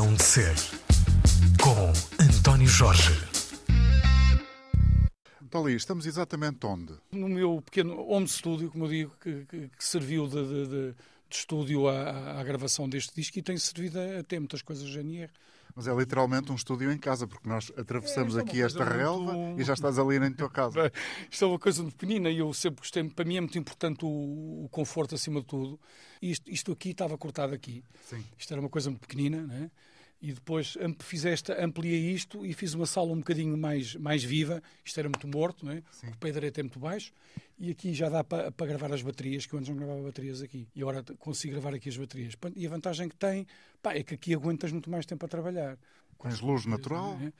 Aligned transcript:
Razão 0.00 0.14
de 0.14 0.22
Ser, 0.22 0.54
com 1.62 2.24
António 2.24 2.66
Jorge. 2.66 3.12
Toli, 5.50 5.74
estamos 5.74 6.06
exatamente 6.06 6.64
onde? 6.64 6.94
No 7.12 7.28
meu 7.28 7.60
pequeno 7.60 8.08
home 8.08 8.26
studio, 8.26 8.70
como 8.70 8.86
eu 8.86 8.88
digo, 8.88 9.12
que, 9.20 9.44
que, 9.44 9.68
que 9.68 9.84
serviu 9.84 10.26
de, 10.26 10.42
de, 10.42 10.66
de, 10.68 10.92
de 10.92 11.36
estúdio 11.36 11.86
à, 11.86 12.40
à, 12.40 12.42
gravação 12.42 12.88
deste 12.88 13.14
disco 13.14 13.38
e 13.38 13.42
tem 13.42 13.58
servido 13.58 14.00
a, 14.00 14.20
a 14.20 14.22
ter 14.22 14.38
muitas 14.38 14.62
coisas 14.62 14.88
GNR. 14.88 15.30
Mas 15.76 15.86
é 15.86 15.94
literalmente 15.94 16.50
um 16.50 16.54
estúdio 16.54 16.90
em 16.90 16.96
casa, 16.96 17.26
porque 17.26 17.46
nós 17.46 17.70
atravessamos 17.76 18.38
é, 18.38 18.40
aqui 18.40 18.62
esta 18.62 18.82
relva 18.82 19.34
muito... 19.34 19.60
e 19.60 19.64
já 19.64 19.74
estás 19.74 19.98
ali 19.98 20.18
na 20.18 20.30
tua 20.30 20.48
casa. 20.50 20.90
isto 21.30 21.44
é 21.44 21.48
uma 21.48 21.58
coisa 21.58 21.82
muito 21.82 21.96
pequenina 21.96 22.30
e 22.30 22.38
eu 22.38 22.54
sempre 22.54 22.80
gostei, 22.80 23.04
para 23.04 23.26
mim 23.26 23.36
é 23.36 23.40
muito 23.42 23.58
importante 23.58 24.02
o, 24.02 24.64
o 24.64 24.68
conforto 24.70 25.14
acima 25.14 25.40
de 25.40 25.46
tudo. 25.46 25.78
Isto, 26.22 26.50
isto 26.50 26.72
aqui 26.72 26.90
estava 26.90 27.18
cortado 27.18 27.54
aqui. 27.54 27.84
Sim. 28.08 28.24
Isto 28.38 28.54
era 28.54 28.62
uma 28.62 28.70
coisa 28.70 28.88
muito 28.88 29.02
pequenina, 29.02 29.42
né? 29.42 29.70
E 30.22 30.32
depois 30.32 30.76
fiz 30.98 31.24
esta, 31.24 31.64
ampliei 31.64 32.12
isto 32.12 32.44
e 32.44 32.52
fiz 32.52 32.74
uma 32.74 32.84
sala 32.84 33.10
um 33.12 33.18
bocadinho 33.18 33.56
mais, 33.56 33.94
mais 33.96 34.22
viva. 34.22 34.62
Isto 34.84 35.00
era 35.00 35.08
muito 35.08 35.26
morto, 35.26 35.64
não 35.64 35.72
é? 35.72 35.82
o 36.08 36.16
pé 36.18 36.30
direito 36.30 36.58
é 36.58 36.62
muito 36.62 36.78
baixo. 36.78 37.12
E 37.58 37.70
aqui 37.70 37.94
já 37.94 38.08
dá 38.08 38.22
para, 38.22 38.52
para 38.52 38.66
gravar 38.66 38.92
as 38.92 39.02
baterias, 39.02 39.46
que 39.46 39.54
eu 39.54 39.58
antes 39.58 39.70
não 39.70 39.76
gravava 39.76 40.02
baterias 40.02 40.42
aqui. 40.42 40.68
E 40.74 40.82
agora 40.82 41.02
consigo 41.18 41.54
gravar 41.54 41.74
aqui 41.74 41.88
as 41.88 41.96
baterias. 41.96 42.34
E 42.54 42.66
a 42.66 42.70
vantagem 42.70 43.08
que 43.08 43.16
tem 43.16 43.46
pá, 43.82 43.94
é 43.94 44.02
que 44.02 44.14
aqui 44.14 44.34
aguentas 44.34 44.72
muito 44.72 44.90
mais 44.90 45.06
tempo 45.06 45.24
a 45.24 45.28
trabalhar. 45.28 45.78
Tens 46.22 46.40
luz 46.40 46.66
natural? 46.66 47.18
É? 47.22 47.32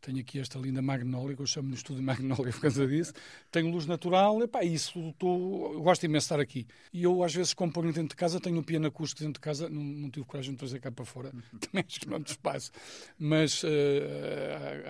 Tenho 0.00 0.20
aqui 0.20 0.38
esta 0.38 0.58
linda 0.58 0.82
Magnólia, 0.82 1.34
que 1.34 1.40
eu 1.40 1.46
chamo 1.46 1.68
no 1.68 1.74
estúdio 1.74 2.02
Magnólia 2.02 2.52
por 2.52 2.60
causa 2.60 2.86
disso. 2.86 3.14
Tenho 3.50 3.70
luz 3.70 3.86
natural, 3.86 4.42
e, 4.42 4.46
pá, 4.46 4.62
isso 4.62 5.14
tô, 5.18 5.80
gosto 5.80 6.04
imenso 6.04 6.24
de 6.24 6.26
estar 6.26 6.40
aqui. 6.40 6.66
E 6.92 7.04
eu, 7.04 7.22
às 7.22 7.34
vezes, 7.34 7.54
componho 7.54 7.92
dentro 7.92 8.10
de 8.10 8.16
casa, 8.16 8.38
tenho 8.38 8.58
um 8.58 8.62
piano 8.62 8.86
acústico 8.86 9.20
dentro 9.20 9.34
de 9.34 9.40
casa, 9.40 9.68
não, 9.70 9.82
não 9.82 10.10
tive 10.10 10.26
coragem 10.26 10.52
de 10.52 10.58
trazer 10.58 10.78
cá 10.78 10.92
para 10.92 11.04
fora, 11.06 11.32
também 11.58 11.84
acho 11.86 12.00
que 12.00 12.08
não 12.08 12.18
espaço. 12.18 12.70
Mas, 13.18 13.62
uh, 13.62 13.68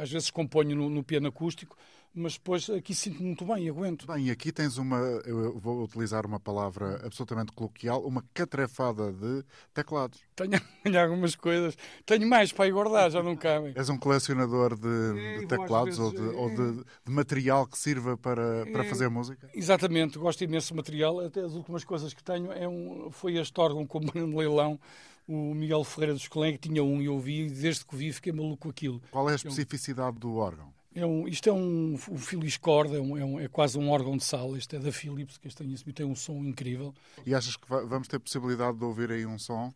às 0.00 0.10
vezes, 0.10 0.30
componho 0.30 0.74
no, 0.74 0.90
no 0.90 1.04
piano 1.04 1.28
acústico, 1.28 1.76
mas 2.14 2.34
depois 2.34 2.70
aqui 2.70 2.94
sinto-me 2.94 3.26
muito 3.26 3.44
bem 3.44 3.64
e 3.64 3.68
aguento. 3.68 4.06
Bem, 4.06 4.30
aqui 4.30 4.52
tens 4.52 4.78
uma, 4.78 4.98
eu 5.26 5.58
vou 5.58 5.82
utilizar 5.82 6.24
uma 6.24 6.38
palavra 6.38 7.04
absolutamente 7.04 7.52
coloquial, 7.52 8.06
uma 8.06 8.24
catrefada 8.32 9.12
de 9.12 9.44
teclados. 9.72 10.20
Tenho, 10.36 10.52
tenho 10.84 11.00
algumas 11.00 11.34
coisas, 11.34 11.76
tenho 12.06 12.28
mais 12.28 12.52
para 12.52 12.68
ir 12.68 12.72
guardar, 12.72 13.10
já 13.10 13.22
não 13.22 13.36
cabem. 13.36 13.72
És 13.74 13.88
um 13.88 13.98
colecionador 13.98 14.78
de, 14.78 15.18
é, 15.18 15.38
de 15.40 15.46
teclados 15.46 15.98
vezes, 15.98 16.00
ou, 16.00 16.12
de, 16.12 16.22
é... 16.22 16.38
ou 16.38 16.50
de, 16.50 16.84
de, 17.04 17.12
material 17.12 17.66
que 17.66 17.76
sirva 17.76 18.16
para, 18.16 18.64
para 18.66 18.84
é, 18.84 18.88
fazer 18.88 19.08
música? 19.08 19.50
Exatamente, 19.52 20.18
gosto 20.18 20.44
imenso 20.44 20.68
de 20.68 20.74
material, 20.74 21.18
até 21.20 21.40
as 21.40 21.54
últimas 21.54 21.82
coisas 21.82 22.14
que 22.14 22.22
tenho 22.22 22.52
é 22.52 22.68
um, 22.68 23.10
foi 23.10 23.36
este 23.36 23.60
órgão 23.60 23.84
com 23.86 23.98
o 23.98 24.38
leilão, 24.38 24.78
o 25.26 25.54
Miguel 25.54 25.82
Ferreira 25.82 26.14
dos 26.14 26.28
Colém, 26.28 26.52
que 26.52 26.68
tinha 26.68 26.84
um 26.84 27.00
e 27.00 27.06
eu 27.06 27.18
vi, 27.18 27.48
desde 27.48 27.84
que 27.84 27.96
vi 27.96 28.12
fiquei 28.12 28.32
maluco 28.32 28.64
com 28.64 28.68
aquilo. 28.68 29.00
Qual 29.10 29.28
é 29.28 29.32
a 29.32 29.36
especificidade 29.36 30.18
do 30.18 30.36
órgão? 30.36 30.72
É 30.96 31.04
um, 31.04 31.26
isto 31.26 31.48
é 31.48 31.52
um, 31.52 31.94
um 31.94 32.18
Philips 32.18 32.56
Cord, 32.56 32.94
é, 32.94 33.00
um, 33.00 33.18
é, 33.18 33.24
um, 33.24 33.40
é, 33.40 33.48
quase 33.48 33.76
um 33.76 33.90
órgão 33.90 34.16
de 34.16 34.22
sala. 34.22 34.56
Este 34.56 34.76
é 34.76 34.78
da 34.78 34.92
Philips, 34.92 35.36
que 35.38 35.48
este 35.48 35.64
tem, 35.64 35.92
tem 35.92 36.06
um 36.06 36.14
som 36.14 36.44
incrível. 36.44 36.94
E 37.26 37.34
achas 37.34 37.56
que 37.56 37.66
vamos 37.68 38.06
ter 38.06 38.20
possibilidade 38.20 38.78
de 38.78 38.84
ouvir 38.84 39.10
aí 39.10 39.26
um 39.26 39.36
som? 39.36 39.72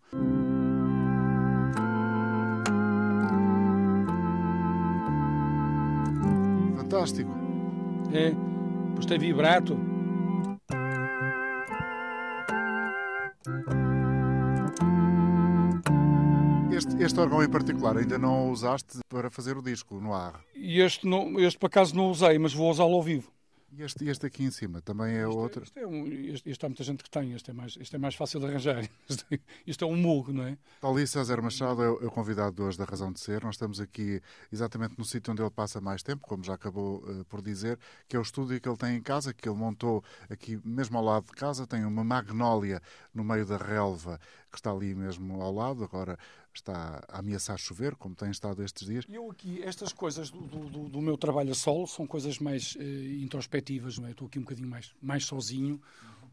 Fantástico. 6.76 7.30
É, 8.12 8.32
pois 8.94 9.04
tem 9.04 9.18
vibrato. 9.18 9.87
Este, 17.08 17.20
órgão 17.20 17.42
em 17.42 17.48
particular 17.48 17.96
ainda 17.96 18.18
não 18.18 18.48
o 18.48 18.52
usaste 18.52 18.98
para 19.08 19.30
fazer 19.30 19.56
o 19.56 19.62
disco 19.62 19.98
no 19.98 20.12
ar? 20.12 20.44
Este, 20.54 21.06
não, 21.06 21.40
este 21.40 21.58
por 21.58 21.68
acaso 21.68 21.96
não 21.96 22.10
usei, 22.10 22.38
mas 22.38 22.52
vou 22.52 22.70
usá-lo 22.70 22.92
ao 22.92 23.02
vivo. 23.02 23.32
E 23.72 23.82
este, 23.82 24.06
este 24.06 24.26
aqui 24.26 24.44
em 24.44 24.50
cima 24.50 24.82
também 24.82 25.14
é 25.14 25.22
este, 25.22 25.36
outro? 25.36 25.62
Este, 25.62 25.78
é 25.78 25.86
um, 25.86 26.06
este, 26.06 26.50
este 26.50 26.66
há 26.66 26.68
muita 26.68 26.84
gente 26.84 27.02
que 27.02 27.08
tem, 27.08 27.32
este 27.32 27.50
é 27.50 27.54
mais, 27.54 27.78
este 27.78 27.96
é 27.96 27.98
mais 27.98 28.14
fácil 28.14 28.40
de 28.40 28.46
arranjar. 28.46 28.86
Este, 29.08 29.40
este 29.66 29.84
é 29.84 29.86
um 29.86 29.96
mugo, 29.96 30.34
não 30.34 30.44
é? 30.44 30.58
Paulo 30.82 31.06
César 31.06 31.40
Machado 31.40 31.82
é 31.82 31.90
o, 31.90 32.06
é 32.06 32.10
convidado 32.10 32.56
de 32.56 32.62
hoje 32.62 32.76
da 32.76 32.84
Razão 32.84 33.10
de 33.10 33.20
Ser. 33.20 33.42
Nós 33.42 33.54
estamos 33.54 33.80
aqui 33.80 34.20
exatamente 34.52 34.94
no 34.98 35.04
sítio 35.04 35.32
onde 35.32 35.40
ele 35.40 35.50
passa 35.50 35.80
mais 35.80 36.02
tempo, 36.02 36.26
como 36.26 36.44
já 36.44 36.54
acabou 36.54 36.98
uh, 36.98 37.24
por 37.24 37.40
dizer, 37.40 37.78
que 38.06 38.16
é 38.16 38.18
o 38.18 38.22
estúdio 38.22 38.60
que 38.60 38.68
ele 38.68 38.76
tem 38.76 38.96
em 38.96 39.02
casa, 39.02 39.32
que 39.32 39.48
ele 39.48 39.56
montou 39.56 40.04
aqui 40.28 40.60
mesmo 40.62 40.98
ao 40.98 41.04
lado 41.04 41.24
de 41.24 41.32
casa. 41.32 41.66
Tem 41.66 41.86
uma 41.86 42.04
magnólia 42.04 42.82
no 43.14 43.24
meio 43.24 43.46
da 43.46 43.56
relva 43.56 44.20
que 44.50 44.58
está 44.58 44.70
ali 44.70 44.94
mesmo 44.94 45.40
ao 45.40 45.52
lado. 45.52 45.84
Agora 45.84 46.18
está 46.54 47.04
a 47.08 47.18
ameaçar 47.18 47.58
chover, 47.58 47.94
como 47.94 48.14
tem 48.14 48.30
estado 48.30 48.62
estes 48.62 48.86
dias. 48.86 49.04
Eu 49.08 49.30
aqui, 49.30 49.62
estas 49.62 49.92
coisas 49.92 50.30
do, 50.30 50.40
do, 50.40 50.88
do 50.88 51.00
meu 51.00 51.16
trabalho 51.16 51.52
a 51.52 51.54
solo 51.54 51.86
são 51.86 52.06
coisas 52.06 52.38
mais 52.38 52.74
uh, 52.74 52.82
introspectivas, 53.22 53.98
não 53.98 54.08
é? 54.08 54.10
Estou 54.10 54.26
aqui 54.26 54.38
um 54.38 54.42
bocadinho 54.42 54.68
mais, 54.68 54.92
mais 55.00 55.24
sozinho, 55.24 55.80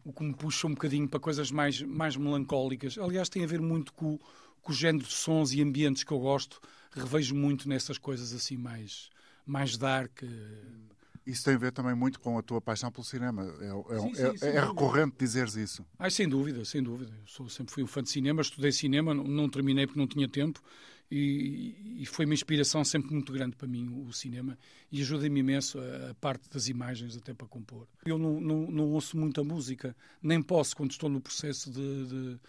o 0.03 0.13
que 0.13 0.23
me 0.23 0.33
puxa 0.33 0.67
um 0.67 0.73
bocadinho 0.73 1.07
para 1.07 1.19
coisas 1.19 1.51
mais, 1.51 1.81
mais 1.81 2.15
melancólicas. 2.15 2.97
Aliás, 2.97 3.29
tem 3.29 3.43
a 3.43 3.47
ver 3.47 3.61
muito 3.61 3.93
com, 3.93 4.19
com 4.61 4.71
o 4.71 4.75
género 4.75 5.05
de 5.05 5.13
sons 5.13 5.51
e 5.53 5.61
ambientes 5.61 6.03
que 6.03 6.11
eu 6.11 6.19
gosto. 6.19 6.61
Revejo 6.91 7.35
muito 7.35 7.67
nessas 7.67 7.97
coisas 7.97 8.33
assim 8.33 8.57
mais, 8.57 9.09
mais 9.45 9.77
dark. 9.77 10.23
Uh, 10.23 10.94
isso 11.25 11.43
tem 11.43 11.55
a 11.55 11.57
ver 11.57 11.71
também 11.71 11.95
muito 11.95 12.19
com 12.19 12.37
a 12.37 12.41
tua 12.41 12.61
paixão 12.61 12.91
pelo 12.91 13.03
cinema. 13.03 13.43
É, 13.59 13.95
é, 13.95 13.99
sim, 13.99 14.11
é, 14.11 14.37
sim, 14.37 14.45
é, 14.45 14.55
é 14.55 14.61
recorrente 14.61 15.15
dizeres 15.17 15.55
isso. 15.55 15.85
Ah, 15.97 16.09
sem 16.09 16.27
dúvida, 16.27 16.63
sem 16.65 16.83
dúvida. 16.83 17.11
Eu 17.11 17.27
sou, 17.27 17.49
sempre 17.49 17.73
fui 17.73 17.83
um 17.83 17.87
fã 17.87 18.03
de 18.03 18.09
cinema, 18.09 18.41
estudei 18.41 18.71
cinema, 18.71 19.13
não, 19.13 19.23
não 19.23 19.49
terminei 19.49 19.87
porque 19.87 19.99
não 19.99 20.07
tinha 20.07 20.27
tempo 20.27 20.61
e, 21.09 22.01
e, 22.01 22.05
foi 22.05 22.25
uma 22.25 22.33
inspiração 22.33 22.83
sempre 22.83 23.13
muito 23.13 23.31
grande 23.31 23.55
para 23.55 23.67
mim 23.67 24.05
o 24.07 24.11
cinema 24.11 24.57
e 24.91 25.01
ajuda-me 25.01 25.39
imenso 25.39 25.79
a, 25.79 26.11
a, 26.11 26.13
parte 26.15 26.49
das 26.49 26.67
imagens 26.67 27.15
até 27.15 27.33
para 27.33 27.47
compor. 27.47 27.87
Eu 28.05 28.17
não, 28.17 28.41
não, 28.41 28.71
não 28.71 28.83
ouço 28.91 29.15
muita 29.15 29.43
música, 29.43 29.95
nem 30.21 30.41
posso 30.41 30.75
quando 30.75 30.91
estou 30.91 31.09
no 31.09 31.21
processo 31.21 31.69
de, 31.71 32.05
de 32.07 32.39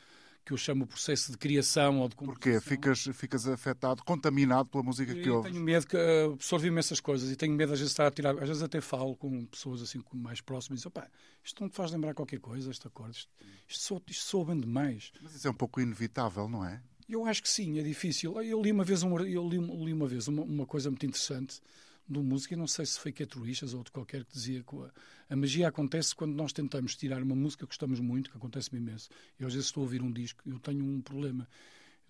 que 0.46 0.52
eu 0.52 0.56
chamo 0.56 0.84
o 0.84 0.86
processo 0.86 1.32
de 1.32 1.36
criação 1.36 1.98
ou 1.98 2.08
de 2.08 2.14
Porquê? 2.14 2.60
Ficas, 2.60 3.02
ficas 3.12 3.48
afetado, 3.48 4.04
contaminado 4.04 4.70
pela 4.70 4.84
música 4.84 5.12
que 5.12 5.28
ouves? 5.28 5.50
tenho 5.50 5.62
medo 5.62 5.84
que 5.84 5.96
uh, 5.96 6.34
absorvo 6.34 6.64
imensas 6.68 7.00
coisas 7.00 7.28
e 7.32 7.34
tenho 7.34 7.52
medo 7.52 7.72
às 7.72 7.80
vezes 7.80 7.90
de 7.90 7.94
estar 7.94 8.06
a 8.06 8.10
tirar, 8.12 8.30
às 8.40 8.48
vezes 8.48 8.62
até 8.62 8.80
falo 8.80 9.16
com 9.16 9.44
pessoas 9.46 9.82
assim 9.82 10.00
mais 10.14 10.40
próximas 10.40 10.80
e 10.80 10.84
digo, 10.84 11.02
isto 11.42 11.60
não 11.60 11.68
te 11.68 11.74
faz 11.74 11.90
lembrar 11.90 12.14
qualquer 12.14 12.38
coisa, 12.38 12.70
este 12.70 12.86
acorde, 12.86 13.16
isto, 13.16 13.30
isto, 13.68 13.82
soa, 13.82 14.02
isto 14.06 14.24
soa 14.24 14.44
bem 14.44 14.60
demais. 14.60 15.10
Mas 15.20 15.34
isso 15.34 15.48
é 15.48 15.50
um 15.50 15.54
pouco 15.54 15.80
inevitável, 15.80 16.48
não 16.48 16.64
é? 16.64 16.80
Eu 17.08 17.24
acho 17.26 17.42
que 17.42 17.48
sim, 17.48 17.80
é 17.80 17.82
difícil. 17.82 18.40
Eu 18.40 18.62
li 18.62 18.70
uma 18.70 18.84
vez, 18.84 19.02
uma, 19.02 19.20
eu 19.22 19.48
li, 19.48 19.58
li 19.58 19.92
uma, 19.92 20.06
vez 20.06 20.28
uma, 20.28 20.42
uma 20.42 20.66
coisa 20.66 20.90
muito 20.90 21.06
interessante 21.06 21.60
do 22.08 22.22
música, 22.22 22.56
não 22.56 22.66
sei 22.66 22.86
se 22.86 22.98
foi 22.98 23.12
Kate 23.12 23.38
Richards 23.38 23.74
ou 23.74 23.82
de 23.82 23.90
qualquer 23.90 24.24
que 24.24 24.32
dizia 24.32 24.62
que 24.62 24.76
a, 24.76 24.90
a, 25.30 25.36
magia 25.36 25.68
acontece 25.68 26.14
quando 26.14 26.34
nós 26.34 26.52
tentamos 26.52 26.94
tirar 26.94 27.22
uma 27.22 27.34
música 27.34 27.64
que 27.64 27.70
gostamos 27.70 27.98
muito, 28.00 28.30
que 28.30 28.36
acontece-me 28.36 28.80
imenso. 28.80 29.08
Eu 29.38 29.46
às 29.46 29.54
vezes 29.54 29.68
estou 29.68 29.82
a 29.82 29.84
ouvir 29.84 30.02
um 30.02 30.12
disco, 30.12 30.42
eu 30.46 30.58
tenho 30.60 30.84
um 30.84 31.00
problema. 31.00 31.48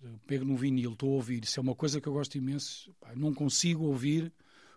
Eu 0.01 0.19
pego 0.27 0.45
no 0.45 0.55
vinil, 0.55 0.93
estou 0.93 1.09
a 1.09 1.15
ouvir, 1.15 1.43
isso 1.43 1.59
é 1.59 1.61
uma 1.61 1.73
coisa 1.73 1.99
que 1.99 2.07
eu 2.07 2.13
gosto 2.13 2.37
imenso, 2.37 2.93
pá, 2.99 3.15
não 3.15 3.33
consigo 3.33 3.85
ouvir 3.85 4.31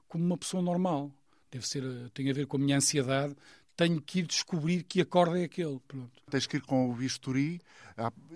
como 0.08 0.24
uma 0.24 0.38
pessoa 0.38 0.62
normal. 0.62 1.12
Deve 1.50 1.66
ser, 1.66 1.82
tem 2.14 2.30
a 2.30 2.32
ver 2.32 2.46
com 2.46 2.56
a 2.56 2.60
minha 2.60 2.76
ansiedade 2.76 3.36
tenho 3.80 3.98
que 3.98 4.18
ir 4.18 4.26
descobrir 4.26 4.82
que 4.82 5.00
acorde 5.00 5.40
é 5.40 5.44
aquele. 5.44 5.80
Pronto. 5.88 6.10
Tens 6.30 6.46
que 6.46 6.58
ir 6.58 6.60
com 6.60 6.90
o 6.90 6.94
bisturi 6.94 7.62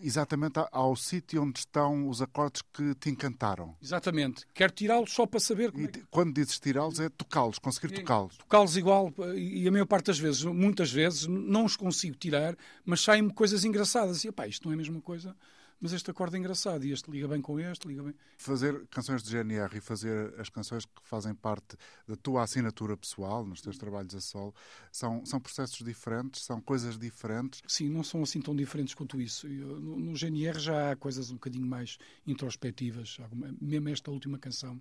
exatamente 0.03 0.59
ao 0.72 0.97
sítio 0.97 1.43
onde 1.43 1.59
estão 1.59 2.09
os 2.09 2.22
acordes 2.22 2.62
que 2.72 2.94
te 2.94 3.10
encantaram. 3.10 3.77
Exatamente. 3.83 4.47
Quero 4.54 4.72
tirá-los 4.72 5.12
só 5.12 5.27
para 5.27 5.41
saber 5.41 5.71
como 5.71 5.84
e, 5.84 5.87
é 5.87 6.03
Quando 6.10 6.34
dizes 6.34 6.59
tirá-los 6.59 6.99
é 6.99 7.10
tocá-los, 7.10 7.59
conseguir 7.59 7.94
tocá-los. 7.94 8.38
Tocá-los 8.38 8.77
igual, 8.77 9.12
e 9.37 9.69
a 9.69 9.71
maior 9.71 9.87
parte 9.87 10.06
das 10.06 10.19
vezes, 10.19 10.44
muitas 10.44 10.91
vezes, 10.91 11.27
não 11.27 11.66
os 11.66 11.77
consigo 11.77 12.16
tirar, 12.16 12.57
mas 12.84 13.03
saem-me 13.03 13.33
coisas 13.33 13.65
engraçadas. 13.65 14.24
E, 14.24 14.33
pá, 14.33 14.47
isto 14.47 14.65
não 14.65 14.72
é 14.72 14.74
a 14.74 14.78
mesma 14.78 15.01
coisa 15.01 15.36
mas 15.80 15.92
este 15.92 16.10
acorde 16.10 16.36
é 16.36 16.38
engraçado 16.38 16.84
e 16.84 16.92
este 16.92 17.10
liga 17.10 17.28
bem 17.28 17.41
com 17.41 17.59
este, 17.59 17.86
liga 17.86 18.03
bem. 18.03 18.15
Fazer 18.36 18.86
canções 18.88 19.22
de 19.22 19.30
GNR 19.30 19.76
e 19.76 19.80
fazer 19.80 20.34
as 20.38 20.48
canções 20.48 20.84
que 20.84 20.92
fazem 21.03 21.34
parte 21.34 21.76
da 22.06 22.16
tua 22.16 22.42
assinatura 22.42 22.97
pessoal, 22.97 23.44
nos 23.44 23.60
teus 23.60 23.76
trabalhos 23.76 24.15
a 24.15 24.21
solo, 24.21 24.54
são, 24.91 25.24
são 25.24 25.41
processos 25.41 25.84
diferentes, 25.84 26.42
são 26.42 26.60
coisas 26.60 26.98
diferentes? 26.98 27.62
Sim, 27.66 27.88
não 27.88 28.03
são 28.03 28.22
assim 28.22 28.41
tão 28.41 28.54
diferentes 28.54 28.94
quanto 28.94 29.21
isso. 29.21 29.47
Eu, 29.47 29.80
no, 29.80 29.98
no, 29.98 30.16
GNR 30.16 30.59
já 30.59 30.92
há 30.92 30.97
coisas 30.97 31.30
um 31.30 31.34
bocadinho 31.34 31.66
mais 31.66 31.98
introspectivas, 32.26 33.18
mesmo 33.60 33.88
esta 33.88 34.10
última 34.10 34.38
canção 34.38 34.80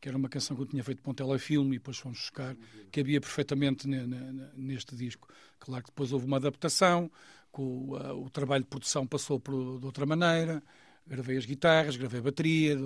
que 0.00 0.08
era 0.08 0.16
uma 0.16 0.28
canção 0.28 0.56
que 0.56 0.62
eu 0.62 0.66
tinha 0.66 0.84
feito 0.84 1.02
para 1.02 1.10
um 1.10 1.14
telefilme 1.14 1.74
e 1.74 1.78
depois 1.78 1.98
fomos 1.98 2.18
buscar, 2.18 2.56
que 2.90 3.00
havia 3.00 3.20
perfeitamente 3.20 3.88
neste 4.56 4.94
disco. 4.94 5.28
Claro 5.58 5.82
que 5.82 5.90
depois 5.90 6.12
houve 6.12 6.24
uma 6.24 6.36
adaptação, 6.36 7.10
o, 7.56 7.96
uh, 7.96 8.24
o 8.24 8.30
trabalho 8.30 8.64
de 8.64 8.70
produção 8.70 9.06
passou 9.06 9.40
por, 9.40 9.78
de 9.78 9.86
outra 9.86 10.04
maneira. 10.04 10.62
Gravei 11.06 11.38
as 11.38 11.46
guitarras, 11.46 11.96
gravei 11.96 12.20
a 12.20 12.22
bateria, 12.22 12.76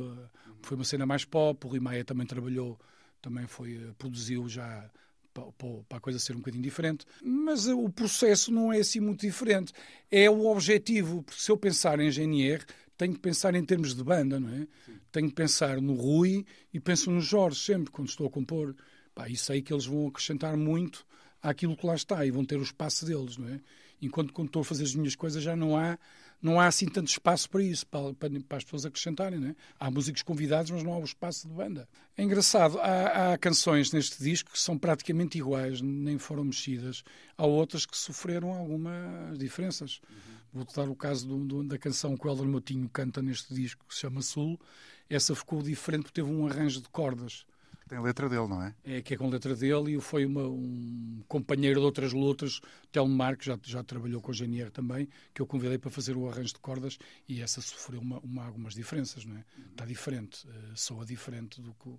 foi 0.62 0.76
uma 0.76 0.84
cena 0.84 1.04
mais 1.04 1.24
pop. 1.24 1.66
O 1.66 1.70
Rui 1.70 1.80
Maia 1.80 2.04
também 2.04 2.26
trabalhou, 2.26 2.78
também 3.20 3.46
foi, 3.46 3.76
uh, 3.76 3.94
produziu 3.94 4.48
já 4.48 4.90
para 5.32 5.96
a 5.96 6.00
coisa 6.00 6.18
ser 6.18 6.34
um 6.34 6.38
bocadinho 6.38 6.62
diferente. 6.62 7.06
Mas 7.22 7.66
uh, 7.66 7.78
o 7.78 7.90
processo 7.90 8.52
não 8.52 8.72
é 8.72 8.80
assim 8.80 9.00
muito 9.00 9.20
diferente. 9.20 9.72
É 10.10 10.28
o 10.30 10.46
objetivo, 10.46 11.22
porque 11.22 11.40
se 11.40 11.50
eu 11.50 11.56
pensar 11.56 11.98
em 12.00 12.10
GNR, 12.10 12.64
tenho 12.96 13.14
que 13.14 13.20
pensar 13.20 13.54
em 13.54 13.64
termos 13.64 13.94
de 13.94 14.04
banda, 14.04 14.38
não 14.38 14.48
é? 14.48 14.66
Sim. 14.86 14.98
Tenho 15.10 15.28
que 15.28 15.34
pensar 15.34 15.80
no 15.80 15.94
Rui 15.94 16.44
e 16.72 16.78
penso 16.78 17.10
no 17.10 17.20
Jorge 17.20 17.58
sempre, 17.58 17.90
quando 17.90 18.08
estou 18.08 18.26
a 18.26 18.30
compor. 18.30 18.76
Pá, 19.14 19.28
e 19.28 19.36
sei 19.36 19.60
que 19.60 19.72
eles 19.72 19.86
vão 19.86 20.06
acrescentar 20.06 20.56
muito 20.56 21.04
àquilo 21.42 21.76
que 21.76 21.86
lá 21.86 21.94
está 21.94 22.24
e 22.24 22.30
vão 22.30 22.44
ter 22.44 22.58
o 22.58 22.62
espaço 22.62 23.04
deles, 23.04 23.36
não 23.36 23.48
é? 23.48 23.60
Enquanto 24.02 24.32
quando 24.32 24.48
estou 24.48 24.60
a 24.60 24.64
fazer 24.64 24.84
as 24.84 24.94
minhas 24.94 25.14
coisas 25.14 25.42
já 25.42 25.56
não 25.56 25.76
há 25.76 25.98
não 26.42 26.58
há 26.58 26.66
assim 26.66 26.86
tanto 26.86 27.06
espaço 27.06 27.48
para 27.48 27.62
isso, 27.62 27.86
para, 27.86 28.12
para, 28.14 28.40
para 28.40 28.58
as 28.58 28.64
pessoas 28.64 28.84
acrescentarem. 28.84 29.38
Não 29.38 29.50
é? 29.50 29.56
Há 29.78 29.90
músicos 29.90 30.22
convidados, 30.22 30.72
mas 30.72 30.82
não 30.82 30.92
há 30.92 30.98
o 30.98 31.04
espaço 31.04 31.46
de 31.46 31.54
banda. 31.54 31.88
É 32.16 32.22
engraçado, 32.24 32.80
há, 32.80 33.32
há, 33.32 33.38
canções 33.38 33.92
neste 33.92 34.20
disco 34.20 34.50
que 34.50 34.58
são 34.58 34.76
praticamente 34.76 35.38
iguais, 35.38 35.80
nem 35.80 36.18
foram 36.18 36.42
mexidas. 36.42 37.04
Há 37.38 37.46
outras 37.46 37.86
que 37.86 37.96
sofreram 37.96 38.52
algumas 38.52 39.38
diferenças. 39.38 40.00
Uhum. 40.10 40.64
Vou 40.64 40.66
dar 40.74 40.90
o 40.90 40.96
caso 40.96 41.28
do, 41.28 41.44
do, 41.44 41.62
da 41.62 41.78
canção 41.78 42.16
que 42.16 42.26
o 42.26 42.30
Helder 42.30 42.46
Motinho 42.46 42.88
canta 42.88 43.22
neste 43.22 43.54
disco, 43.54 43.84
que 43.88 43.94
se 43.94 44.00
chama 44.00 44.20
Sul. 44.20 44.60
Essa 45.08 45.34
ficou 45.36 45.62
diferente 45.62 46.02
porque 46.02 46.20
teve 46.20 46.30
um 46.30 46.46
arranjo 46.46 46.80
de 46.80 46.88
cordas. 46.88 47.46
Tem 47.92 48.00
letra 48.00 48.26
dele, 48.26 48.48
não 48.48 48.62
é? 48.62 48.74
É, 48.84 49.02
que 49.02 49.12
é 49.12 49.16
com 49.18 49.28
letra 49.28 49.54
dele 49.54 49.94
e 49.94 50.00
foi 50.00 50.24
uma, 50.24 50.48
um 50.48 51.22
companheiro 51.28 51.78
de 51.78 51.84
outras 51.84 52.14
lutas, 52.14 52.58
Telmo 52.90 53.14
Marques, 53.14 53.44
já, 53.44 53.58
já 53.62 53.84
trabalhou 53.84 54.18
com 54.22 54.32
o 54.32 54.34
GNR 54.34 54.70
também, 54.70 55.10
que 55.34 55.42
eu 55.42 55.46
convidei 55.46 55.76
para 55.76 55.90
fazer 55.90 56.16
o 56.16 56.26
arranjo 56.26 56.54
de 56.54 56.60
cordas 56.60 56.96
e 57.28 57.42
essa 57.42 57.60
sofreu 57.60 58.00
uma, 58.00 58.18
uma 58.20 58.46
algumas 58.46 58.72
diferenças, 58.72 59.26
não 59.26 59.36
é? 59.36 59.40
Uhum. 59.58 59.64
Está 59.72 59.84
diferente, 59.84 60.48
uh, 60.48 60.74
soa 60.74 61.04
diferente 61.04 61.60
do 61.60 61.74
que, 61.74 61.90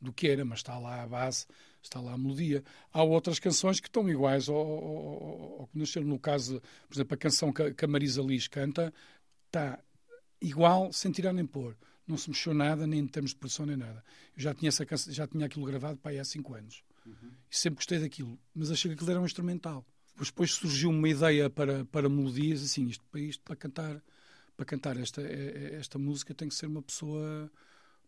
do 0.00 0.12
que 0.12 0.26
era, 0.26 0.44
mas 0.44 0.58
está 0.58 0.76
lá 0.80 1.04
a 1.04 1.06
base, 1.06 1.46
está 1.80 2.00
lá 2.00 2.14
a 2.14 2.18
melodia. 2.18 2.64
Há 2.92 3.04
outras 3.04 3.38
canções 3.38 3.78
que 3.78 3.86
estão 3.86 4.10
iguais 4.10 4.48
ao, 4.48 5.68
que 5.70 5.78
nasceram. 5.78 6.08
No 6.08 6.18
caso, 6.18 6.60
por 6.88 6.96
exemplo, 6.96 7.14
a 7.14 7.16
canção 7.16 7.52
que, 7.52 7.72
que 7.72 7.84
a 7.84 7.88
Marisa 7.88 8.20
Liz 8.20 8.48
canta 8.48 8.92
está 9.46 9.78
igual, 10.40 10.92
sem 10.92 11.12
tirar 11.12 11.32
nem 11.32 11.46
pôr 11.46 11.76
não 12.06 12.16
se 12.16 12.28
mexeu 12.30 12.54
nada, 12.54 12.86
nem 12.86 13.00
em 13.00 13.06
termos 13.06 13.32
de 13.32 13.36
produção, 13.36 13.66
nem 13.66 13.76
nada. 13.76 14.04
Eu 14.36 14.42
já 14.42 14.54
tinha, 14.54 14.68
essa, 14.68 14.86
já 15.12 15.26
tinha 15.26 15.46
aquilo 15.46 15.66
gravado 15.66 15.98
para 15.98 16.12
aí 16.12 16.18
há 16.18 16.24
cinco 16.24 16.54
anos. 16.54 16.82
Uhum. 17.04 17.30
E 17.50 17.56
sempre 17.56 17.76
gostei 17.76 17.98
daquilo, 17.98 18.38
mas 18.54 18.70
achei 18.70 18.90
que 18.90 18.94
aquilo 18.94 19.10
era 19.10 19.20
um 19.20 19.26
instrumental. 19.26 19.84
Depois, 20.08 20.28
depois 20.28 20.52
surgiu 20.52 20.90
uma 20.90 21.08
ideia 21.08 21.50
para, 21.50 21.84
para 21.86 22.08
melodias, 22.08 22.62
assim, 22.62 22.86
isto, 22.86 23.04
para 23.10 23.20
isto, 23.20 23.42
para 23.42 23.56
cantar, 23.56 24.02
para 24.56 24.66
cantar 24.66 24.96
esta, 24.96 25.20
esta 25.20 25.98
música 25.98 26.34
tem 26.34 26.48
que 26.48 26.54
ser 26.54 26.66
uma 26.66 26.80
pessoa 26.80 27.50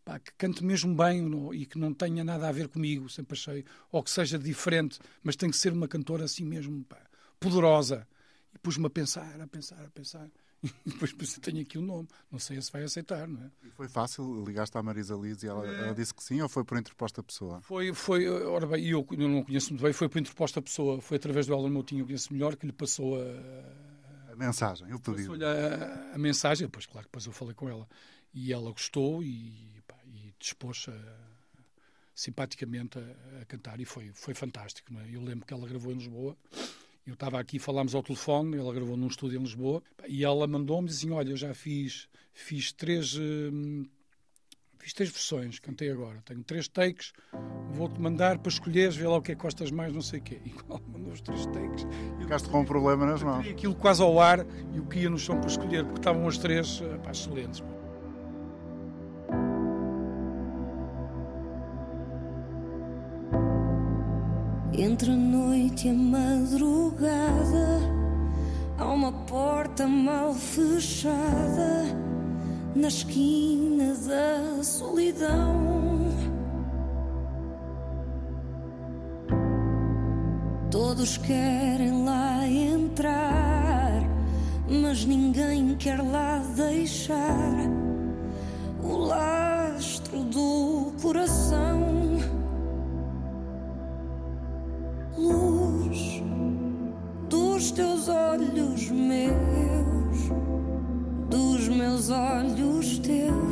pá, 0.04 0.18
que 0.18 0.32
cante 0.38 0.64
mesmo 0.64 0.94
bem 0.94 1.28
e 1.52 1.66
que 1.66 1.78
não 1.78 1.92
tenha 1.92 2.24
nada 2.24 2.48
a 2.48 2.52
ver 2.52 2.68
comigo, 2.68 3.10
sempre 3.10 3.34
achei, 3.34 3.64
ou 3.92 4.02
que 4.02 4.10
seja 4.10 4.38
diferente, 4.38 4.98
mas 5.22 5.36
tem 5.36 5.50
que 5.50 5.56
ser 5.56 5.72
uma 5.72 5.86
cantora 5.86 6.24
assim 6.24 6.44
mesmo, 6.44 6.82
pá, 6.84 6.98
poderosa. 7.38 8.08
E 8.54 8.58
pus-me 8.58 8.86
a 8.86 8.90
pensar, 8.90 9.38
a 9.38 9.46
pensar, 9.46 9.84
a 9.84 9.90
pensar. 9.90 10.30
E 10.62 10.70
depois 10.90 11.12
pensei, 11.12 11.40
tenho 11.40 11.62
aqui 11.62 11.78
o 11.78 11.80
um 11.80 11.84
nome, 11.84 12.08
não 12.30 12.38
sei 12.38 12.60
se 12.60 12.72
vai 12.72 12.82
aceitar, 12.82 13.28
não 13.28 13.42
é? 13.42 13.50
E 13.66 13.70
foi 13.70 13.88
fácil? 13.88 14.44
Ligaste 14.44 14.76
à 14.76 14.82
Marisa 14.82 15.14
Liz 15.14 15.42
e 15.42 15.46
ela, 15.46 15.66
é... 15.66 15.84
ela, 15.84 15.94
disse 15.94 16.12
que 16.12 16.22
sim 16.22 16.40
ou 16.40 16.48
foi 16.48 16.64
por 16.64 16.78
interposta 16.78 17.22
pessoa? 17.22 17.60
Foi, 17.60 17.92
foi, 17.94 18.28
ora 18.28 18.66
bem, 18.66 18.84
eu, 18.86 19.06
eu 19.10 19.28
não 19.28 19.42
conheço 19.44 19.70
muito 19.70 19.82
bem, 19.82 19.92
foi 19.92 20.08
por 20.08 20.18
interposta 20.18 20.60
pessoa, 20.60 21.00
foi 21.00 21.16
através 21.16 21.46
do 21.46 21.52
Helder 21.52 21.70
Moutinho, 21.70 22.02
eu 22.02 22.06
conheço 22.06 22.32
melhor, 22.32 22.56
que 22.56 22.66
lhe 22.66 22.72
passou 22.72 23.16
a... 23.20 24.32
A 24.32 24.36
mensagem, 24.36 24.92
o 24.92 25.00
pedido. 25.00 25.22
Passou-lhe 25.22 25.44
a, 25.44 26.14
a, 26.14 26.18
mensagem, 26.18 26.68
pois 26.68 26.86
claro, 26.86 27.06
depois 27.06 27.26
eu 27.26 27.32
falei 27.32 27.54
com 27.54 27.68
ela. 27.68 27.88
E 28.32 28.52
ela 28.52 28.70
gostou 28.70 29.22
e, 29.22 29.82
pá, 29.86 29.96
e 30.06 30.32
dispôs 30.38 30.86
a, 30.88 31.38
simpaticamente 32.14 32.98
a, 32.98 33.42
a, 33.42 33.44
cantar 33.46 33.80
e 33.80 33.84
foi, 33.84 34.10
foi 34.12 34.34
fantástico, 34.34 34.92
não 34.92 35.00
é? 35.00 35.08
Eu 35.10 35.22
lembro 35.22 35.46
que 35.46 35.54
ela 35.54 35.66
gravou 35.66 35.92
em 35.92 35.96
Lisboa 35.96 36.36
eu 37.08 37.14
estava 37.14 37.40
aqui, 37.40 37.58
falámos 37.58 37.94
ao 37.94 38.02
telefone, 38.02 38.58
ela 38.58 38.72
gravou 38.72 38.96
num 38.96 39.06
estúdio 39.06 39.38
em 39.38 39.42
Lisboa, 39.42 39.82
e 40.06 40.24
ela 40.24 40.46
mandou-me 40.46 40.90
assim, 40.90 41.10
olha, 41.10 41.30
eu 41.30 41.36
já 41.36 41.54
fiz, 41.54 42.08
fiz 42.34 42.70
três... 42.70 43.16
Hum, 43.16 43.86
fiz 44.78 44.92
três 44.92 45.10
versões, 45.10 45.58
cantei 45.58 45.90
agora. 45.90 46.22
Tenho 46.24 46.44
três 46.44 46.68
takes, 46.68 47.12
vou-te 47.70 48.00
mandar 48.00 48.38
para 48.38 48.50
escolheres, 48.50 48.94
ver 48.94 49.08
lá 49.08 49.16
o 49.16 49.22
que 49.22 49.32
é 49.32 49.34
que 49.34 49.40
gostas 49.40 49.70
mais, 49.70 49.92
não 49.92 50.02
sei 50.02 50.20
o 50.20 50.22
quê. 50.22 50.40
E 50.44 50.52
ela 50.68 50.80
mandou 50.86 51.12
os 51.12 51.20
três 51.22 51.46
takes. 51.46 51.86
Ficaste 52.20 52.48
com 52.48 52.60
um 52.60 52.64
problema 52.64 53.06
nas 53.06 53.22
mãos. 53.22 53.46
aquilo 53.48 53.74
quase 53.74 54.02
ao 54.02 54.20
ar 54.20 54.46
e 54.74 54.78
o 54.78 54.86
que 54.86 55.00
ia 55.00 55.10
no 55.10 55.18
chão 55.18 55.38
para 55.38 55.48
escolher, 55.48 55.84
porque 55.84 56.00
estavam 56.00 56.28
as 56.28 56.36
três 56.36 56.80
pá, 57.02 57.10
excelentes. 57.10 57.62
Noite 65.68 65.88
a 65.88 65.92
madrugada, 65.92 67.80
há 68.78 68.86
uma 68.86 69.12
porta 69.12 69.86
mal 69.86 70.32
fechada 70.32 71.84
na 72.74 72.88
esquina 72.88 73.94
da 73.94 74.62
solidão. 74.62 76.08
Todos 80.70 81.18
querem 81.18 82.04
lá 82.04 82.48
entrar, 82.48 84.02
mas 84.68 85.04
ninguém 85.04 85.76
quer 85.76 86.00
lá 86.02 86.38
deixar 86.56 87.56
o 88.82 88.96
lastro 88.96 90.24
do 90.24 90.92
coração. 91.02 92.07
Meus, 99.26 100.30
dos 101.28 101.68
meus 101.68 102.10
olhos 102.10 102.98
teus. 102.98 103.47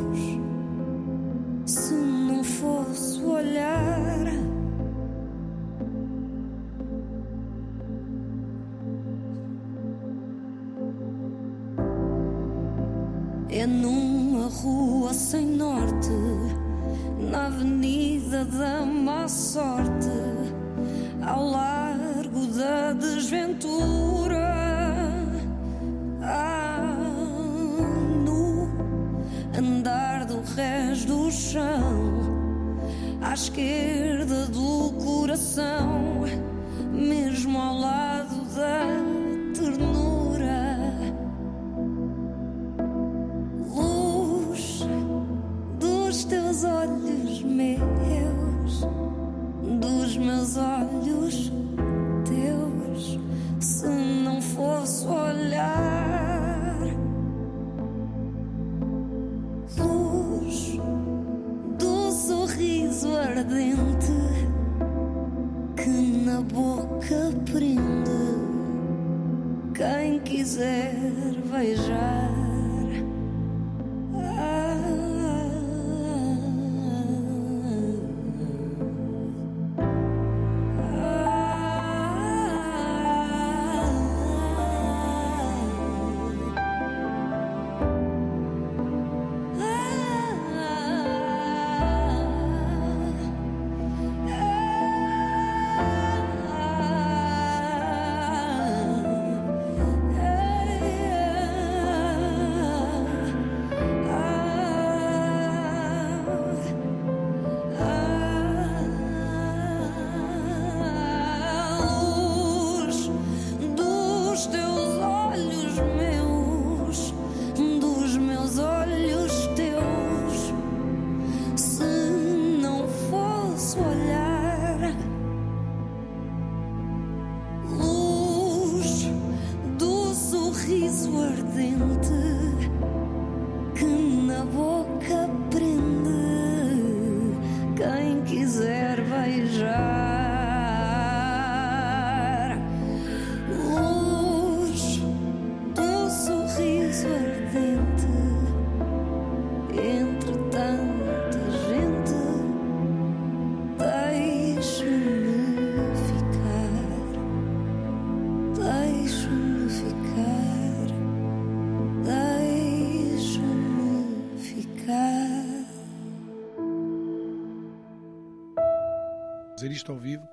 Fazer 169.57 169.71
isto 169.71 169.91
ao 169.91 169.97
vivo. 169.97 170.27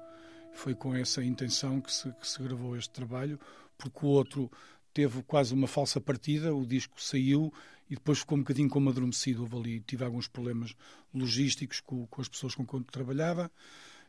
Foi 0.53 0.75
com 0.75 0.95
essa 0.95 1.25
intenção 1.25 1.81
que 1.81 1.91
se, 1.91 2.13
que 2.13 2.29
se 2.29 2.43
gravou 2.43 2.77
este 2.77 2.91
trabalho, 2.91 3.41
porque 3.79 4.05
o 4.05 4.09
outro 4.09 4.51
teve 4.93 5.23
quase 5.23 5.55
uma 5.55 5.67
falsa 5.67 5.99
partida, 5.99 6.55
o 6.55 6.67
disco 6.67 7.03
saiu 7.03 7.53
e 7.89 7.95
depois 7.95 8.19
ficou 8.19 8.37
um 8.37 8.43
bocadinho 8.43 8.69
como 8.69 8.91
adormecido. 8.91 9.41
Houve 9.41 9.57
ali, 9.57 9.81
tive 9.81 10.05
alguns 10.05 10.29
problemas 10.29 10.77
logísticos 11.13 11.81
com, 11.81 12.07
com 12.07 12.21
as 12.21 12.29
pessoas 12.29 12.55
com 12.55 12.67
quem 12.67 12.83
trabalhava 12.83 13.51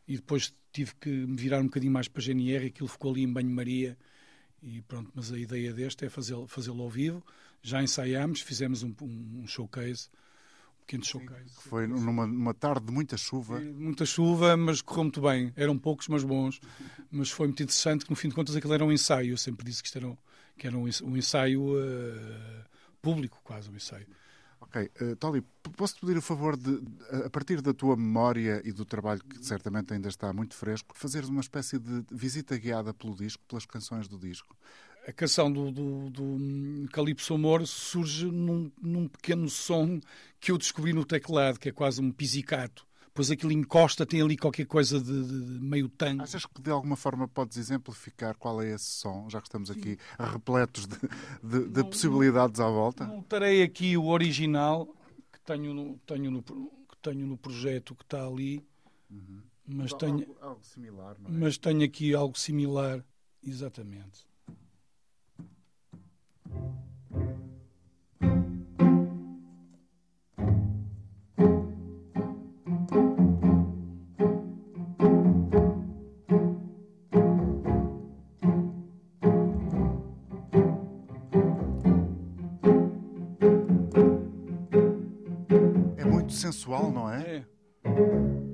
e 0.05 0.17
depois 0.17 0.53
tive 0.74 0.93
que 0.95 1.10
me 1.10 1.38
virar 1.38 1.62
um 1.62 1.65
bocadinho 1.65 1.93
mais 1.93 2.10
para 2.10 2.22
a 2.22 2.25
GNR 2.25 2.67
aquilo 2.67 2.89
ficou 2.89 3.12
ali 3.12 3.24
em 3.24 3.31
banho-maria. 3.31 3.98
E 4.62 4.81
pronto, 4.81 5.12
mas 5.15 5.31
a 5.31 5.39
ideia 5.39 5.72
deste 5.72 6.05
é 6.05 6.10
fazê-lo 6.10 6.45
fazê 6.45 6.69
ao 6.69 6.89
vivo. 6.89 7.25
Já 7.62 7.81
ensaiámos, 7.81 8.41
fizemos 8.41 8.84
um, 8.84 8.93
um, 9.01 9.48
showcase, 9.48 10.10
pequeno 10.86 11.04
showcase. 11.04 11.56
Que 11.56 11.63
foi 11.70 11.88
numa, 11.88 12.25
numa 12.27 12.54
tarde 12.54 12.86
de 12.86 12.92
muita 12.92 13.18
chuva. 13.18 13.60
Muita 13.60 14.06
chuva, 14.06 14.56
mas 14.56 14.82
correu 14.82 15.04
muito 15.04 15.22
bem. 15.22 15.51
Eram 15.56 15.77
poucos, 15.77 16.08
mas 16.08 16.24
bons. 16.24 16.60
Mas 17.12 17.30
foi 17.32 17.48
muito 17.48 17.63
interessante 17.63 18.06
que, 18.06 18.12
no 18.12 18.15
fim 18.15 18.30
de 18.30 18.36
contas, 18.36 18.56
aquilo 18.56 18.74
era 18.74 18.86
um 18.86 18.92
ensaio. 18.92 19.32
Eu 19.34 19.38
sempre 19.38 19.65
disse 19.65 19.82
que 19.82 19.88
isto 19.88 19.98
era 19.98 20.08
um, 20.08 20.18
que 20.58 20.68
era 20.68 20.77
um 20.77 20.88
ens- 20.88 21.01
ensaio 21.01 21.74
eh, 21.80 22.65
público, 23.01 23.39
quase 23.44 23.70
um 23.70 23.75
ensaio. 23.75 24.08
Ok, 24.62 24.89
uh, 25.01 25.15
Toli, 25.18 25.42
p- 25.42 25.70
posso-te 25.75 26.00
pedir 26.01 26.18
o 26.18 26.22
favor 26.22 26.58
de, 26.58 26.82
a 27.25 27.30
partir 27.30 27.62
da 27.62 27.74
tua 27.74 27.96
memória 27.96 28.62
e 28.65 28.72
do 28.72 28.84
trabalho 28.86 29.22
que 29.24 29.46
certamente 29.46 29.94
ainda 29.94 30.08
está 30.08 30.34
muito 30.34 30.56
fresco, 30.56 30.96
fazeres 30.98 31.30
uma 31.30 31.42
espécie 31.42 31.77
de 31.77 32.04
visita 32.12 32.58
guiada 32.58 32.94
pelo 32.94 33.15
disco, 33.15 33.44
pelas 33.48 33.65
canções 33.65 34.08
do 34.08 34.18
disco. 34.18 34.56
A 35.07 35.13
canção 35.13 35.51
do, 35.51 35.71
do, 35.71 36.09
do 36.09 36.24
hum, 36.24 36.88
Calypso 36.91 37.35
Amor 37.35 37.65
surge 37.67 38.25
num, 38.25 38.71
num 38.81 39.07
pequeno 39.07 39.47
som 39.50 40.00
que 40.39 40.51
eu 40.51 40.57
descobri 40.57 40.93
no 40.93 41.05
teclado, 41.05 41.59
que 41.59 41.69
é 41.69 41.71
quase 41.71 42.01
um 42.01 42.12
pizzicato. 42.12 42.85
Depois 43.05 43.29
aquilo 43.31 43.51
encosta, 43.51 44.05
tem 44.05 44.21
ali 44.21 44.35
qualquer 44.35 44.65
coisa 44.65 45.00
de, 45.00 45.05
de- 45.24 45.59
de 45.59 45.65
meio 45.65 45.88
tango. 45.88 46.24
Achas 46.24 46.45
que 46.45 46.62
de 46.62 46.69
alguma 46.71 46.95
forma 46.97 47.27
podes 47.27 47.55
exemplificar 47.55 48.35
qual 48.35 48.62
é 48.62 48.74
esse 48.74 48.85
som, 48.85 49.29
já 49.29 49.39
que 49.39 49.47
estamos 49.47 49.69
aqui 49.71 49.97
repletos 50.19 50.85
de, 50.85 50.97
de- 51.41 51.69
de 51.69 51.83
possibilidades 51.83 52.59
à 52.59 52.67
volta? 52.67 53.05
Não 53.05 53.21
terei 53.21 53.62
aqui 53.63 53.95
o 53.95 54.07
original 54.07 54.88
que 55.31 55.39
tenho 55.45 55.74
no, 55.74 55.97
tenho 56.00 56.29
no, 56.31 56.41
que 56.43 56.97
tenho 57.01 57.25
no 57.27 57.38
projeto 57.38 57.95
que 57.95 58.03
está 58.03 58.25
ali, 58.25 58.62
mas, 59.67 59.93
tenho, 59.93 60.19
Algo, 60.19 60.38
algo 60.41 60.63
similar, 60.65 61.15
não 61.19 61.29
é? 61.29 61.33
mas 61.39 61.57
tenho 61.57 61.83
aqui 61.83 62.13
algo 62.13 62.38
similar. 62.38 63.05
Exatamente. 63.41 64.25
É 85.97 86.05
muito 86.05 86.33
sensual, 86.33 86.91
não 86.91 87.09
é? 87.09 87.43
É. 87.83 88.44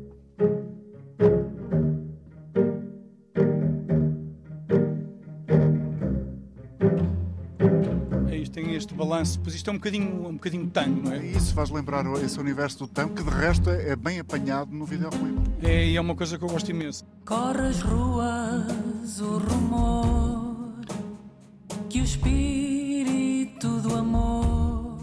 balanço. 9.05 9.39
Pois 9.39 9.55
isto 9.55 9.69
é 9.69 9.73
um 9.73 9.77
bocadinho, 9.77 10.27
um 10.27 10.33
bocadinho 10.33 10.67
tango, 10.67 11.01
não 11.09 11.15
E 11.15 11.19
é? 11.19 11.25
isso 11.37 11.53
faz 11.53 11.69
lembrar 11.69 12.05
esse 12.23 12.39
universo 12.39 12.79
do 12.79 12.87
tango, 12.87 13.15
que 13.15 13.23
de 13.23 13.29
resto 13.29 13.69
é 13.69 13.89
é 13.91 13.95
bem 13.95 14.19
apanhado 14.19 14.71
no 14.71 14.85
videoclipe. 14.85 15.39
É, 15.63 15.87
e 15.87 15.95
é 15.95 16.01
uma 16.01 16.15
coisa 16.15 16.37
que 16.37 16.43
eu 16.43 16.49
gosto 16.49 16.69
imenso. 16.69 17.03
Corre 17.25 17.67
as 17.67 17.81
ruas 17.81 19.19
o 19.19 19.37
rumor 19.39 20.71
que 21.89 21.99
o 21.99 22.03
espírito 22.03 23.67
do 23.79 23.95
amor 23.95 24.97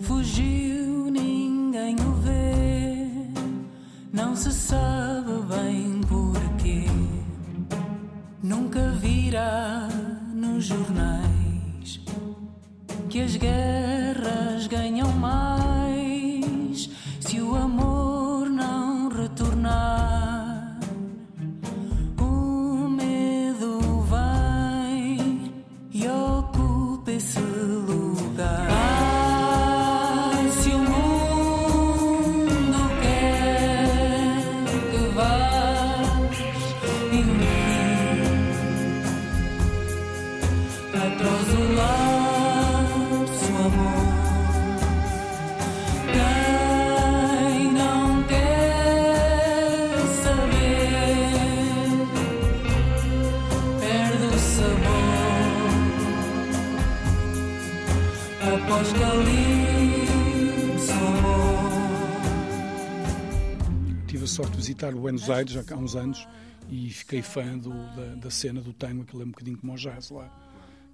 fugiu, 0.00 1.10
ninguém 1.10 1.96
o 2.00 2.12
vê, 2.20 3.08
não 4.12 4.34
se 4.36 4.52
sabe 4.52 5.32
bem 5.48 6.00
porquê. 6.02 6.84
Nunca 8.42 8.90
virá 8.90 9.88
nos 10.34 10.66
jornais 10.66 11.33
que 13.14 13.20
as 13.20 13.36
guerras 13.36 14.66
ganham 14.66 15.06
mais 15.12 15.53
sorte 64.34 64.50
de 64.52 64.56
visitar 64.58 64.92
Buenos 64.92 65.30
Aires 65.30 65.52
já 65.52 65.62
há 65.70 65.76
uns 65.76 65.94
anos 65.94 66.26
e 66.68 66.90
fiquei 66.90 67.22
fã 67.22 67.56
do- 67.58 67.70
da, 67.94 68.14
da 68.16 68.30
cena 68.30 68.60
do 68.60 68.72
tango, 68.72 69.02
aquilo 69.02 69.22
é 69.22 69.24
um 69.24 69.28
bocadinho 69.30 69.58
como 69.58 69.72
o 69.72 69.76
jazz 69.76 70.10
lá. 70.10 70.28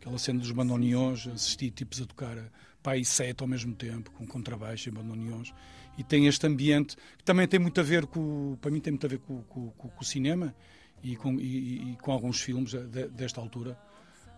Aquela 0.00 0.18
cena 0.18 0.40
dos 0.40 0.50
bandoneons, 0.50 1.26
assisti 1.28 1.70
tipos 1.70 2.00
a 2.02 2.06
tocar 2.06 2.36
pá, 2.82 2.96
e 2.96 3.04
sete 3.04 3.42
ao 3.42 3.48
mesmo 3.48 3.74
tempo, 3.74 4.10
com 4.12 4.26
contrabaixo 4.26 4.88
e 4.88 4.92
bandoneons. 4.92 5.54
E 5.98 6.02
tem 6.04 6.26
este 6.26 6.46
ambiente 6.46 6.96
que 7.18 7.24
também 7.24 7.46
tem 7.46 7.60
muito 7.60 7.78
a 7.80 7.82
ver 7.82 8.06
com, 8.06 8.56
para 8.60 8.70
mim 8.70 8.80
tem 8.80 8.92
muito 8.92 9.06
a 9.06 9.08
ver 9.08 9.18
com, 9.18 9.42
com- 9.42 9.70
com- 9.70 9.88
com 9.88 10.00
o 10.00 10.04
cinema 10.04 10.54
e 11.02 11.16
com, 11.16 11.34
e- 11.40 11.92
e 11.92 11.96
com 12.02 12.12
alguns 12.12 12.40
filmes 12.40 12.72
de- 12.72 13.08
desta 13.08 13.40
altura. 13.40 13.78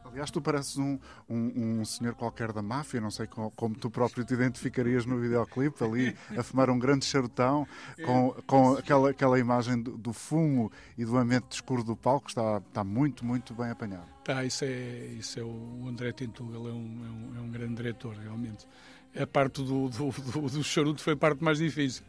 Aliás, 0.05 0.31
tu 0.31 0.41
pareces 0.43 0.77
um, 0.77 0.99
um, 1.29 1.81
um 1.81 1.85
senhor 1.85 2.15
qualquer 2.15 2.53
da 2.53 2.61
máfia, 2.61 3.01
não 3.01 3.11
sei 3.11 3.27
co- 3.27 3.51
como, 3.57 3.75
tu 3.75 3.89
próprio 3.91 4.25
te 4.25 4.35
identificarias 4.35 5.07
no 5.07 5.19
videoclipe, 5.19 5.83
ali 5.83 6.17
a 6.37 6.43
fumar 6.43 6.69
um 6.71 6.79
grande 6.79 7.05
charutão, 7.05 7.67
com, 8.05 8.35
com 8.47 8.73
aquela, 8.75 9.11
aquela 9.11 9.39
imagem 9.39 9.81
do, 9.81 9.97
do 9.97 10.13
fumo 10.13 10.71
e 10.99 11.05
do 11.05 11.17
ambiente 11.17 11.47
escuro 11.53 11.83
do 11.83 11.97
palco, 11.97 12.29
está, 12.29 12.59
está 12.59 12.85
muito, 12.85 13.25
muito 13.25 13.55
bem 13.55 13.71
apanhado. 13.71 14.07
Tá, 14.25 14.45
isso 14.45 14.65
é, 14.65 15.07
isso 15.19 15.39
é 15.41 15.43
o 15.43 15.87
André 15.89 16.13
Tentuga, 16.13 16.59
ele 16.59 16.69
é 16.69 16.73
um, 16.73 17.07
é 17.07 17.11
um, 17.11 17.39
é 17.39 17.41
um 17.41 17.51
grande 17.51 17.75
diretor, 17.77 18.15
realmente. 18.15 18.67
A 19.19 19.27
parte 19.27 19.63
do, 19.63 19.89
do, 19.89 20.11
do, 20.11 20.41
do 20.49 20.65
charuto 20.65 21.03
foi 21.03 21.13
a 21.15 21.17
parte 21.17 21.43
mais 21.43 21.59
difícil, 21.59 22.03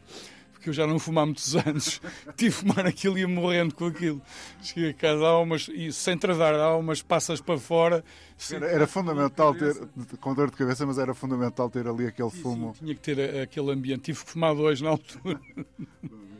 porque 0.63 0.69
eu 0.69 0.73
já 0.73 0.87
não 0.87 0.97
fumo 0.97 1.19
há 1.19 1.25
muitos 1.25 1.53
anos. 1.67 1.99
Tive 2.37 2.51
que 2.51 2.51
fumar 2.51 2.85
aquilo 2.87 3.17
e 3.17 3.21
ia 3.21 3.27
morrendo 3.27 3.75
com 3.75 3.87
aquilo. 3.87 4.21
Cheguei 4.61 4.91
a 4.91 4.93
casa, 4.93 5.19
dá 5.19 5.37
umas, 5.39 5.67
e 5.67 5.91
sem 5.91 6.17
travar, 6.17 6.53
dá 6.53 6.73
umas 6.77 7.01
passas 7.01 7.41
para 7.41 7.59
fora. 7.59 8.03
Era, 8.49 8.67
era 8.67 8.87
fundamental 8.87 9.53
ter, 9.53 9.75
com 10.21 10.33
dor 10.33 10.49
de 10.49 10.55
cabeça, 10.55 10.85
mas 10.85 10.97
era 10.97 11.13
fundamental 11.13 11.69
ter 11.69 11.85
ali 11.85 12.07
aquele 12.07 12.29
Sim, 12.29 12.37
sim, 12.37 12.41
fumo 12.43 12.73
tinha 12.79 12.95
que 12.95 13.01
ter 13.01 13.41
aquele 13.41 13.71
ambiente. 13.71 14.03
Tive 14.03 14.23
que 14.23 14.31
fumar 14.31 14.55
dois 14.55 14.79
na 14.79 14.89
altura. 14.91 15.39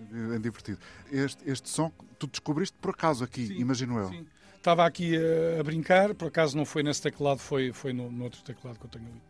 bem 0.10 0.40
divertido. 0.40 0.80
Este, 1.12 1.50
este 1.50 1.70
som 1.70 1.92
tu 2.18 2.26
descobriste 2.28 2.78
por 2.80 2.92
acaso 2.92 3.26
aqui, 3.26 3.48
Sim, 3.48 3.56
imagino 3.56 3.98
eu. 4.00 4.08
Sim. 4.08 4.26
estava 4.56 4.86
aqui 4.86 5.18
a, 5.18 5.60
a 5.60 5.64
brincar, 5.64 6.14
por 6.16 6.30
acaso 6.30 6.56
não 6.56 6.64
foi 6.64 6.82
nesse 6.82 7.02
teclado, 7.02 7.40
foi, 7.40 7.74
foi 7.74 7.92
no, 7.92 8.10
no 8.10 8.24
outro 8.24 8.42
teclado 8.42 8.80
que 8.80 8.86
eu 8.86 8.90
tenho 8.90 9.06
ali. 9.06 9.22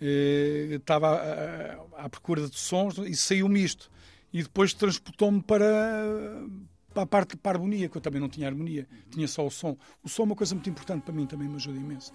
Eh, 0.00 0.74
Estava 0.76 1.16
à, 1.96 2.04
à 2.04 2.08
procura 2.08 2.48
de 2.48 2.56
sons 2.58 2.98
e 2.98 3.16
saiu-me 3.16 3.62
isto. 3.64 3.90
E 4.34 4.42
depois 4.42 4.74
transportou-me 4.74 5.40
para, 5.40 6.44
para 6.92 7.04
a 7.04 7.06
parte 7.06 7.36
para 7.36 7.52
a 7.52 7.60
harmonia, 7.60 7.88
que 7.88 7.96
eu 7.96 8.00
também 8.00 8.20
não 8.20 8.28
tinha 8.28 8.48
harmonia, 8.48 8.86
tinha 9.10 9.28
só 9.28 9.46
o 9.46 9.50
som. 9.50 9.76
O 10.02 10.08
som 10.08 10.22
é 10.22 10.26
uma 10.26 10.34
coisa 10.36 10.54
muito 10.56 10.68
importante 10.68 11.02
para 11.04 11.14
mim, 11.14 11.24
também 11.24 11.48
me 11.48 11.54
ajuda 11.54 11.78
imenso. 11.78 12.12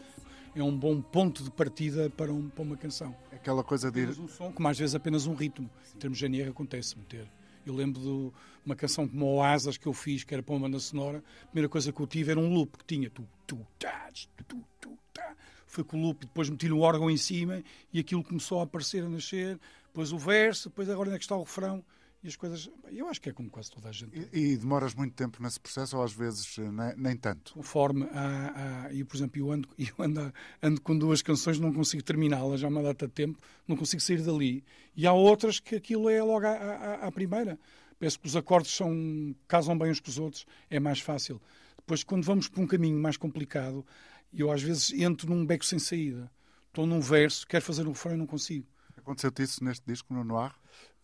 É 0.53 0.61
um 0.61 0.75
bom 0.77 0.99
ponto 1.01 1.43
de 1.43 1.49
partida 1.51 2.09
para, 2.09 2.33
um- 2.33 2.49
para 2.49 2.61
uma 2.63 2.75
canção. 2.75 3.15
Aquela 3.31 3.63
coisa 3.63 3.89
de. 3.89 4.01
Apenas 4.01 4.19
um 4.19 4.27
som, 4.27 4.51
como 4.51 4.67
às 4.67 4.77
vezes 4.77 4.95
apenas 4.95 5.25
um 5.27 5.33
ritmo. 5.33 5.69
Em 5.95 5.97
termos 5.99 6.17
de 6.17 6.25
GNR 6.25 6.49
acontece-me 6.49 7.05
ter. 7.05 7.25
Eu 7.65 7.73
lembro 7.73 8.01
de 8.01 8.35
uma 8.65 8.75
canção 8.75 9.07
como 9.07 9.35
o 9.35 9.43
Asas 9.43 9.77
que 9.77 9.87
eu 9.87 9.93
fiz, 9.93 10.23
que 10.23 10.33
era 10.33 10.41
para 10.43 10.53
uma 10.55 10.61
banda 10.67 10.79
sonora. 10.79 11.23
A 11.43 11.45
primeira 11.47 11.69
coisa 11.69 11.93
que 11.93 11.99
eu 12.01 12.07
tive 12.07 12.31
era 12.31 12.39
um 12.39 12.51
loop 12.53 12.77
que 12.79 12.85
tinha 12.85 13.09
tu, 13.09 13.25
tu, 13.47 13.65
tá, 13.77 14.09
tu, 14.47 14.57
tu, 14.81 14.97
tá. 15.13 15.35
Foi 15.67 15.83
com 15.83 15.97
o 15.97 16.01
loop, 16.01 16.25
depois 16.25 16.49
meti 16.49 16.69
o 16.71 16.79
órgão 16.79 17.09
em 17.11 17.17
cima 17.17 17.63
e 17.93 17.99
aquilo 17.99 18.23
começou 18.23 18.59
a 18.59 18.63
aparecer, 18.63 19.03
a 19.03 19.09
nascer. 19.09 19.59
Depois 19.87 20.11
o 20.11 20.17
verso, 20.17 20.69
depois 20.69 20.89
agora 20.89 21.09
onde 21.09 21.15
é 21.15 21.19
que 21.19 21.23
está 21.25 21.35
o 21.35 21.43
refrão 21.43 21.83
e 22.23 22.27
as 22.27 22.35
coisas. 22.35 22.69
Eu 22.91 23.07
acho 23.07 23.21
que 23.21 23.29
é 23.29 23.33
como 23.33 23.49
quase 23.49 23.71
toda 23.71 23.89
a 23.89 23.91
gente. 23.91 24.17
E, 24.33 24.53
e 24.53 24.57
demoras 24.57 24.93
muito 24.93 25.13
tempo 25.13 25.41
nesse 25.41 25.59
processo 25.59 25.97
ou 25.97 26.03
às 26.03 26.11
vezes 26.13 26.57
eh, 26.57 26.69
nem, 26.71 26.95
nem 26.97 27.17
tanto? 27.17 27.53
conforme 27.53 28.03
há, 28.11 28.85
há- 28.87 28.93
eu, 28.93 29.05
por 29.05 29.15
exemplo, 29.17 29.39
eu 29.39 29.51
ando, 29.51 29.69
eu 29.77 29.93
ando, 29.99 30.33
ando 30.61 30.81
com 30.81 30.97
duas 30.97 31.21
canções, 31.21 31.59
não 31.59 31.73
consigo 31.73 32.03
terminá-las 32.03 32.63
há 32.63 32.67
uma 32.67 32.83
data 32.83 33.07
de 33.07 33.13
tempo, 33.13 33.39
não 33.67 33.75
consigo 33.77 34.01
sair 34.01 34.21
dali. 34.21 34.63
E 34.95 35.07
há 35.07 35.13
outras 35.13 35.59
que 35.59 35.75
aquilo 35.75 36.09
é 36.09 36.21
logo 36.21 36.45
à, 36.45 37.11
primeira. 37.11 37.59
Penso 37.97 38.19
que 38.19 38.27
os 38.27 38.35
acordes 38.35 38.71
são, 38.71 39.35
casam 39.47 39.77
bem 39.77 39.91
uns 39.91 39.99
com 39.99 40.09
os 40.09 40.17
outros, 40.17 40.45
é 40.69 40.79
mais 40.79 40.99
fácil. 41.01 41.41
Depois, 41.77 42.03
quando 42.03 42.23
vamos 42.23 42.47
por 42.47 42.61
um 42.61 42.67
caminho 42.67 42.97
mais 42.97 43.17
complicado, 43.17 43.85
eu 44.33 44.51
às 44.51 44.61
vezes 44.61 44.91
entro 44.93 45.27
num 45.29 45.45
beco 45.45 45.65
sem 45.65 45.79
saída. 45.79 46.31
Estou 46.67 46.85
num 46.85 46.99
verso, 47.01 47.47
quero 47.47 47.65
fazer 47.65 47.85
um 47.87 47.91
refrão 47.91 48.13
e 48.13 48.17
não 48.17 48.27
consigo. 48.27 48.65
Aconteceu-te 48.95 49.41
isso 49.43 49.63
neste 49.63 49.85
disco, 49.87 50.13
no 50.13 50.23
Noir? 50.23 50.53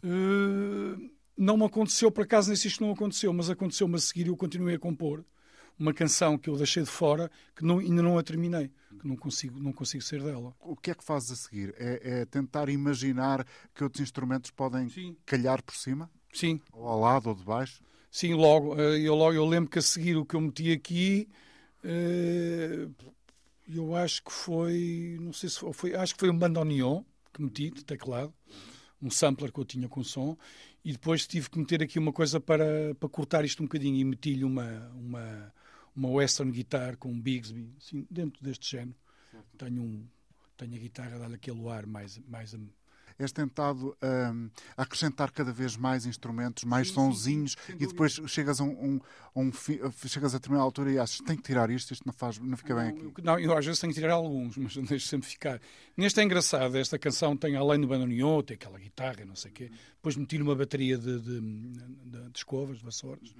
Uh, 0.05 1.09
não 1.35 1.57
me 1.57 1.65
aconteceu, 1.65 2.11
por 2.11 2.23
acaso, 2.23 2.49
nesse 2.51 2.67
isto 2.67 2.83
não 2.83 2.91
aconteceu, 2.91 3.33
mas 3.33 3.49
aconteceu-me 3.49 3.95
a 3.95 3.99
seguir 3.99 4.27
e 4.27 4.29
eu 4.29 4.37
continuei 4.37 4.75
a 4.75 4.79
compor 4.79 5.25
uma 5.77 5.93
canção 5.93 6.37
que 6.37 6.49
eu 6.49 6.55
deixei 6.55 6.83
de 6.83 6.89
fora, 6.89 7.29
que 7.55 7.65
não- 7.65 7.79
ainda 7.79 8.01
não 8.01 8.17
a 8.17 8.23
terminei, 8.23 8.71
que 8.99 9.05
não 9.07 9.17
consigo, 9.17 9.59
não 9.59 9.73
consigo 9.73 10.01
ser 10.03 10.21
dela. 10.23 10.55
O 10.61 10.75
que 10.75 10.91
é 10.91 10.95
que 10.95 11.03
fazes 11.03 11.31
a 11.31 11.35
seguir? 11.35 11.73
É, 11.77 12.21
é 12.21 12.25
tentar 12.25 12.69
imaginar 12.69 13.45
que 13.73 13.83
outros 13.83 14.01
instrumentos 14.01 14.51
podem 14.51 14.87
Sim. 14.89 15.17
calhar 15.25 15.61
por 15.63 15.75
cima? 15.75 16.09
Sim, 16.31 16.61
Ou 16.71 16.87
ao 16.87 16.99
lado 16.99 17.27
ou 17.29 17.35
de 17.35 17.43
baixo? 17.43 17.83
sim, 18.09 18.33
logo. 18.33 18.79
eh, 18.79 18.99
Eu, 19.01 19.15
logo, 19.15 19.33
eu 19.33 19.45
lembro 19.45 19.69
que 19.69 19.79
a 19.79 19.81
seguir 19.81 20.15
o 20.15 20.25
que 20.25 20.35
eu 20.35 20.41
meti 20.41 20.71
aqui, 20.71 21.27
eh, 21.83 22.87
eu 23.67 23.95
acho 23.95 24.23
que 24.23 24.31
foi, 24.31 25.17
não 25.19 25.33
sei 25.33 25.49
se 25.49 25.59
foi, 25.59 25.73
foi- 25.73 25.95
acho 25.95 26.13
que 26.13 26.19
foi 26.21 26.29
um 26.29 26.37
bandoneon 26.37 27.03
que 27.33 27.41
meti 27.41 27.69
de 27.71 27.83
teclado, 27.83 28.33
um 29.01 29.09
sampler 29.09 29.51
que 29.51 29.59
eu 29.59 29.65
tinha 29.65 29.87
com 29.87 30.03
som, 30.03 30.37
e 30.83 30.91
depois 30.91 31.27
tive 31.27 31.49
que 31.49 31.59
meter 31.59 31.81
aqui 31.83 31.99
uma 31.99 32.13
coisa 32.13 32.39
para, 32.39 32.95
para 32.95 33.09
cortar 33.09 33.43
isto 33.45 33.61
um 33.61 33.65
bocadinho 33.65 33.95
e 33.95 34.03
meti-lhe 34.03 34.43
uma, 34.43 34.91
uma, 34.95 35.53
uma 35.95 36.09
western 36.09 36.51
guitar 36.51 36.97
com 36.97 37.11
um 37.11 37.19
Bigsby, 37.19 37.73
assim, 37.77 38.05
dentro 38.09 38.43
deste 38.43 38.71
género. 38.71 38.95
Tenho, 39.57 39.81
um, 39.81 40.07
tenho 40.57 40.75
a 40.75 40.77
guitarra 40.77 41.15
a 41.15 41.19
dar-lhe 41.19 41.35
aquele 41.35 41.67
ar 41.69 41.85
mais, 41.85 42.19
mais 42.27 42.53
És 43.17 43.31
tentado 43.31 43.95
hum, 44.33 44.49
acrescentar 44.75 45.31
cada 45.31 45.53
vez 45.53 45.77
mais 45.77 46.05
instrumentos, 46.05 46.63
mais 46.65 46.89
sonzinhos 46.91 47.55
e 47.79 47.87
depois 47.87 48.19
chegas 48.27 48.59
a, 48.59 48.63
um, 48.65 48.95
um- 49.35 49.47
um 49.47 49.51
chegas 50.07 50.33
a 50.35 50.37
determinada 50.37 50.65
altura 50.65 50.91
e 50.91 50.99
achas 50.99 51.19
tem 51.21 51.35
que 51.37 51.43
tirar 51.43 51.69
isto, 51.69 51.91
isto 51.93 52.05
não, 52.05 52.13
faz, 52.13 52.37
não 52.39 52.57
fica 52.57 52.75
bem 52.75 52.91
Não, 52.91 53.07
aqui. 53.09 53.13
eu, 53.19 53.23
não, 53.23 53.39
eu 53.39 53.57
às 53.57 53.65
vezes 53.65 53.79
tenho 53.79 53.93
que 53.93 53.99
tirar 53.99 54.13
alguns, 54.15 54.57
mas 54.57 54.75
não 54.75 54.83
deixo 54.83 55.07
sempre 55.07 55.27
ficar. 55.29 55.61
Neste 55.95 56.19
é 56.19 56.23
engraçado, 56.23 56.75
esta 56.77 56.99
canção 56.99 57.37
tem, 57.37 57.55
além 57.55 57.79
do 57.79 57.87
bandoneon, 57.87 58.41
tem 58.41 58.55
aquela 58.55 58.77
guitarra, 58.77 59.23
não 59.25 59.35
sei 59.35 59.51
o 59.51 59.53
quê. 59.53 59.71
Depois 59.95 60.15
meti 60.17 60.37
uma 60.41 60.55
bateria 60.55 60.97
de, 60.97 61.19
de, 61.21 61.39
de- 61.41 62.29
de 62.29 62.37
escovas, 62.37 62.79
de 62.79 62.83
vassouras. 62.83 63.33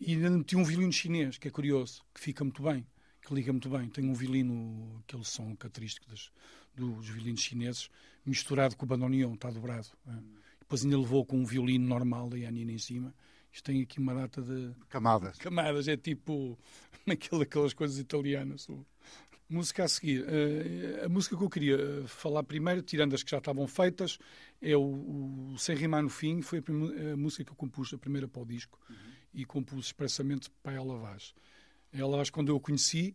E 0.00 0.12
ainda 0.14 0.30
meti 0.30 0.54
um 0.56 0.62
violino 0.62 0.92
chinês, 0.92 1.38
que 1.38 1.48
é 1.48 1.50
curioso, 1.50 2.02
que 2.14 2.20
fica 2.20 2.44
muito 2.44 2.62
bem, 2.62 2.86
que 3.20 3.34
liga 3.34 3.52
muito 3.52 3.68
bem. 3.68 3.88
Tem 3.88 4.08
um 4.08 4.14
violino, 4.14 5.02
aquele 5.04 5.24
som 5.24 5.56
característico 5.56 6.06
dos, 6.08 6.30
dos 6.76 7.08
violinos 7.08 7.40
chineses, 7.40 7.90
misturado 8.24 8.76
com 8.76 8.84
o 8.84 8.88
bandoneon, 8.88 9.34
está 9.34 9.50
dobrado. 9.50 9.88
é. 10.06 10.12
Depois 10.60 10.84
ainda 10.84 10.98
levou 10.98 11.24
com 11.24 11.38
um 11.38 11.44
violino 11.46 11.86
normal 11.88 12.28
da 12.28 12.36
Yanina 12.38 12.72
em 12.72 12.78
cima. 12.78 13.14
Isto 13.50 13.64
tem 13.72 13.80
aqui 13.82 13.98
uma 13.98 14.14
data 14.14 14.42
de 14.42 14.70
Camadas. 14.90 15.38
camadas, 15.38 15.88
é 15.88 15.96
tipo 15.96 16.58
aquela- 17.08 17.42
aquelas 17.44 17.72
coisas 17.72 17.98
italianas. 17.98 18.66
Música 19.48 19.84
a 19.84 19.88
seguir. 19.88 20.26
Eh, 20.28 21.04
a 21.06 21.08
música 21.08 21.34
que 21.34 21.42
eu 21.42 21.48
queria 21.48 21.76
eh, 21.76 22.02
falar 22.06 22.42
primeiro, 22.42 22.82
tirando 22.82 23.14
as 23.14 23.22
que 23.22 23.30
já 23.30 23.38
estavam 23.38 23.66
feitas, 23.66 24.18
é 24.60 24.76
o, 24.76 25.52
o 25.54 25.58
Sem 25.58 25.74
Rimar 25.74 26.02
no 26.02 26.10
Fim. 26.10 26.42
Foi 26.42 26.58
a, 26.58 26.62
prime- 26.62 27.12
a 27.12 27.16
música 27.16 27.44
que 27.44 27.50
eu 27.50 27.56
compus, 27.56 27.94
a 27.94 27.98
primeira 27.98 28.28
para 28.28 28.42
o 28.42 28.44
disco, 28.44 28.78
e 29.32 29.46
compus 29.46 29.86
expressamente 29.86 30.50
para 30.62 30.72
ela 30.74 30.98
Vaz. 30.98 31.32
Ela 31.90 32.14
Vaz, 32.18 32.28
quando 32.28 32.50
eu 32.50 32.56
a 32.56 32.60
conheci, 32.60 33.14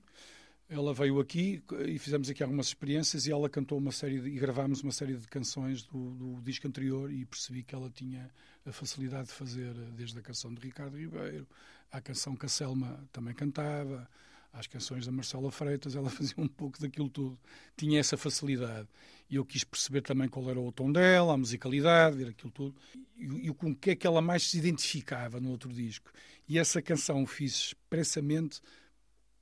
ela 0.69 0.93
veio 0.93 1.19
aqui 1.19 1.63
e 1.86 1.99
fizemos 1.99 2.30
aqui 2.30 2.41
algumas 2.41 2.67
experiências 2.67 3.28
e 3.28 3.32
ela 3.32 3.49
cantou 3.49 3.78
uma 3.78 3.91
série 3.91 4.19
de, 4.19 4.30
e 4.30 4.39
gravámos 4.39 4.82
uma 4.82 4.91
série 4.91 5.15
de 5.15 5.28
canções 5.28 5.84
do, 5.84 6.12
do 6.12 6.41
disco 6.41 6.67
anterior 6.67 7.12
e 7.12 7.26
percebi 7.26 7.63
que 7.63 7.76
ela 7.76 7.89
tinha 7.89 8.32
a 8.65 8.71
facilidade 8.71 9.28
de 9.28 9.34
fazer 9.34 9.73
desde 9.95 10.17
a 10.17 10.21
canção 10.21 10.54
de 10.54 10.62
Ricardo 10.62 10.97
Ribeiro 10.97 11.47
à 11.91 12.02
canção 12.02 12.36
que 12.36 12.45
a 12.45 12.49
Selma 12.49 13.08
também 13.12 13.34
cantava 13.34 14.10
às 14.54 14.67
canções 14.67 15.06
da 15.06 15.12
Marcela 15.12 15.52
Freitas 15.52 15.95
ela 15.95 16.10
fazia 16.12 16.36
um 16.38 16.47
pouco 16.47 16.80
daquilo 16.80 17.10
tudo. 17.10 17.38
Tinha 17.76 17.99
essa 17.99 18.15
facilidade. 18.15 18.88
E 19.30 19.36
eu 19.36 19.45
quis 19.45 19.63
perceber 19.63 20.02
também 20.02 20.30
qual 20.30 20.47
era 20.49 20.60
o 20.60 20.71
tom 20.71 20.91
dela 20.91 21.34
a 21.34 21.38
musicalidade 21.38 22.17
ver 22.17 22.30
aquilo 22.30 22.52
tudo. 22.52 22.76
E, 23.17 23.47
e 23.47 23.54
com 23.54 23.71
o 23.71 23.76
que 23.76 23.91
é 23.91 23.95
que 23.95 24.06
ela 24.06 24.21
mais 24.21 24.49
se 24.49 24.58
identificava 24.58 25.39
no 25.39 25.49
outro 25.49 25.73
disco. 25.73 26.12
E 26.47 26.60
essa 26.60 26.82
canção 26.82 27.26
fiz 27.26 27.56
expressamente 27.56 28.62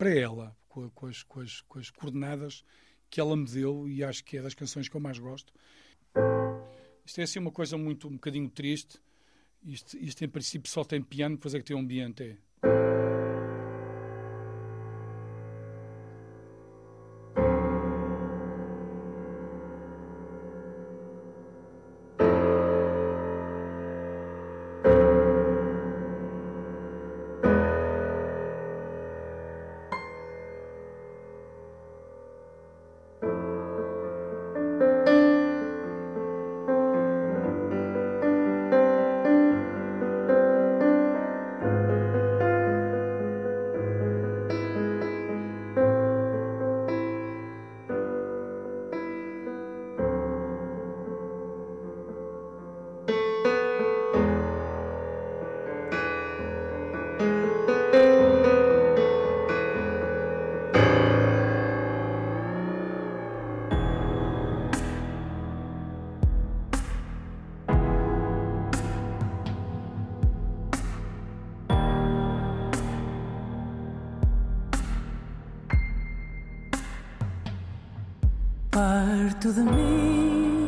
para 0.01 0.15
ela, 0.15 0.57
com, 0.67 0.89
com 0.89 1.05
as, 1.05 1.21
com 1.21 1.41
as- 1.41 1.61
com 1.61 1.77
as 1.77 1.91
coordenadas 1.91 2.65
que 3.07 3.21
ela 3.21 3.37
me 3.37 3.45
deu 3.45 3.87
e 3.87 4.03
acho 4.03 4.23
que 4.23 4.35
é 4.35 4.41
das 4.41 4.55
canções 4.55 4.89
que 4.89 4.95
eu 4.95 4.99
mais 4.99 5.19
gosto. 5.19 5.53
Isto 7.05 7.19
é 7.21 7.23
assim 7.23 7.37
uma 7.37 7.51
coisa 7.51 7.77
muito 7.77 8.07
um 8.07 8.13
bocadinho 8.13 8.49
triste. 8.49 8.99
Isto, 9.63 9.95
isto 9.97 10.25
em 10.25 10.27
princípio 10.27 10.71
só 10.71 10.83
tem 10.83 11.03
piano, 11.03 11.35
depois 11.35 11.53
é 11.53 11.59
que 11.59 11.65
tem 11.65 11.75
um 11.75 11.81
ambiente. 11.81 12.35
Parto 78.71 79.51
de 79.51 79.63
mim 79.63 80.60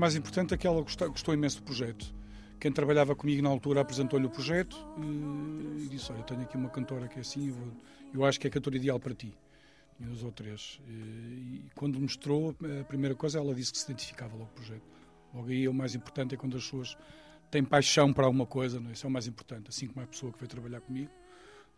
mais 0.00 0.16
importante 0.16 0.54
é 0.54 0.56
que 0.56 0.66
ela 0.66 0.80
gostou, 0.80 1.08
gostou 1.10 1.34
imenso 1.34 1.58
do 1.58 1.62
projeto. 1.64 2.12
Quem 2.58 2.72
trabalhava 2.72 3.14
comigo 3.14 3.42
na 3.42 3.48
altura 3.48 3.80
apresentou-lhe 3.80 4.26
o 4.26 4.30
projeto 4.30 4.76
e, 4.98 5.84
e 5.84 5.88
disse: 5.88 6.10
Olha, 6.12 6.22
tenho 6.22 6.40
aqui 6.42 6.56
uma 6.56 6.70
cantora 6.70 7.06
que 7.08 7.18
é 7.18 7.20
assim, 7.20 7.48
eu, 7.48 7.54
vou- 7.54 7.72
eu 8.14 8.24
acho 8.24 8.40
que 8.40 8.46
é 8.46 8.50
a 8.50 8.52
cantora 8.52 8.76
ideal 8.76 8.98
para 8.98 9.14
ti. 9.14 9.32
E 9.98 10.04
os 10.06 10.22
ou 10.24 10.32
três. 10.32 10.80
E, 10.88 10.92
e 10.92 11.70
quando 11.74 12.00
mostrou, 12.00 12.56
a 12.80 12.84
primeira 12.84 13.14
coisa, 13.14 13.38
ela 13.38 13.54
disse 13.54 13.72
que 13.72 13.78
se 13.78 13.84
identificava 13.84 14.32
logo 14.34 14.46
com 14.46 14.52
o 14.52 14.54
projeto. 14.54 14.82
Logo 15.34 15.48
aí, 15.48 15.68
o 15.68 15.74
mais 15.74 15.94
importante 15.94 16.34
é 16.34 16.38
quando 16.38 16.56
as 16.56 16.64
pessoas 16.64 16.96
têm 17.50 17.62
paixão 17.62 18.12
para 18.12 18.24
alguma 18.24 18.46
coisa, 18.46 18.80
não 18.80 18.88
é? 18.90 18.92
isso 18.94 19.06
é 19.06 19.08
o 19.08 19.12
mais 19.12 19.26
importante. 19.26 19.68
Assim 19.68 19.86
como 19.86 20.02
a 20.02 20.06
pessoa 20.08 20.32
que 20.32 20.38
veio 20.38 20.48
trabalhar 20.48 20.80
comigo, 20.80 21.10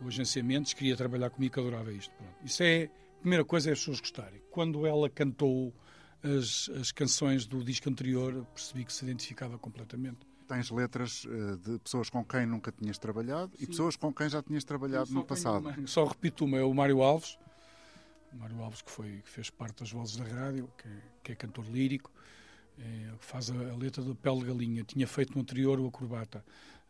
o 0.00 0.06
agenciamento, 0.06 0.74
queria 0.76 0.96
trabalhar 0.96 1.30
comigo, 1.30 1.52
que 1.54 1.60
adorava 1.60 1.92
isto. 1.92 2.14
Pronto. 2.14 2.34
Isso 2.44 2.62
é, 2.62 2.84
a 2.84 3.20
primeira 3.20 3.44
coisa 3.44 3.70
é 3.70 3.72
as 3.72 3.78
pessoas 3.80 4.00
gostarem. 4.00 4.40
Quando 4.50 4.86
ela 4.86 5.08
cantou 5.10 5.72
as, 6.22 6.68
as 6.80 6.92
canções 6.92 7.46
do 7.46 7.62
disco 7.64 7.88
anterior, 7.88 8.44
percebi 8.54 8.84
que 8.84 8.92
se 8.92 9.04
identificava 9.04 9.58
completamente. 9.58 10.18
Tens 10.48 10.70
letras 10.70 11.24
eh, 11.26 11.56
de 11.56 11.78
pessoas 11.78 12.10
com 12.10 12.24
quem 12.24 12.44
nunca 12.46 12.70
tinhas 12.70 12.98
trabalhado 12.98 13.52
e 13.58 13.66
pessoas 13.66 13.96
com 13.96 14.12
quem 14.12 14.28
já 14.28 14.42
tinhas 14.42 14.64
trabalhado 14.64 15.10
no 15.12 15.24
passado. 15.24 15.68
uma- 15.68 15.86
só 15.86 16.04
repito 16.04 16.44
uma, 16.44 16.58
é 16.58 16.62
o 16.64 16.74
Mário 16.74 17.00
Alves. 17.02 17.38
O 18.32 18.36
Mário 18.36 18.60
Alves 18.62 18.82
que, 18.82 18.90
foi, 18.90 19.20
que 19.24 19.28
fez 19.30 19.48
parte 19.50 19.80
das 19.80 19.90
vozes 19.92 20.16
da 20.16 20.24
rádio, 20.24 20.68
que, 20.76 20.88
é- 20.88 21.02
que 21.24 21.32
é 21.32 21.34
cantor 21.34 21.64
lírico, 21.70 22.10
é, 22.78 23.12
que 23.18 23.24
faz 23.24 23.50
a, 23.50 23.54
a 23.54 23.76
letra 23.76 24.02
do 24.02 24.14
Pele 24.14 24.40
de 24.40 24.46
Galinha. 24.46 24.84
Tinha 24.84 25.06
feito 25.06 25.34
no 25.34 25.40
anterior 25.40 25.78
o 25.80 25.86
Acrobata. 25.86 26.44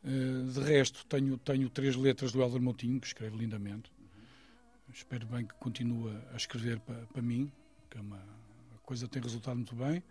Eh, 0.05 0.53
de 0.53 0.61
resto, 0.61 1.07
tenho, 1.07 1.39
tenho 1.39 1.69
três 1.71 1.95
letras 1.95 2.33
do 2.33 2.41
Helder 2.43 2.61
Moutinho, 2.61 3.01
que 3.01 3.07
escreve 3.07 3.37
lindamente. 3.37 3.93
Espero 4.93 5.27
bem 5.27 5.47
que 5.47 5.55
continue 5.55 6.17
a 6.33 6.37
escrever 6.37 6.81
para, 6.81 7.07
para 7.07 7.23
mim, 7.23 7.51
que 7.89 7.97
é 7.99 8.01
uma 8.01 8.21
coisa 8.83 9.09
tem 9.09 9.23
resultado 9.23 9.57
muito 9.57 9.75
bem. 9.75 10.03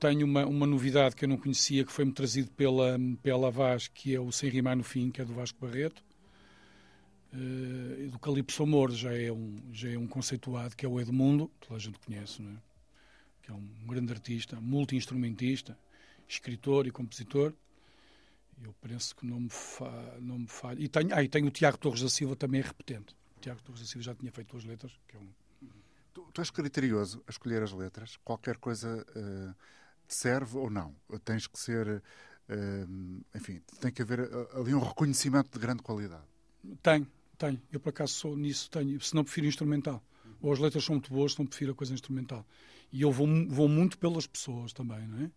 Tenho 0.00 0.26
uma, 0.26 0.44
uma 0.46 0.66
novidade 0.66 1.14
que 1.16 1.24
eu 1.24 1.28
não 1.28 1.36
conhecia, 1.36 1.84
que 1.84 1.92
foi-me 1.92 2.12
trazido 2.12 2.50
pela, 2.52 2.98
pela 3.22 3.50
Vaz, 3.50 3.88
que 3.88 4.14
é 4.14 4.20
o 4.20 4.30
Sem 4.32 4.50
Rimar 4.50 4.76
no 4.76 4.82
Fim, 4.82 5.10
que 5.10 5.20
é 5.20 5.24
do 5.24 5.34
Vasco 5.34 5.58
Barreto. 5.60 6.02
Eh, 7.32 8.08
do 8.08 8.18
Calypso 8.18 8.62
Amor 8.62 8.92
já 8.92 9.12
é, 9.12 9.32
um, 9.32 9.56
já 9.72 9.90
é 9.90 9.98
um 9.98 10.06
conceituado, 10.06 10.76
que 10.76 10.86
é 10.86 10.88
o 10.88 11.00
Edmundo, 11.00 11.50
toda 11.60 11.76
a 11.76 11.78
gente 11.78 11.98
conhece, 11.98 12.40
não 12.40 12.52
é? 12.52 12.56
que 13.42 13.50
é 13.50 13.54
um 13.54 13.68
grande 13.86 14.12
artista, 14.12 14.58
multi-instrumentista, 14.60 15.76
escritor 16.28 16.86
e 16.86 16.90
compositor. 16.90 17.52
Eu 18.62 18.72
penso 18.80 19.14
que 19.16 19.26
não 19.26 19.40
me, 19.40 19.50
fa, 19.50 20.16
não 20.20 20.38
me 20.38 20.46
falha. 20.46 20.80
E 20.80 20.88
tenho, 20.88 21.14
ah, 21.14 21.22
e 21.22 21.28
tenho 21.28 21.48
o 21.48 21.50
Tiago 21.50 21.76
Torres 21.76 22.00
da 22.00 22.08
Silva, 22.08 22.36
também 22.36 22.60
é 22.60 22.64
repetente. 22.64 23.14
O 23.36 23.40
Tiago 23.40 23.60
Torres 23.62 23.82
da 23.82 23.86
Silva 23.86 24.02
já 24.04 24.14
tinha 24.14 24.32
feito 24.32 24.52
duas 24.52 24.64
letras, 24.64 24.92
que 25.06 25.16
é 25.16 25.18
um, 25.18 25.28
Tu, 26.14 26.22
tu 26.32 26.40
és 26.40 26.50
criterioso 26.50 27.22
a 27.26 27.30
escolher 27.30 27.62
as 27.62 27.72
letras? 27.72 28.16
Qualquer 28.24 28.56
coisa 28.58 29.04
eh, 29.16 29.54
te 30.06 30.14
serve 30.14 30.56
ou 30.56 30.70
não? 30.70 30.94
Tens 31.24 31.46
que 31.48 31.58
ser. 31.58 32.02
eh, 32.48 32.86
enfim, 33.34 33.60
tem 33.80 33.90
que 33.92 34.00
haver 34.02 34.20
eh, 34.20 34.48
ali 34.54 34.72
um 34.74 34.78
reconhecimento 34.78 35.50
de 35.50 35.58
grande 35.58 35.82
qualidade. 35.82 36.24
Tenho, 36.82 37.06
tenho. 37.36 37.60
Eu 37.72 37.80
por 37.80 37.90
acaso 37.90 38.12
sou 38.12 38.36
nisso, 38.36 38.70
tenho. 38.70 39.00
Se 39.00 39.14
não 39.14 39.24
prefiro 39.24 39.46
instrumental. 39.46 40.02
Ou 40.40 40.52
as 40.52 40.58
letras 40.58 40.84
são 40.84 40.94
muito 40.94 41.10
boas, 41.12 41.32
se 41.32 41.38
não 41.38 41.46
prefiro 41.46 41.72
a 41.72 41.74
coisa 41.74 41.92
instrumental. 41.92 42.46
E 42.92 43.02
eu 43.02 43.10
vou, 43.10 43.26
vou 43.48 43.68
muito 43.68 43.98
pelas 43.98 44.26
pessoas 44.26 44.72
também, 44.72 45.06
não 45.08 45.24
é? 45.24 45.30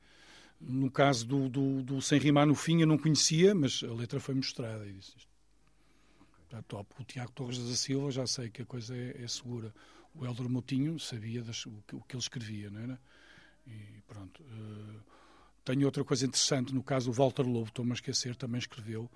No 0.59 0.91
caso 0.91 1.25
do, 1.25 1.49
do, 1.49 1.81
do 1.81 2.01
Sem 2.01 2.19
Rimar 2.19 2.45
no 2.45 2.55
Fim, 2.55 2.81
eu 2.81 2.87
não 2.87 2.97
conhecia, 2.97 3.55
mas 3.55 3.83
a 3.83 3.93
letra 3.93 4.19
foi 4.19 4.35
mostrada 4.35 4.85
e 4.85 4.93
disse 4.93 5.13
isto. 5.17 5.29
Está 6.43 6.61
top. 6.63 6.93
O 6.99 7.03
Tiago 7.03 7.31
Torres 7.31 7.57
da 7.57 7.75
Silva 7.75 8.11
já 8.11 8.27
sei 8.27 8.49
que 8.49 8.61
a 8.61 8.65
coisa 8.65 8.95
é, 8.95 9.23
é 9.23 9.27
segura. 9.27 9.73
O 10.19 10.25
Helder 10.25 10.49
Moutinho 10.49 10.99
sabia 10.99 11.43
das- 11.43 11.65
o, 11.65 11.83
que, 11.87 11.95
o 11.95 12.01
que 12.01 12.15
ele 12.15 12.21
escrevia, 12.21 12.69
não 12.69 12.79
era? 12.81 12.99
E 13.67 14.01
pronto. 14.07 14.41
eh, 14.43 14.99
tenho 15.63 15.85
outra 15.85 16.03
coisa 16.03 16.25
interessante, 16.25 16.73
no 16.73 16.81
caso 16.81 17.09
o 17.09 17.13
Walter 17.13 17.43
Lobo, 17.45 17.67
estou-me 17.67 17.91
a 17.91 17.93
esquecer, 17.93 18.35
também 18.35 18.57
escreveu. 18.59 19.09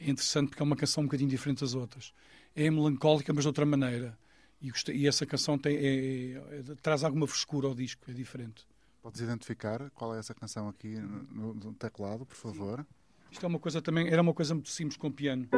É 0.00 0.10
interessante 0.10 0.48
porque 0.48 0.62
é 0.62 0.64
uma 0.64 0.74
canção 0.76 1.02
um 1.02 1.06
bocadinho 1.06 1.30
diferente 1.30 1.60
das 1.60 1.74
outras. 1.74 2.12
É 2.56 2.68
melancólica, 2.70 3.32
mas 3.32 3.44
de 3.44 3.48
outra 3.48 3.64
maneira. 3.64 4.18
E, 4.60 4.70
e 4.92 5.06
essa 5.08 5.24
canção 5.24 5.56
tem, 5.56 5.76
é- 5.76 6.32
é- 6.58 6.74
traz 6.82 7.02
alguma 7.04 7.26
frescura 7.26 7.68
ao 7.68 7.74
disco, 7.74 8.10
é 8.10 8.12
diferente. 8.14 8.66
Podes 9.00 9.20
identificar 9.20 9.90
qual 9.90 10.14
é 10.14 10.18
essa 10.18 10.34
canção 10.34 10.68
aqui 10.68 10.96
no, 10.96 11.54
no 11.54 11.72
teclado, 11.74 12.26
por 12.26 12.36
favor? 12.36 12.84
Isto 13.30 13.44
é 13.46 13.48
uma 13.48 13.58
coisa 13.58 13.80
também, 13.80 14.08
era 14.08 14.20
uma 14.20 14.34
coisa 14.34 14.54
muito 14.54 14.70
simples 14.70 14.96
com 14.96 15.10
piano. 15.10 15.48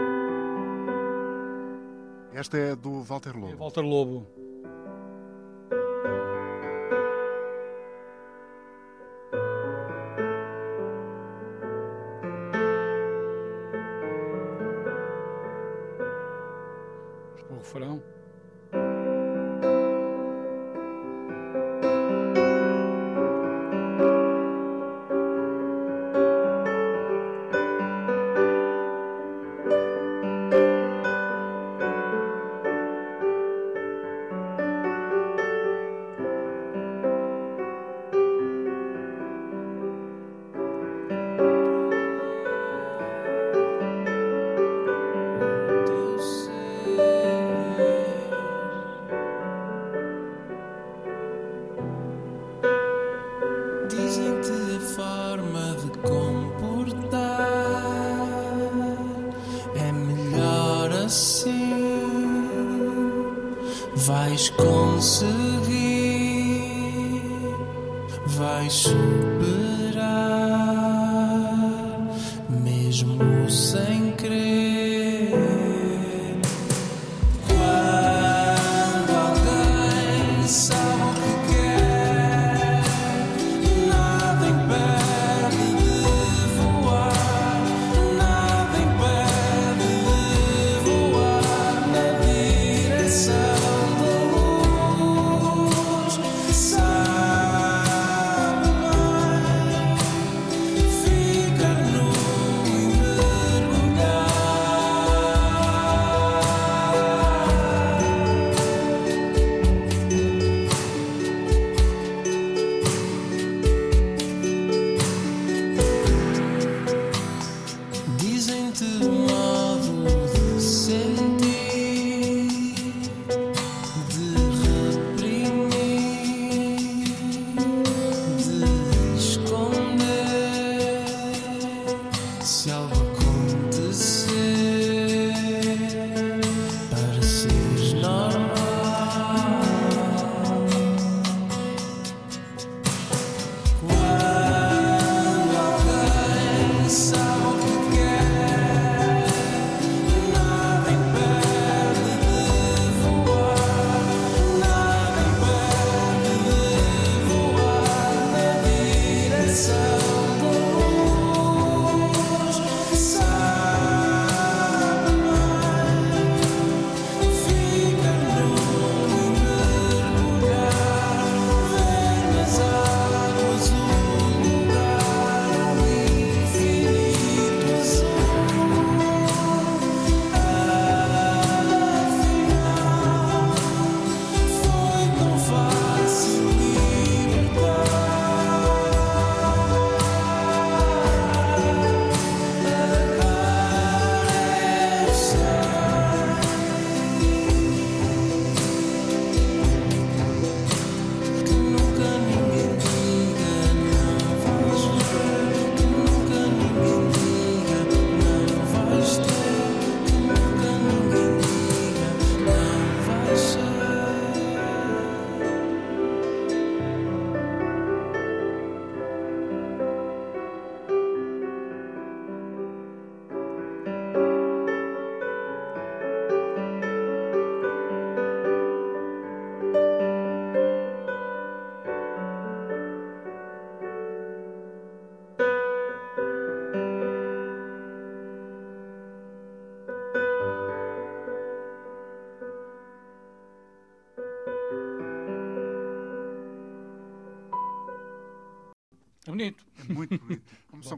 Esta 2.33 2.57
é 2.59 2.77
do 2.77 3.03
Walter 3.03 3.31
É 3.31 3.39
Lobo. 3.39 3.57
Walter 3.57 3.81
Lobo. 3.83 4.44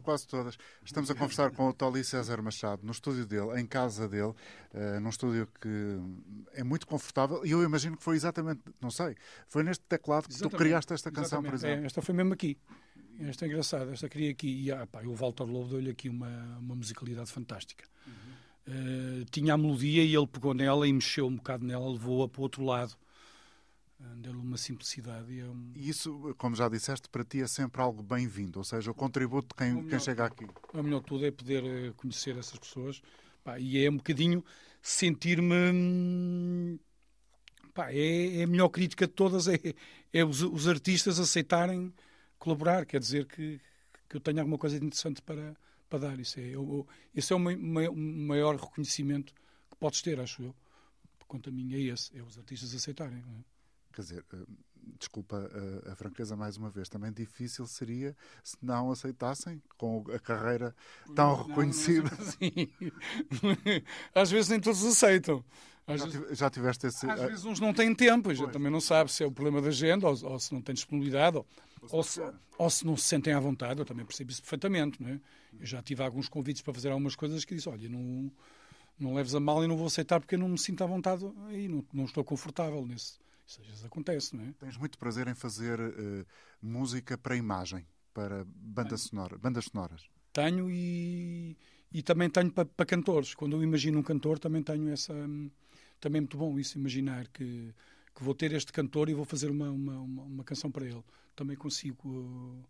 Quase 0.06 0.24
todas. 0.24 0.56
Estamos 0.84 1.10
a 1.10 1.14
conversar 1.14 1.50
com 1.50 1.68
o 1.68 1.72
Tolly 1.72 2.04
César 2.04 2.40
Machado 2.40 2.86
no 2.86 2.92
estúdio 2.92 3.26
dele, 3.26 3.60
em 3.60 3.66
casa 3.66 4.08
dele, 4.08 4.32
uh, 4.72 5.00
num 5.00 5.08
estúdio 5.08 5.48
que 5.60 5.98
é 6.54 6.62
muito 6.62 6.86
confortável 6.86 7.44
e 7.44 7.50
eu 7.50 7.60
imagino 7.64 7.96
que 7.96 8.04
foi 8.04 8.14
exatamente, 8.14 8.62
não 8.80 8.90
sei, 8.90 9.16
foi 9.48 9.64
neste 9.64 9.84
teclado 9.84 10.28
que 10.28 10.32
Exatamente, 10.32 10.52
tu 10.52 10.58
criaste 10.58 10.92
esta 10.92 11.10
canção, 11.10 11.42
por 11.42 11.54
exatamente. 11.54 11.66
exemplo. 11.66 11.84
É, 11.84 11.86
esta 11.86 12.00
foi 12.00 12.14
mesmo 12.14 12.32
aqui. 12.32 12.56
Esta 13.18 13.46
é 13.46 13.48
engraçada, 13.48 13.90
esta 13.92 14.08
queria 14.08 14.30
aqui. 14.30 14.64
E 14.64 14.70
ah, 14.70 14.86
pá, 14.86 15.02
o 15.02 15.14
Walter 15.14 15.44
Lobo 15.44 15.70
deu-lhe 15.70 15.90
aqui 15.90 16.08
uma, 16.08 16.58
uma 16.60 16.76
musicalidade 16.76 17.32
fantástica. 17.32 17.84
Uh, 18.68 19.24
tinha 19.30 19.54
a 19.54 19.58
melodia 19.58 20.04
e 20.04 20.14
ele 20.14 20.26
pegou 20.26 20.52
nela 20.52 20.86
e 20.86 20.92
mexeu 20.92 21.26
um 21.26 21.36
bocado 21.36 21.64
nela, 21.64 21.88
levou-a 21.90 22.28
para 22.28 22.40
o 22.40 22.42
outro 22.42 22.64
lado. 22.64 22.94
Deu-lhe 23.98 24.38
uma 24.38 24.56
simplicidade. 24.56 25.32
E 25.32 25.40
é 25.40 25.44
um... 25.48 25.72
E 25.74 25.88
isso, 25.88 26.34
como 26.36 26.54
já 26.54 26.68
disseste, 26.68 27.08
para 27.08 27.24
ti 27.24 27.40
é 27.40 27.46
sempre 27.46 27.80
algo 27.80 28.02
bem-vindo, 28.02 28.58
ou 28.58 28.64
seja, 28.64 28.90
o 28.90 28.94
contributo 28.94 29.48
de 29.48 29.54
quem, 29.54 29.72
melhor- 29.74 29.88
quem 29.90 29.98
chega 30.00 30.24
aqui. 30.26 30.46
O 30.74 30.82
melhor 30.82 31.00
de 31.00 31.06
tudo 31.06 31.24
é 31.24 31.30
poder 31.30 31.64
eh, 31.64 31.92
conhecer 31.96 32.36
essas 32.36 32.58
pessoas 32.58 33.00
pá, 33.42 33.58
e 33.58 33.82
é 33.84 33.90
um 33.90 33.96
bocadinho 33.96 34.44
sentir-me. 34.82 36.78
pá, 37.74 37.90
é, 37.90 38.40
é 38.40 38.42
a 38.44 38.46
melhor 38.46 38.68
crítica 38.68 39.06
de 39.06 39.12
todas, 39.12 39.48
é, 39.48 39.58
é 40.12 40.24
os, 40.24 40.42
os 40.42 40.68
artistas 40.68 41.18
aceitarem 41.18 41.92
colaborar, 42.38 42.84
quer 42.86 43.00
dizer 43.00 43.26
que, 43.26 43.60
que 44.08 44.16
eu 44.16 44.20
tenho 44.20 44.40
alguma 44.40 44.58
coisa 44.58 44.78
de 44.78 44.84
interessante 44.84 45.22
para, 45.22 45.56
para 45.88 45.98
dar. 46.00 46.20
Isso 46.20 46.38
é, 46.40 46.44
eu- 46.54 46.86
esse 47.14 47.32
é 47.32 47.36
o 47.36 47.38
mai- 47.40 47.56
mai- 47.56 47.88
o 47.88 47.96
maior 47.96 48.56
reconhecimento 48.56 49.32
que 49.70 49.76
podes 49.78 50.02
ter, 50.02 50.20
acho 50.20 50.42
eu. 50.42 50.54
Por 51.18 51.26
conta 51.26 51.50
minha 51.50 51.76
é 51.76 51.80
esse, 51.94 52.16
é 52.16 52.22
os 52.22 52.36
artistas 52.38 52.74
aceitarem. 52.74 53.22
não 53.22 53.38
é? 53.38 53.55
Quer 53.96 54.02
dizer, 54.02 54.24
eh, 54.34 54.36
desculpa 55.00 55.50
a 55.90 55.96
franqueza 55.96 56.36
mais 56.36 56.58
uma 56.58 56.68
vez, 56.68 56.86
também 56.86 57.10
difícil 57.10 57.66
seria 57.66 58.14
se 58.44 58.58
não 58.60 58.90
aceitassem 58.92 59.60
com 59.78 60.04
a 60.14 60.18
carreira 60.18 60.76
tão 61.14 61.28
Não, 61.30 61.36
não 61.38 61.44
é 61.44 61.48
reconhecida. 61.48 62.08
sempre 62.10 62.22
assim. 62.22 62.70
Às 64.14 64.30
vezes 64.30 64.50
nem 64.50 64.60
todos 64.60 64.84
aceitam. 64.84 65.42
Às 65.86 66.00
Já, 66.00 66.06
vezes- 66.06 66.38
já 66.38 66.50
tiveste 66.50 66.86
esse. 66.88 67.08
Às 67.08 67.20
eh, 67.20 67.26
vezes 67.28 67.44
uns 67.46 67.58
não 67.58 67.72
têm 67.72 67.94
tempo, 67.94 68.24
Pois. 68.24 68.52
também 68.52 68.70
não 68.70 68.80
sabe 68.80 69.10
se 69.10 69.22
é 69.22 69.26
o 69.26 69.32
problema 69.32 69.62
da 69.62 69.68
agenda 69.68 70.06
ou, 70.08 70.24
ou 70.32 70.38
se 70.38 70.52
não 70.52 70.60
tem 70.60 70.74
disponibilidade 70.74 71.38
ou, 71.38 71.46
ou 71.90 72.02
se, 72.02 72.20
ou 72.58 72.68
se 72.68 72.84
não 72.84 72.98
se 72.98 73.04
sentem 73.04 73.32
à 73.32 73.40
vontade. 73.40 73.80
Eu 73.80 73.86
também 73.86 74.04
percebo 74.04 74.30
isso 74.30 74.42
perfeitamente. 74.42 75.02
Não 75.02 75.08
é? 75.08 75.20
Eu 75.58 75.64
já 75.64 75.82
tive 75.82 76.02
alguns 76.02 76.28
convites 76.28 76.60
para 76.60 76.74
fazer 76.74 76.90
algumas 76.90 77.16
coisas 77.16 77.46
que 77.46 77.54
disse: 77.54 77.68
olha, 77.68 77.88
não, 77.88 78.30
não 78.98 79.14
leves 79.14 79.34
a 79.34 79.40
mal 79.40 79.64
e 79.64 79.66
não 79.66 79.76
vou 79.76 79.86
aceitar 79.86 80.20
porque 80.20 80.34
eu 80.34 80.38
não 80.38 80.48
me 80.50 80.58
sinto 80.58 80.84
à 80.84 80.86
vontade 80.86 81.24
aí, 81.48 81.66
não, 81.66 81.82
não 81.94 82.04
estou 82.04 82.22
confortável 82.22 82.84
nisso. 82.84 83.18
Isso 83.46 83.60
às 83.60 83.66
vezes 83.66 83.84
acontece, 83.84 84.34
não 84.36 84.44
é? 84.44 84.54
Tens 84.58 84.76
muito 84.76 84.98
prazer 84.98 85.28
em 85.28 85.34
fazer 85.34 85.78
eh, 85.80 86.26
música 86.60 87.16
para 87.16 87.36
imagem, 87.36 87.86
para 88.12 88.44
banda 88.46 88.96
sonora, 88.96 89.38
bandas 89.38 89.66
sonoras. 89.66 90.02
Tenho 90.32 90.70
e, 90.70 91.56
e 91.92 92.02
também 92.02 92.28
tenho 92.28 92.50
para, 92.52 92.66
para 92.66 92.86
cantores. 92.86 93.34
Quando 93.34 93.56
eu 93.56 93.62
imagino 93.62 93.98
um 93.98 94.02
cantor, 94.02 94.38
também 94.38 94.62
tenho 94.62 94.88
essa. 94.88 95.12
hum, 95.12 95.50
Também 96.00 96.18
é 96.18 96.22
muito 96.22 96.36
bom 96.36 96.58
isso, 96.58 96.78
imaginar 96.78 97.28
que, 97.28 97.74
que 98.14 98.22
vou 98.24 98.34
ter 98.34 98.52
este 98.52 98.72
cantor 98.72 99.08
e 99.08 99.14
vou 99.14 99.24
fazer 99.24 99.50
uma, 99.50 99.70
uma, 99.70 99.98
uma, 100.00 100.22
uma 100.24 100.44
canção 100.44 100.70
para 100.70 100.84
ele. 100.84 101.02
Também 101.34 101.56
consigo. 101.56 102.08
uh, 102.08 102.64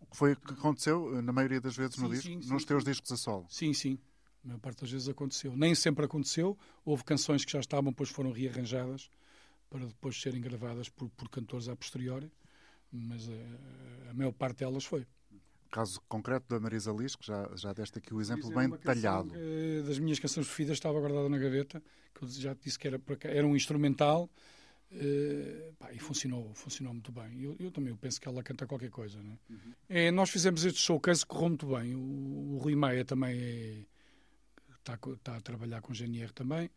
O 0.00 0.06
que 0.06 0.16
foi 0.16 0.32
o 0.32 0.36
que 0.36 0.52
aconteceu, 0.52 1.16
eh, 1.18 1.22
na 1.22 1.32
maioria 1.32 1.60
das 1.60 1.76
vezes, 1.76 1.96
no 1.98 2.08
Sim, 2.08 2.14
disco, 2.14 2.30
sim, 2.32 2.42
sim, 2.42 2.48
nos 2.52 2.64
teus 2.64 2.84
discos 2.84 3.10
a 3.12 3.16
solo. 3.16 3.46
Sim, 3.48 3.72
sim. 3.74 3.98
A 4.44 4.48
maior 4.48 4.60
parte 4.60 4.80
das 4.82 4.90
vezes 4.90 5.08
aconteceu. 5.08 5.56
Nem 5.56 5.74
sempre 5.74 6.04
aconteceu. 6.04 6.56
Houve 6.84 7.04
canções 7.04 7.44
que 7.44 7.52
já 7.52 7.60
estavam, 7.60 7.90
depois 7.90 8.10
foram 8.10 8.30
rearranjadas 8.30 9.10
para 9.74 9.86
depois 9.86 10.22
serem 10.22 10.40
gravadas 10.40 10.88
por, 10.88 11.10
por 11.10 11.28
cantores 11.28 11.68
a 11.68 11.74
posteriori. 11.74 12.30
Mas 12.92 13.28
eh, 13.28 14.08
a 14.08 14.14
maior 14.14 14.30
parte 14.30 14.58
delas 14.58 14.84
foi. 14.84 15.04
Caso 15.68 16.00
concreto 16.08 16.46
da 16.48 16.60
Marisa 16.60 16.92
Liz, 16.92 17.16
que 17.16 17.26
já, 17.26 17.50
já 17.56 17.72
deste 17.72 17.98
aqui 17.98 18.14
o 18.14 18.20
exemplo 18.20 18.46
bem 18.50 18.70
canção 18.70 18.78
detalhado. 18.78 19.30
que, 19.30 19.82
das 19.84 19.98
minhas 19.98 20.20
canções 20.20 20.46
preferidas 20.46 20.76
estava 20.76 21.00
guardada 21.00 21.28
na 21.28 21.38
gaveta, 21.38 21.82
que 22.14 22.22
eu 22.22 22.28
já 22.28 22.54
disse 22.54 22.78
que 22.78 22.86
era, 22.86 23.02
era 23.24 23.44
um 23.44 23.56
instrumental 23.56 24.30
eh, 24.92 25.72
pá, 25.76 25.92
e 25.92 25.98
funcionou, 25.98 26.54
funcionou 26.54 26.94
muito 26.94 27.10
bem. 27.10 27.42
Eu, 27.42 27.56
eu 27.58 27.72
também 27.72 27.90
eu 27.90 27.96
penso 27.96 28.20
que 28.20 28.28
ela 28.28 28.44
canta 28.44 28.68
qualquer 28.68 28.90
coisa. 28.90 29.20
Não 29.20 29.32
é? 29.32 30.06
É, 30.06 30.10
nós 30.12 30.30
fizemos 30.30 30.64
este 30.64 30.78
showcase 30.78 31.22
que 31.22 31.30
correu 31.30 31.48
muito 31.48 31.66
bem. 31.66 31.96
O, 31.96 32.54
o 32.54 32.58
Rui 32.58 32.76
Maia 32.76 33.04
também 33.04 33.36
é, 33.36 33.84
está, 34.78 34.96
está 35.14 35.36
a 35.36 35.40
trabalhar 35.40 35.80
com 35.80 35.90
o 35.90 35.94
GNR 35.96 36.32
também. 36.32 36.70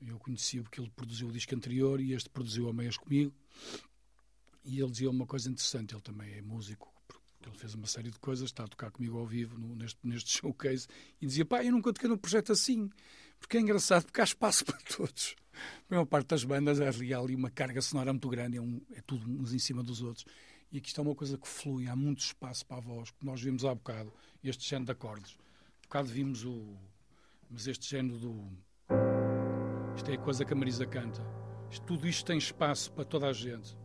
Eu 0.00 0.18
conheci-o 0.18 0.62
porque 0.62 0.80
ele 0.80 0.90
produziu 0.90 1.28
o 1.28 1.32
disco 1.32 1.54
anterior 1.54 2.00
e 2.00 2.12
este 2.12 2.28
produziu 2.30 2.68
a 2.68 2.72
meias 2.72 2.96
comigo. 2.96 3.34
E 4.64 4.78
ele 4.80 4.90
dizia 4.90 5.10
uma 5.10 5.26
coisa 5.26 5.50
interessante, 5.50 5.94
ele 5.94 6.02
também 6.02 6.32
é 6.34 6.42
músico, 6.42 6.92
porque 7.06 7.48
ele 7.48 7.56
fez 7.58 7.74
uma 7.74 7.86
série 7.86 8.10
de 8.10 8.18
coisas, 8.18 8.46
está 8.50 8.64
a 8.64 8.68
tocar 8.68 8.90
comigo 8.90 9.18
ao 9.18 9.26
vivo 9.26 9.58
no- 9.58 9.74
neste, 9.74 9.98
neste 10.04 10.30
showcase, 10.38 10.86
e 11.20 11.26
dizia, 11.26 11.44
pá, 11.44 11.64
eu 11.64 11.72
nunca 11.72 11.92
toquei 11.92 12.08
num 12.08 12.16
projeto 12.18 12.52
assim, 12.52 12.90
porque 13.38 13.56
é 13.56 13.60
engraçado, 13.60 14.04
porque 14.04 14.20
há 14.20 14.24
espaço 14.24 14.64
para 14.66 14.78
todos. 14.80 15.34
A 15.54 15.58
maior 15.90 16.04
parte 16.06 16.28
das 16.28 16.44
bandas 16.44 16.80
há 16.80 16.86
há 16.88 17.18
ali 17.18 17.34
uma 17.34 17.50
carga 17.50 17.80
sonora 17.82 18.12
muito 18.12 18.28
grande, 18.28 18.58
é, 18.58 18.60
um- 18.60 18.80
é 18.92 19.00
tudo 19.02 19.30
uns 19.30 19.52
em 19.52 19.58
cima 19.58 19.82
dos 19.82 20.02
outros. 20.02 20.24
E 20.72 20.78
aqui 20.78 20.88
está 20.88 21.02
uma 21.02 21.14
coisa 21.14 21.36
que 21.36 21.48
flui, 21.48 21.88
há 21.88 21.96
muito 21.96 22.20
espaço 22.20 22.64
para 22.66 22.76
a 22.76 22.80
voz, 22.80 23.10
que 23.10 23.24
nós 23.24 23.40
vimos 23.40 23.64
há 23.64 23.74
bocado, 23.74 24.12
este 24.44 24.66
género 24.68 24.86
de 24.86 24.92
acordes. 24.92 25.36
Há 25.78 25.86
bocado 25.86 26.08
vimos 26.08 26.44
o... 26.44 26.76
Mas 27.50 27.66
este 27.66 27.88
género 27.88 28.18
do... 28.18 29.19
Isto 30.00 30.12
é 30.12 30.14
a 30.14 30.18
coisa 30.18 30.46
que 30.46 30.52
a 30.54 30.56
Marisa 30.56 30.86
canta. 30.86 31.20
Isto- 31.70 31.84
tudo 31.84 32.08
isto 32.08 32.24
tem 32.24 32.38
espaço 32.38 32.90
para 32.90 33.04
toda 33.04 33.26
a 33.28 33.34
gente. 33.34 33.76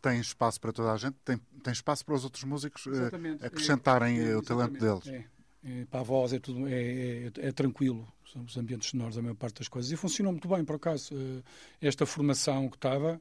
Tem 0.00 0.20
espaço 0.20 0.60
para 0.60 0.72
toda 0.72 0.92
a 0.92 0.96
gente, 0.96 1.16
tem, 1.24 1.38
tem 1.62 1.72
espaço 1.72 2.04
para 2.04 2.14
os 2.14 2.24
outros 2.24 2.44
músicos 2.44 2.86
eh, 2.86 2.90
Exatamente. 2.90 3.44
acrescentarem 3.44 4.18
É, 4.18 4.30
eh, 4.30 4.36
o 4.36 4.42
talento 4.42 4.78
deles. 4.78 5.06
É, 5.08 5.24
é, 5.64 5.84
para 5.86 6.00
a 6.00 6.02
voz 6.02 6.32
é 6.32 6.38
tudo 6.38 6.68
é, 6.68 6.72
é, 6.72 7.32
é 7.36 7.52
tranquilo, 7.52 8.06
são 8.32 8.42
os 8.44 8.56
ambientes 8.56 8.90
sonoros 8.90 9.18
a 9.18 9.22
maior 9.22 9.34
parte 9.34 9.58
das 9.58 9.68
coisas. 9.68 9.90
E 9.90 9.96
funcionou 9.96 10.32
muito 10.32 10.48
bem, 10.48 10.64
por 10.64 10.76
acaso. 10.76 11.14
Eh, 11.14 11.42
Esta 11.80 12.06
formação 12.06 12.68
que 12.68 12.76
estava, 12.76 13.20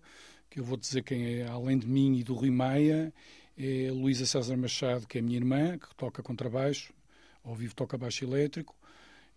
que 0.49 0.59
eu 0.59 0.63
vou 0.63 0.77
dizer 0.77 1.03
quem 1.03 1.39
é, 1.39 1.47
além 1.47 1.77
de 1.77 1.87
mim 1.87 2.17
e 2.17 2.23
do 2.23 2.35
Rui 2.35 2.51
Maia, 2.51 3.11
é 3.57 3.89
Luísa 3.91 4.25
César 4.25 4.55
Machado, 4.55 5.07
que 5.07 5.17
é 5.17 5.21
a 5.21 5.23
minha 5.23 5.37
irmã, 5.37 5.77
que 5.77 5.93
toca 5.95 6.21
contrabaixo, 6.21 6.93
ao 7.43 7.55
vivo 7.55 7.73
toca 7.73 7.97
baixo 7.97 8.23
elétrico, 8.23 8.75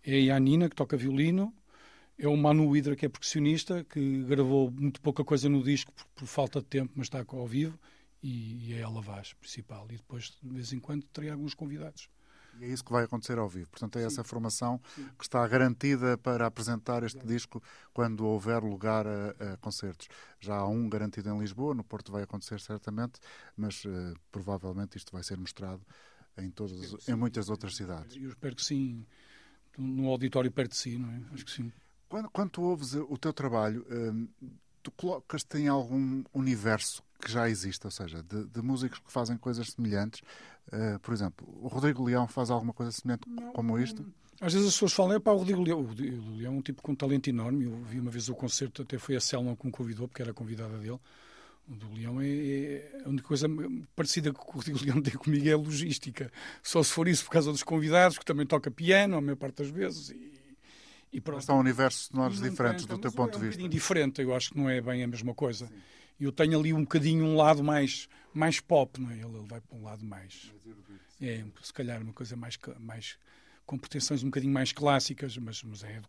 é 0.03 0.13
a 0.13 0.17
Yanina, 0.17 0.69
que 0.69 0.75
toca 0.75 0.95
violino, 0.95 1.53
é 2.21 2.27
o 2.27 2.37
Manu 2.37 2.75
Hidra, 2.75 2.95
que 2.95 3.03
é 3.03 3.09
percussionista, 3.09 3.83
que 3.83 4.23
gravou 4.25 4.69
muito 4.69 5.01
pouca 5.01 5.23
coisa 5.23 5.49
no 5.49 5.63
disco 5.63 5.91
por, 5.91 6.05
por 6.15 6.27
falta 6.27 6.59
de 6.59 6.67
tempo, 6.67 6.93
mas 6.95 7.07
está 7.07 7.25
ao 7.27 7.47
vivo, 7.47 7.79
e, 8.21 8.69
e 8.69 8.73
é 8.75 8.83
a 8.83 8.89
Lavaz 8.89 9.33
principal. 9.33 9.87
E 9.89 9.97
depois, 9.97 10.37
de 10.41 10.53
vez 10.53 10.71
em 10.71 10.79
quando, 10.79 11.03
terei 11.07 11.31
alguns 11.31 11.55
convidados. 11.55 12.09
E 12.59 12.65
é 12.65 12.67
isso 12.67 12.83
que 12.83 12.91
vai 12.91 13.05
acontecer 13.05 13.39
ao 13.39 13.49
vivo. 13.49 13.71
Portanto, 13.71 13.97
é 13.97 14.03
essa 14.03 14.23
formação 14.23 14.79
que 15.17 15.23
está 15.23 15.47
garantida 15.47 16.15
para 16.15 16.45
apresentar 16.45 17.01
este 17.01 17.25
disco 17.25 17.63
quando 17.91 18.23
houver 18.27 18.61
lugar 18.61 19.07
a, 19.07 19.53
a 19.53 19.57
concertos. 19.57 20.07
Já 20.39 20.57
há 20.57 20.67
um 20.67 20.87
garantido 20.87 21.29
em 21.29 21.39
Lisboa, 21.39 21.73
no 21.73 21.83
Porto 21.83 22.11
vai 22.11 22.21
acontecer 22.21 22.59
certamente, 22.59 23.19
mas 23.57 23.83
eh, 23.83 24.13
provavelmente 24.31 24.95
isto 24.95 25.11
vai 25.11 25.23
ser 25.23 25.37
mostrado 25.37 25.81
em, 26.37 26.51
todas, 26.51 27.07
em 27.07 27.15
muitas 27.15 27.49
outras 27.49 27.75
cidades. 27.75 28.15
Eu 28.15 28.29
espero 28.29 28.55
que 28.55 28.63
sim, 28.63 29.07
num 29.75 30.07
auditório 30.09 30.51
perto 30.51 30.71
de 30.71 30.77
si, 30.77 30.99
não 30.99 31.09
é? 31.09 31.21
Acho 31.33 31.45
que 31.45 31.51
sim. 31.51 31.71
Quando, 32.11 32.29
quando 32.29 32.49
tu 32.49 32.61
ouves 32.63 32.93
o 32.93 33.17
teu 33.17 33.31
trabalho, 33.31 33.85
hum, 33.89 34.27
tu 34.83 34.91
colocas-te 34.91 35.59
em 35.59 35.69
algum 35.69 36.25
universo 36.33 37.01
que 37.21 37.31
já 37.31 37.49
existe, 37.49 37.87
ou 37.87 37.91
seja, 37.91 38.21
de, 38.21 38.47
de 38.47 38.61
músicos 38.61 38.99
que 38.99 39.09
fazem 39.09 39.37
coisas 39.37 39.69
semelhantes. 39.69 40.21
Uh, 40.67 40.99
por 40.99 41.13
exemplo, 41.13 41.47
o 41.61 41.69
Rodrigo 41.69 42.03
Leão 42.03 42.27
faz 42.27 42.49
alguma 42.49 42.73
coisa 42.73 42.91
semelhante 42.91 43.29
não, 43.29 43.53
como 43.53 43.79
isto? 43.79 44.05
Às 44.41 44.51
vezes 44.51 44.67
as 44.67 44.73
pessoas 44.73 44.91
falam, 44.91 45.15
é 45.15 45.19
para 45.19 45.31
o 45.31 45.37
Rodrigo 45.37 45.61
Leão. 45.61 45.79
O 45.79 45.85
Rodrigo 45.85 46.31
Leão 46.31 46.53
é 46.53 46.57
um 46.57 46.61
tipo 46.61 46.81
com 46.81 46.91
um 46.91 46.95
talento 46.95 47.29
enorme. 47.29 47.63
Eu 47.63 47.81
vi 47.85 47.97
uma 47.97 48.11
vez 48.11 48.27
o 48.27 48.35
concerto, 48.35 48.81
até 48.81 48.97
foi 48.97 49.15
a 49.15 49.21
Selma 49.21 49.55
que 49.55 49.65
me 49.65 49.71
convidou, 49.71 50.05
porque 50.09 50.21
era 50.21 50.33
convidada 50.33 50.77
dele. 50.79 50.99
O 51.69 51.75
do 51.75 51.93
Leão 51.93 52.19
é, 52.19 52.27
é, 52.27 53.01
a 53.05 53.07
única 53.07 53.25
coisa 53.25 53.47
parecida 53.95 54.33
que 54.33 54.39
o 54.39 54.51
Rodrigo 54.51 54.83
Leão 54.83 55.01
tem 55.01 55.13
comigo 55.13 55.47
é 55.47 55.53
a 55.53 55.57
logística. 55.57 56.29
Só 56.61 56.83
se 56.83 56.91
for 56.91 57.07
isso 57.07 57.23
por 57.23 57.31
causa 57.31 57.53
dos 57.53 57.63
convidados, 57.63 58.17
que 58.17 58.25
também 58.25 58.45
toca 58.45 58.69
piano 58.69 59.15
a 59.15 59.21
maior 59.21 59.37
parte 59.37 59.63
das 59.63 59.69
vezes. 59.69 60.09
E, 60.09 60.40
e 61.11 61.19
pronto. 61.19 61.43
São 61.43 61.59
universos 61.59 62.05
sonoros 62.05 62.41
diferentes 62.41 62.85
do 62.85 62.97
teu 62.97 63.11
ponto 63.11 63.37
é 63.37 63.39
de 63.39 63.47
vista. 63.47 63.61
É 63.61 63.65
um 63.65 63.69
diferente, 63.69 64.21
eu 64.21 64.33
acho 64.33 64.51
que 64.51 64.57
não 64.57 64.69
é 64.69 64.79
bem 64.81 65.03
a 65.03 65.07
mesma 65.07 65.33
coisa. 65.33 65.67
Sim. 65.67 65.73
Eu 66.19 66.31
tenho 66.31 66.59
ali 66.59 66.71
um 66.71 66.81
bocadinho 66.81 67.25
um 67.25 67.35
lado 67.35 67.63
mais, 67.63 68.07
mais 68.33 68.59
pop, 68.59 69.01
não 69.01 69.09
é? 69.09 69.15
Ele, 69.15 69.37
ele 69.37 69.47
vai 69.47 69.59
para 69.59 69.77
um 69.77 69.83
lado 69.83 70.05
mais. 70.05 70.51
É, 71.19 71.43
se 71.61 71.73
calhar 71.73 72.01
uma 72.01 72.13
coisa 72.13 72.35
mais, 72.35 72.57
mais 72.79 73.17
com 73.65 73.77
pretensões 73.77 74.23
um 74.23 74.27
bocadinho 74.27 74.53
mais 74.53 74.71
clássicas, 74.71 75.37
mas, 75.37 75.63
mas 75.63 75.83
é 75.83 75.99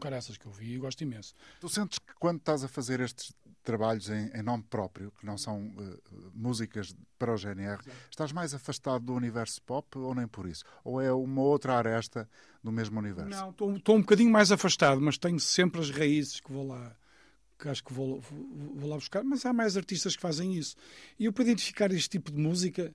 caraças 0.00 0.36
que 0.36 0.46
eu 0.46 0.52
vi 0.52 0.74
e 0.74 0.78
gosto 0.78 1.02
imenso. 1.02 1.34
Tu 1.60 1.68
sentes 1.68 1.98
que 1.98 2.12
quando 2.18 2.38
estás 2.38 2.64
a 2.64 2.68
fazer 2.68 3.00
estes 3.00 3.32
trabalhos 3.62 4.08
em, 4.08 4.30
em 4.34 4.42
nome 4.42 4.64
próprio, 4.68 5.12
que 5.18 5.24
não 5.24 5.38
são 5.38 5.66
uh, 5.66 6.02
músicas 6.34 6.94
para 7.18 7.32
o 7.32 7.36
GNR, 7.36 7.80
estás 8.10 8.32
mais 8.32 8.54
afastado 8.54 9.04
do 9.04 9.14
universo 9.14 9.60
pop 9.62 9.98
ou 9.98 10.14
nem 10.14 10.26
por 10.26 10.46
isso? 10.46 10.64
Ou 10.84 11.00
é 11.00 11.12
uma 11.12 11.42
outra 11.42 11.74
aresta 11.74 12.28
do 12.62 12.72
mesmo 12.72 12.98
universo? 12.98 13.30
Não, 13.30 13.76
estou 13.76 13.96
um 13.96 14.00
bocadinho 14.00 14.30
mais 14.30 14.50
afastado, 14.52 15.00
mas 15.00 15.16
tenho 15.16 15.40
sempre 15.40 15.80
as 15.80 15.90
raízes 15.90 16.40
que 16.40 16.52
vou 16.52 16.66
lá 16.66 16.94
que 17.58 17.68
acho 17.68 17.84
que 17.84 17.92
vou, 17.92 18.20
vou, 18.20 18.74
vou 18.74 18.90
lá 18.90 18.96
buscar, 18.96 19.22
mas 19.22 19.46
há 19.46 19.52
mais 19.52 19.76
artistas 19.76 20.16
que 20.16 20.22
fazem 20.22 20.54
isso. 20.54 20.74
E 21.16 21.26
eu 21.26 21.32
para 21.32 21.44
identificar 21.44 21.92
este 21.92 22.08
tipo 22.08 22.32
de 22.32 22.38
música 22.38 22.92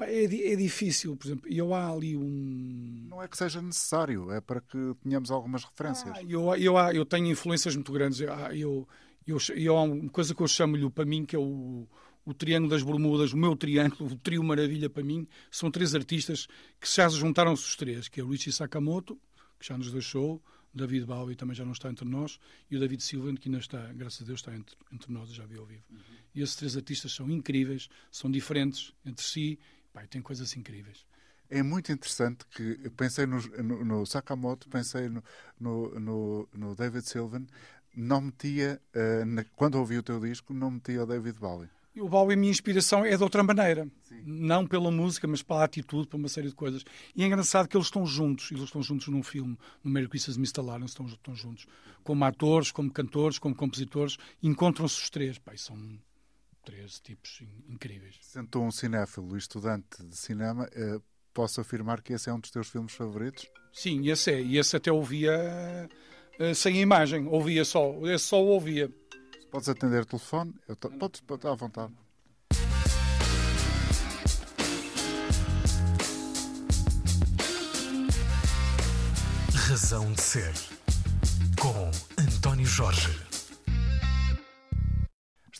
é, 0.00 0.24
é, 0.24 0.56
difícil, 0.56 1.16
por 1.16 1.26
exemplo. 1.26 1.50
Eu 1.50 1.74
há 1.74 1.90
ali 1.90 2.16
um. 2.16 3.06
Não 3.08 3.22
é 3.22 3.28
que 3.28 3.36
seja 3.36 3.60
necessário, 3.62 4.30
é 4.30 4.40
para 4.40 4.60
que 4.60 4.94
tenhamos 5.02 5.30
algumas 5.30 5.64
referências. 5.64 6.12
Ah, 6.16 6.22
eu, 6.22 6.54
eu, 6.56 6.76
eu 6.92 7.04
tenho 7.04 7.26
influências 7.28 7.74
muito 7.74 7.92
grandes. 7.92 8.20
Eu, 8.20 8.32
eu, 8.52 8.88
eu, 9.26 9.38
eu, 9.54 9.76
há 9.76 9.82
uma 9.82 10.10
coisa 10.10 10.34
que 10.34 10.42
eu 10.42 10.48
chamo-lhe 10.48 10.88
para 10.90 11.04
mim, 11.04 11.24
que 11.24 11.36
é 11.36 11.38
o, 11.38 11.86
o 12.24 12.34
Triângulo 12.34 12.70
das 12.70 12.82
Bermudas, 12.82 13.32
o 13.32 13.36
meu 13.36 13.56
triângulo, 13.56 14.12
o 14.12 14.16
Trio 14.16 14.42
Maravilha 14.42 14.88
para 14.88 15.02
mim, 15.02 15.26
são 15.50 15.70
três 15.70 15.94
artistas 15.94 16.46
que 16.80 16.88
já 16.92 17.08
juntaram-se 17.08 17.64
os 17.64 17.76
três, 17.76 18.08
que 18.08 18.20
é 18.20 18.24
o 18.24 18.26
Luigi 18.26 18.52
Sakamoto, 18.52 19.18
que 19.58 19.66
já 19.66 19.76
nos 19.76 19.92
deixou, 19.92 20.42
David 20.74 21.04
Bowie 21.04 21.36
também 21.36 21.54
já 21.54 21.64
não 21.64 21.72
está 21.72 21.90
entre 21.90 22.06
nós, 22.06 22.38
e 22.70 22.76
o 22.76 22.80
David 22.80 23.02
Silva, 23.02 23.32
que 23.34 23.48
ainda 23.48 23.58
está, 23.58 23.92
graças 23.92 24.22
a 24.22 24.24
Deus, 24.24 24.40
está 24.40 24.54
entre, 24.54 24.74
entre 24.90 25.12
nós, 25.12 25.30
já 25.30 25.44
vi 25.44 25.58
ao 25.58 25.66
vivo. 25.66 25.84
Uhum. 25.90 25.98
E 26.34 26.40
esses 26.40 26.56
três 26.56 26.76
artistas 26.76 27.12
são 27.12 27.30
incríveis, 27.30 27.88
são 28.10 28.30
diferentes 28.30 28.92
entre 29.04 29.24
si, 29.24 29.58
Pai, 29.92 30.06
tem 30.06 30.22
coisas 30.22 30.56
incríveis. 30.56 31.04
É 31.50 31.62
muito 31.62 31.92
interessante 31.92 32.46
que 32.46 32.88
pensei 32.96 33.26
no, 33.26 33.38
no, 33.62 33.84
no 33.84 34.06
Sakamoto, 34.06 34.70
pensei 34.70 35.10
no, 35.10 35.22
no, 35.60 36.48
no, 36.54 36.74
David 36.74 37.06
Sylvan, 37.06 37.46
não 37.94 38.20
metia, 38.20 38.80
uh, 38.94 39.24
na, 39.24 39.44
quando 39.56 39.76
ouvi 39.76 39.98
o 39.98 40.02
teu 40.02 40.20
disco, 40.20 40.52
não 40.52 40.70
metia 40.70 41.02
o 41.02 41.06
David 41.06 41.38
Bowie. 41.38 41.68
O 41.96 42.08
Bowie, 42.08 42.34
a 42.34 42.36
minha 42.38 42.50
inspiração 42.50 43.04
é 43.04 43.14
de 43.16 43.22
outra 43.22 43.42
maneira. 43.42 43.86
Sim. 44.04 44.22
Não 44.24 44.66
pela 44.66 44.90
música, 44.90 45.28
mas 45.28 45.42
pela 45.42 45.62
atitude, 45.62 46.08
por 46.08 46.16
uma 46.16 46.28
série 46.28 46.48
de 46.48 46.54
coisas. 46.54 46.84
E 47.14 47.22
é 47.22 47.26
engraçado 47.26 47.68
que 47.68 47.76
eles 47.76 47.88
estão 47.88 48.06
juntos. 48.06 48.50
Eles 48.50 48.64
estão 48.64 48.82
juntos 48.82 49.08
num 49.08 49.22
filme, 49.22 49.58
no 49.84 49.90
Merry 49.90 50.08
Christmas 50.08 50.38
Mr. 50.38 50.62
Lawrence, 50.62 50.92
estão, 50.92 51.06
estão 51.06 51.34
juntos. 51.34 51.66
Como 52.02 52.24
atores, 52.24 52.72
como 52.72 52.90
cantores, 52.90 53.38
como 53.38 53.54
compositores. 53.54 54.16
Encontram-se 54.42 55.02
os 55.02 55.10
três. 55.10 55.38
Pai, 55.38 55.58
são 55.58 55.76
três 56.64 56.98
tipos 56.98 57.42
incríveis. 57.68 58.16
Sendo 58.22 58.62
um 58.62 58.70
cinéfilo 58.70 59.34
e 59.34 59.38
estudante 59.38 60.02
de 60.02 60.16
cinema, 60.16 60.66
eh, 60.72 60.98
posso 61.34 61.60
afirmar 61.60 62.00
que 62.00 62.12
esse 62.12 62.30
é 62.30 62.32
um 62.32 62.40
dos 62.40 62.50
teus 62.50 62.68
filmes 62.68 62.92
favoritos? 62.92 63.50
Sim, 63.72 64.08
esse 64.08 64.30
é. 64.30 64.40
E 64.40 64.58
esse 64.58 64.76
até 64.76 64.92
ouvia 64.92 65.32
uh, 65.32 65.94
sem 66.54 66.80
imagem, 66.80 67.26
ouvia 67.28 67.64
só. 67.64 67.94
Esse 68.04 68.26
só 68.26 68.42
ouvia. 68.42 68.90
Podes 69.50 69.68
atender 69.68 70.02
o 70.02 70.06
telefone? 70.06 70.54
Eu 70.66 70.76
podes, 70.76 71.20
podes, 71.20 71.44
à 71.46 71.54
vontade. 71.54 71.92
Razão 79.68 80.12
de 80.12 80.20
Ser, 80.20 80.52
com 81.60 81.90
António 82.18 82.66
Jorge. 82.66 83.21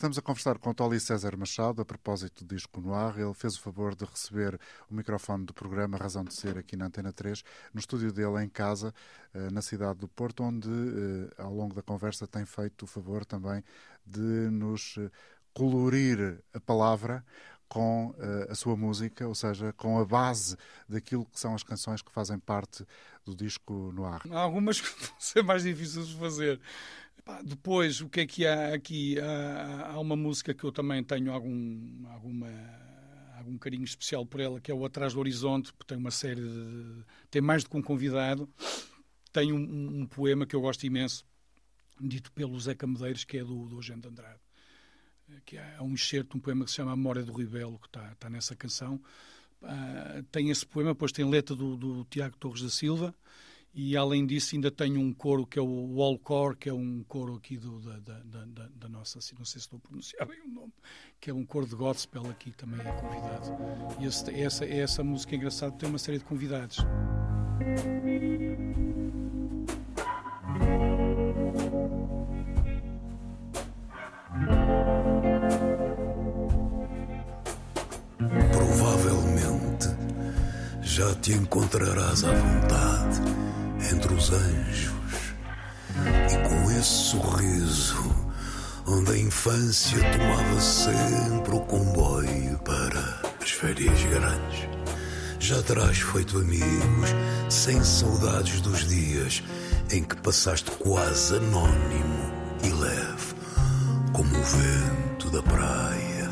Estamos 0.03 0.17
a 0.17 0.21
conversar 0.21 0.57
com 0.57 0.73
Tolly 0.73 0.99
César 0.99 1.37
Machado 1.37 1.81
a 1.81 1.85
propósito 1.85 2.43
do 2.43 2.53
disco 2.53 2.81
no 2.81 2.93
ar. 2.93 3.17
Ele 3.17 3.33
fez 3.33 3.55
o 3.55 3.61
favor 3.61 3.95
de 3.95 4.03
receber 4.03 4.59
o 4.91 4.93
microfone 4.93 5.45
do 5.45 5.53
programa 5.53 5.97
Razão 5.97 6.25
de 6.25 6.33
Ser 6.33 6.57
aqui 6.57 6.75
na 6.75 6.87
Antena 6.87 7.13
3, 7.13 7.41
no 7.73 7.79
estúdio 7.79 8.11
dele 8.11 8.43
em 8.43 8.49
casa, 8.49 8.93
eh, 9.33 9.49
na 9.49 9.61
cidade 9.61 9.99
do 9.99 10.09
Porto, 10.09 10.43
onde 10.43 10.67
eh, 10.67 11.41
ao 11.41 11.53
longo 11.53 11.73
da 11.73 11.81
conversa 11.81 12.27
tem 12.27 12.45
feito 12.45 12.83
o 12.83 12.85
favor 12.85 13.23
também 13.23 13.63
de 14.05 14.19
nos 14.19 14.95
eh, 14.97 15.09
colorir 15.53 16.43
a 16.53 16.59
palavra 16.59 17.23
com 17.69 18.13
a 18.49 18.53
sua 18.53 18.75
música, 18.75 19.27
ou 19.27 19.33
seja, 19.33 19.73
com 19.73 19.97
a 19.97 20.05
base 20.05 20.55
daquilo 20.87 21.25
que 21.25 21.39
são 21.39 21.55
as 21.55 21.63
canções 21.63 22.03
que 22.03 22.11
fazem 22.11 22.37
parte 22.37 22.85
do 23.25 23.35
disco 23.35 23.91
no 23.95 24.05
ar. 24.05 24.21
Há 24.29 24.41
algumas 24.41 24.79
que 24.79 24.87
vão 25.07 25.15
ser 25.17 25.43
mais 25.43 25.63
difíceis 25.63 26.09
de 26.09 26.15
fazer. 26.19 26.61
Depois, 27.43 28.01
o 28.01 28.09
que 28.09 28.21
é 28.21 28.25
que 28.25 28.45
há 28.45 28.73
aqui? 28.73 29.17
Há, 29.19 29.91
há 29.93 29.99
uma 29.99 30.15
música 30.15 30.53
que 30.53 30.63
eu 30.63 30.71
também 30.71 31.01
tenho 31.03 31.31
algum, 31.31 32.05
alguma, 32.09 32.49
algum 33.37 33.57
carinho 33.57 33.85
especial 33.85 34.25
por 34.25 34.41
ela, 34.41 34.59
que 34.59 34.69
é 34.69 34.73
o 34.73 34.85
Atrás 34.85 35.13
do 35.13 35.19
Horizonte, 35.19 35.71
porque 35.73 35.87
tem 35.87 35.97
uma 35.97 36.11
série 36.11 36.41
de. 36.41 37.03
tem 37.31 37.41
mais 37.41 37.63
do 37.63 37.69
que 37.69 37.77
um 37.77 37.81
convidado. 37.81 38.49
Tem 39.31 39.53
um, 39.53 40.01
um 40.01 40.05
poema 40.05 40.45
que 40.45 40.55
eu 40.55 40.61
gosto 40.61 40.85
imenso, 40.85 41.25
dito 41.99 42.31
pelo 42.33 42.59
Zeca 42.59 42.85
Medeiros, 42.85 43.23
que 43.23 43.37
é 43.37 43.43
do, 43.43 43.67
do 43.67 43.79
Agente 43.79 44.07
Andrade. 44.07 44.39
Que 45.45 45.57
é 45.57 45.81
um 45.81 45.93
excerto, 45.93 46.37
um 46.37 46.39
poema 46.39 46.65
que 46.65 46.71
se 46.71 46.77
chama 46.77 46.91
A 46.91 46.95
Memória 46.95 47.23
do 47.23 47.33
Ribelo, 47.33 47.79
que 47.79 47.87
está, 47.87 48.11
está 48.11 48.29
nessa 48.29 48.55
canção. 48.55 49.01
Uh, 49.61 50.21
tem 50.29 50.49
esse 50.49 50.65
poema, 50.65 50.91
depois 50.91 51.13
tem 51.13 51.27
letra 51.27 51.55
do, 51.55 51.77
do 51.77 52.05
Tiago 52.05 52.35
Torres 52.37 52.61
da 52.61 52.69
Silva 52.69 53.15
e 53.73 53.97
além 53.97 54.25
disso 54.25 54.53
ainda 54.53 54.69
tenho 54.69 54.99
um 54.99 55.11
coro 55.11 55.47
que 55.47 55.57
é 55.57 55.61
o 55.61 55.95
Wall 55.95 56.19
Core, 56.19 56.55
que 56.55 56.69
é 56.69 56.73
um 56.73 57.03
coro 57.07 57.35
aqui 57.35 57.57
do, 57.57 57.79
da, 57.79 57.97
da, 57.97 58.45
da, 58.45 58.69
da, 58.75 58.89
nossa, 58.89 59.17
assim, 59.17 59.33
não 59.37 59.45
sei 59.45 59.59
se 59.59 59.65
estou 59.65 59.77
a 59.77 59.87
pronunciar 59.87 60.27
bem 60.27 60.39
o 60.41 60.47
nome, 60.47 60.73
que 61.19 61.31
é 61.31 61.33
um 61.33 61.43
coro 61.43 61.65
de 61.65 61.75
gospel 61.75 62.29
aqui 62.29 62.51
também 62.51 62.79
é 62.79 62.91
convidado. 62.91 63.57
E 63.99 64.05
esse, 64.05 64.31
essa, 64.39 64.65
essa 64.65 65.03
música 65.03 65.33
é 65.33 65.37
engraçada, 65.37 65.71
tem 65.71 65.89
uma 65.89 65.97
série 65.97 66.19
de 66.19 66.23
convidados. 66.23 66.77
Provavelmente 78.51 79.87
já 80.83 81.15
te 81.15 81.31
encontrarás 81.33 82.23
à 82.23 82.33
vontade 82.33 83.62
entre 83.91 84.13
os 84.13 84.31
anjos 84.31 84.93
e 86.31 86.49
com 86.49 86.71
esse 86.71 87.11
sorriso 87.11 88.23
onde 88.85 89.11
a 89.11 89.17
infância 89.17 89.97
tomava 90.11 90.61
sempre 90.61 91.55
o 91.55 91.59
comboio 91.61 92.57
para 92.59 93.21
as 93.41 93.51
férias 93.51 94.01
grandes. 94.03 94.69
Já 95.39 95.61
terás 95.61 95.99
feito 95.99 96.37
amigos 96.37 97.09
sem 97.49 97.83
saudades 97.83 98.61
dos 98.61 98.87
dias 98.87 99.43
em 99.91 100.03
que 100.03 100.15
passaste 100.17 100.71
quase 100.71 101.35
anônimo 101.35 102.31
e 102.63 102.69
leve, 102.69 103.35
como 104.11 104.37
o 104.37 104.43
vento 104.43 105.29
da 105.29 105.43
praia. 105.43 106.29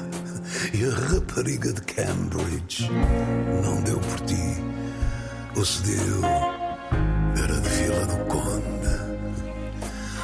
E 0.73 0.85
a 0.85 1.13
rapariga 1.13 1.73
de 1.73 1.81
Cambridge 1.81 2.89
não 3.63 3.81
deu 3.81 3.99
por 3.99 4.19
ti, 4.21 4.63
ou 5.55 5.65
se 5.65 5.81
deu 5.83 6.50
era 7.37 7.59
de 7.59 7.69
Vila 7.69 8.05
do 8.05 8.17
Conde. 8.25 8.71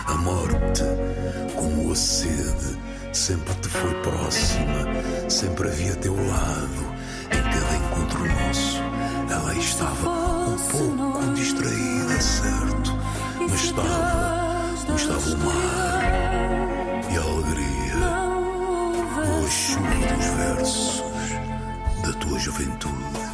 A 0.06 0.14
morte, 0.16 0.84
como 1.56 1.92
a 1.92 1.96
sede, 1.96 2.78
sempre 3.14 3.54
te 3.56 3.68
foi 3.70 3.94
próxima, 4.02 5.30
sempre 5.30 5.68
havia 5.70 5.96
teu 5.96 6.16
lado. 6.16 6.98
Em 7.32 7.44
cada 7.44 7.76
encontro 7.76 8.26
nosso, 8.26 8.82
ela 9.30 9.54
estava 9.56 10.10
um 10.10 10.58
pouco 10.58 11.34
distraída, 11.34 12.22
certo? 12.22 12.98
Mas 13.50 13.64
estava, 13.64 14.64
mas 14.88 15.02
estava 15.02 15.30
o 15.30 15.38
mar 15.40 16.02
e 17.12 17.18
a 17.18 17.22
alegria, 17.22 17.96
a 19.46 19.50
chuva 19.50 20.16
dos 20.16 20.26
versos 20.38 21.04
da 22.04 22.14
tua 22.14 22.40
juventude. 22.40 23.27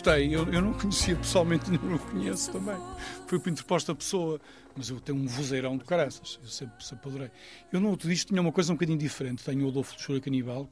Gostei, 0.00 0.34
eu, 0.34 0.50
eu 0.50 0.62
não 0.62 0.72
conhecia 0.72 1.14
pessoalmente, 1.14 1.70
não 1.78 1.94
o 1.94 1.98
conheço 1.98 2.50
também. 2.50 2.76
Foi 3.26 3.38
por 3.38 3.50
interposta 3.50 3.94
pessoa, 3.94 4.40
mas 4.74 4.88
eu 4.88 4.98
tenho 4.98 5.18
um 5.18 5.26
vozeirão 5.26 5.76
de 5.76 5.84
caraças, 5.84 6.38
eu 6.42 6.48
sempre, 6.48 6.82
sempre 6.82 7.10
adorei. 7.10 7.30
Eu 7.70 7.80
no 7.80 7.90
outro 7.90 8.08
disco 8.08 8.28
tinha 8.28 8.40
uma 8.40 8.50
coisa 8.50 8.72
um 8.72 8.76
bocadinho 8.76 8.98
diferente. 8.98 9.44
Tenho 9.44 9.66
o 9.66 9.68
Adolfo 9.68 9.94
Chora 10.02 10.18
Canibal, 10.18 10.70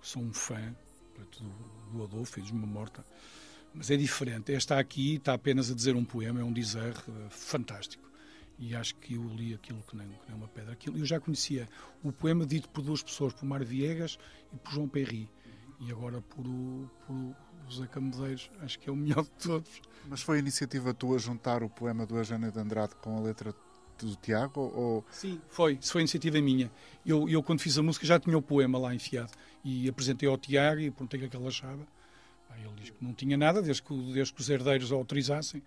que 0.00 0.08
sou 0.08 0.22
um 0.22 0.32
fã 0.32 0.74
do, 1.38 1.96
do 1.98 2.04
Adolfo, 2.04 2.32
Filhos 2.32 2.50
de 2.50 2.56
uma 2.56 2.66
Morta, 2.66 3.04
mas 3.74 3.90
é 3.90 3.96
diferente. 3.96 4.54
Esta 4.54 4.78
aqui 4.78 5.16
está 5.16 5.34
apenas 5.34 5.70
a 5.70 5.74
dizer 5.74 5.94
um 5.94 6.04
poema, 6.04 6.40
é 6.40 6.44
um 6.44 6.52
dizer 6.52 6.94
eh, 6.96 7.12
fantástico. 7.28 8.08
E 8.58 8.74
acho 8.74 8.94
que 8.96 9.14
eu 9.14 9.22
li 9.28 9.52
aquilo 9.52 9.84
que 9.86 9.94
nem, 9.94 10.08
que 10.08 10.28
nem 10.28 10.36
uma 10.36 10.48
pedra. 10.48 10.72
Aquilo, 10.72 10.96
eu 10.96 11.04
já 11.04 11.20
conhecia 11.20 11.68
o 12.02 12.10
poema 12.10 12.46
dito 12.46 12.70
por 12.70 12.82
duas 12.82 13.02
pessoas, 13.02 13.34
por 13.34 13.44
Mário 13.44 13.66
Viegas 13.66 14.18
e 14.52 14.56
por 14.56 14.72
João 14.72 14.88
Perry. 14.88 15.28
E 15.80 15.92
agora 15.92 16.20
por 16.22 16.44
o, 16.44 16.90
por 17.06 17.36
José 17.68 17.86
Camedeiros, 17.86 18.50
acho 18.60 18.78
que 18.78 18.88
é 18.88 18.92
o 18.92 18.96
melhor 18.96 19.22
de 19.24 19.30
todos. 19.30 19.68
Mas 20.08 20.22
foi 20.22 20.38
iniciativa 20.38 20.94
tua 20.94 21.18
juntar 21.18 21.62
o 21.62 21.68
poema 21.68 22.06
do 22.06 22.16
Eugênio 22.16 22.50
de 22.50 22.58
Andrade 22.58 22.94
com 22.96 23.16
a 23.16 23.20
letra 23.20 23.54
do 23.98 24.16
Tiago? 24.16 24.60
Ou... 24.74 25.04
Sim, 25.10 25.40
foi. 25.48 25.78
Isso 25.80 25.92
foi 25.92 26.02
iniciativa 26.02 26.40
minha. 26.40 26.70
Eu, 27.04 27.28
eu, 27.28 27.42
quando 27.42 27.60
fiz 27.60 27.76
a 27.76 27.82
música, 27.82 28.06
já 28.06 28.18
tinha 28.18 28.36
o 28.38 28.42
poema 28.42 28.78
lá 28.78 28.94
enfiado. 28.94 29.32
E 29.64 29.88
apresentei 29.88 30.28
ao 30.28 30.38
Tiago 30.38 30.80
e 30.80 30.90
perguntei 30.90 31.22
o 31.22 31.28
que 31.28 31.36
ele 31.36 31.46
achava. 31.46 31.86
Aí 32.50 32.62
ele 32.64 32.72
disse 32.80 32.92
que 32.92 33.04
não 33.04 33.12
tinha 33.12 33.36
nada, 33.36 33.60
desde 33.60 33.82
que, 33.82 33.94
desde 34.12 34.32
que 34.32 34.40
os 34.40 34.48
herdeiros 34.48 34.90
autorizassem. 34.92 35.62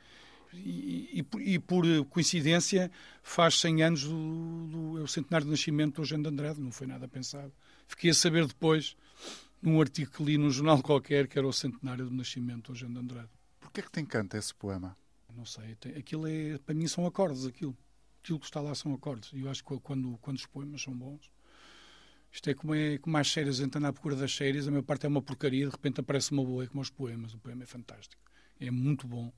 E, 0.53 1.09
e, 1.19 1.23
por- 1.23 1.41
e 1.41 1.59
por 1.59 1.85
coincidência, 2.09 2.91
faz 3.23 3.59
100 3.59 3.83
anos 3.83 4.03
do, 4.03 4.67
do 4.67 4.99
é 4.99 5.01
o 5.01 5.07
centenário 5.07 5.45
de 5.45 5.51
nascimento 5.51 5.95
do 5.95 6.01
Eugênio 6.01 6.23
de 6.23 6.29
Andrade. 6.29 6.59
Não 6.59 6.71
foi 6.71 6.87
nada 6.87 7.07
pensado. 7.07 7.51
Fiquei 7.87 8.09
a 8.11 8.13
saber 8.13 8.45
depois, 8.47 8.95
num 9.61 9.79
artigo 9.79 10.11
que 10.11 10.23
li 10.23 10.37
num 10.37 10.49
jornal 10.49 10.81
qualquer, 10.81 11.27
que 11.27 11.37
era 11.37 11.47
o 11.47 11.53
centenário 11.53 12.05
do 12.05 12.11
nascimento 12.15 12.67
do 12.67 12.71
Eugênio 12.71 12.95
de 12.95 12.99
Andrade. 13.01 13.29
Porquê 13.59 13.81
é 13.81 13.83
que 13.83 13.91
te 13.91 13.99
encanta 14.01 14.37
esse 14.37 14.53
poema? 14.53 14.97
Não 15.35 15.45
sei, 15.45 15.75
tem- 15.75 15.93
aquilo 15.95 16.27
é, 16.27 16.57
para 16.57 16.75
mim 16.75 16.87
são 16.87 17.05
acordes, 17.05 17.45
aquilo. 17.45 17.77
Aquilo 18.23 18.39
que 18.39 18.45
está 18.45 18.59
lá 18.61 18.75
são 18.75 18.93
acordes. 18.93 19.31
E 19.33 19.41
eu 19.41 19.49
acho 19.49 19.63
que 19.63 19.79
quando, 19.79 20.17
quando 20.21 20.37
os 20.37 20.45
poemas 20.45 20.81
são 20.81 20.93
bons, 20.95 21.31
isto 22.31 22.49
é 22.49 22.53
como, 22.53 22.73
é 22.75 22.97
como 22.97 23.17
as 23.17 23.27
séries, 23.31 23.59
anda 23.59 23.87
à 23.87 23.93
procura 23.93 24.15
das 24.15 24.33
séries, 24.33 24.67
a 24.67 24.71
maior 24.71 24.83
parte 24.83 25.05
é 25.05 25.09
uma 25.09 25.21
porcaria, 25.21 25.65
de 25.65 25.71
repente 25.71 25.99
aparece 25.99 26.31
uma 26.31 26.43
boa, 26.43 26.63
é 26.63 26.67
como 26.67 26.81
os 26.81 26.89
poemas. 26.89 27.33
O 27.33 27.39
poema 27.39 27.63
é 27.63 27.65
fantástico, 27.65 28.21
é 28.59 28.69
muito 28.71 29.07
bom. 29.07 29.31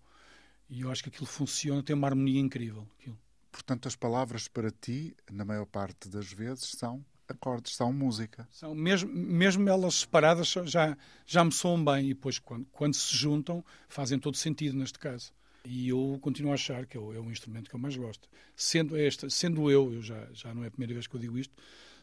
E 0.69 0.81
eu 0.81 0.91
acho 0.91 1.03
que 1.03 1.09
aquilo 1.09 1.25
funciona, 1.25 1.81
tem 1.83 1.95
uma 1.95 2.07
harmonia 2.07 2.39
incrível. 2.39 2.87
Aquilo. 2.99 3.19
Portanto, 3.51 3.87
as 3.87 3.95
palavras 3.95 4.47
para 4.47 4.71
ti, 4.71 5.15
na 5.31 5.45
maior 5.45 5.65
parte 5.65 6.09
das 6.09 6.31
vezes, 6.31 6.71
são 6.71 7.05
acordes, 7.27 7.75
são 7.75 7.91
música. 7.93 8.47
São, 8.51 8.73
mesmo, 8.75 9.11
mesmo 9.11 9.67
elas 9.69 9.95
separadas 9.95 10.47
já, 10.65 10.97
já 11.25 11.43
me 11.43 11.51
soam 11.51 11.83
bem 11.83 12.05
e 12.05 12.13
depois 12.13 12.39
quando, 12.39 12.65
quando 12.71 12.93
se 12.95 13.15
juntam 13.15 13.63
fazem 13.87 14.19
todo 14.19 14.37
sentido 14.37 14.77
neste 14.77 14.99
caso. 14.99 15.31
E 15.65 15.89
eu 15.89 16.17
continuo 16.21 16.51
a 16.51 16.55
achar 16.55 16.85
que 16.85 16.97
é 16.97 16.99
o, 16.99 17.13
é 17.13 17.19
o 17.19 17.31
instrumento 17.31 17.69
que 17.69 17.75
eu 17.75 17.79
mais 17.79 17.95
gosto. 17.95 18.27
Sendo 18.55 18.97
esta, 18.97 19.29
sendo 19.29 19.71
eu, 19.71 19.93
eu 19.93 20.01
já, 20.01 20.27
já 20.33 20.53
não 20.53 20.63
é 20.63 20.67
a 20.67 20.71
primeira 20.71 20.93
vez 20.93 21.07
que 21.07 21.15
eu 21.15 21.19
digo 21.19 21.37
isto, 21.37 21.53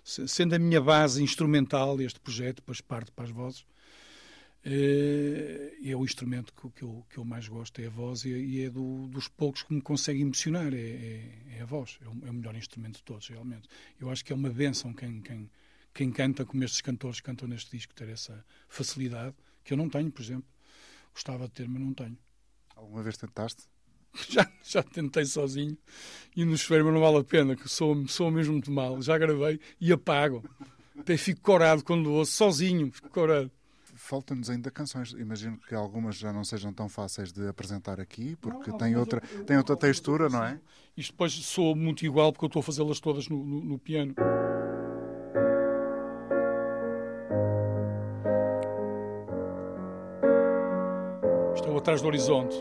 se- 0.03 0.27
sendo 0.27 0.55
a 0.55 0.59
minha 0.59 0.81
base 0.81 1.23
instrumental 1.23 2.01
este 2.01 2.19
projeto, 2.21 2.57
depois 2.57 2.81
parte 2.81 3.13
para 3.13 3.25
as 3.25 3.31
vozes, 3.31 3.67
é 4.63 5.97
o 5.97 6.05
instrumento 6.05 6.53
que, 6.53 6.83
eu, 6.83 7.05
que 7.09 7.19
eu 7.19 7.25
mais 7.25 7.49
gosto, 7.49 7.81
é 7.81 7.87
a 7.87 7.91
voz 7.91 8.25
e, 8.25 8.63
é 8.63 8.71
do- 8.71 9.09
dos 9.09 9.27
poucos 9.29 9.63
que 9.63 9.73
me 9.73 9.81
consegue 9.81 10.21
emocionar, 10.21 10.73
é, 10.75 10.77
é- 10.79 11.57
é 11.59 11.63
a 11.63 11.65
voz, 11.65 11.99
é 12.03 12.09
o, 12.09 12.27
é 12.27 12.31
o 12.31 12.35
melhor 12.35 12.55
instrumento 12.55 12.97
de 12.97 13.03
todos, 13.03 13.29
realmente. 13.29 13.69
Eu 13.99 14.11
acho 14.11 14.25
que 14.25 14.33
é 14.33 14.37
uma 14.37 14.51
benção 14.51 14.93
quem, 14.93 15.21
quem, 15.23 15.51
quem 15.95 16.11
canta, 16.11 16.45
como 16.45 16.63
estes 16.63 16.81
cantores 16.81 17.21
cantam 17.21 17.49
neste 17.49 17.71
disco, 17.77 17.95
ter 17.95 18.09
essa 18.09 18.45
facilidade, 18.69 19.35
que 19.65 19.73
eu 19.73 19.77
não 19.77 19.89
tenho, 19.89 20.11
por 20.11 20.23
exemplo. 20.23 20.49
Gostava 21.15 21.45
de 21.47 21.53
ter, 21.53 21.69
mas 21.69 21.81
não 21.83 21.93
tenho. 21.95 22.17
Alguma 22.77 23.03
vez 23.03 23.17
tentaste? 23.17 23.63
Já, 24.29 24.53
já 24.65 24.83
tentei 24.83 25.25
sozinho 25.25 25.79
e 26.35 26.45
no 26.45 26.59
chuveiro, 26.59 26.85
mas 26.87 26.95
não 26.95 27.01
vale 27.01 27.19
a 27.19 27.25
pena, 27.25 27.55
que 27.55 27.69
sou, 27.69 28.09
sou 28.09 28.29
mesmo 28.29 28.55
muito 28.55 28.71
mal. 28.71 29.01
Já 29.01 29.17
gravei 29.17 29.61
e 29.81 29.93
apago. 29.93 30.45
Até 30.99 31.17
fico 31.17 31.41
corado 31.41 31.85
quando 31.85 32.11
ouço, 32.13 32.33
sozinho, 32.33 32.91
fico 32.91 33.09
corado. 33.09 33.51
Faltam-nos 34.03 34.49
ainda 34.49 34.71
canções. 34.71 35.13
Imagino 35.13 35.59
que 35.59 35.75
algumas 35.75 36.17
já 36.17 36.33
não 36.33 36.43
sejam 36.43 36.73
tão 36.73 36.89
fáceis 36.89 37.31
de 37.33 37.47
apresentar 37.47 38.01
aqui, 38.01 38.35
porque 38.37 38.71
Não, 38.71 38.79
algumas 38.79 38.97
outra, 38.97 39.23
eu- 39.31 39.39
eu- 39.41 39.45
têm 39.45 39.57
outra 39.59 39.77
textura, 39.77 40.29
não 40.29 40.43
é? 40.43 40.59
Isto 40.97 41.13
depois 41.13 41.33
sou 41.33 41.77
muito 41.77 42.05
igual 42.05 42.33
porque 42.33 42.47
eu 42.47 42.49
estou 42.49 42.61
a 42.61 42.63
fazê-las 42.63 42.99
todas 42.99 43.29
no, 43.29 43.45
no- 43.45 43.61
no 43.63 43.79
piano. 43.79 44.15
Estou 51.55 51.77
atrás 51.77 52.01
do 52.01 52.07
horizonte. 52.09 52.57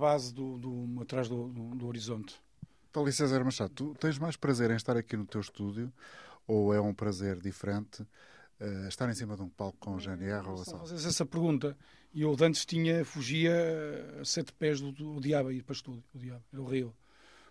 Base 0.00 0.32
do, 0.34 0.58
do- 0.58 1.00
atrás 1.02 1.28
do, 1.28 1.48
do- 1.48 1.74
do 1.76 1.86
horizonte. 1.86 2.34
Paulo 2.92 3.12
César 3.12 3.44
Machado, 3.44 3.72
tu 3.72 3.94
tens 4.00 4.18
mais 4.18 4.36
prazer 4.36 4.70
em 4.70 4.74
estar 4.76 4.96
aqui 4.96 5.16
no 5.16 5.24
teu 5.24 5.40
estúdio 5.40 5.92
ou 6.46 6.74
é 6.74 6.80
um 6.80 6.92
prazer 6.92 7.38
diferente 7.38 8.04
eh, 8.58 8.86
estar 8.88 9.08
em 9.08 9.14
cima 9.14 9.36
de 9.36 9.42
um 9.42 9.48
palco 9.48 9.78
com 9.78 9.94
o 9.94 10.00
GNR 10.00 10.48
ou 10.48 10.60
a 10.60 10.64
fazes 10.64 11.04
essa 11.06 11.24
pergunta. 11.24 11.76
E 12.12 12.22
eu 12.22 12.34
de 12.34 12.44
antes 12.44 12.66
tinha, 12.66 13.04
fugia 13.04 13.52
a 14.20 14.24
sete 14.24 14.52
pés 14.52 14.80
do, 14.80 14.90
do 14.90 15.20
diabo 15.20 15.50
a 15.50 15.52
ir 15.52 15.62
para 15.62 15.72
o 15.72 15.76
estúdio. 15.76 16.02
O 16.12 16.18
diabo, 16.18 16.42
era 16.52 16.60
horrível. 16.60 16.92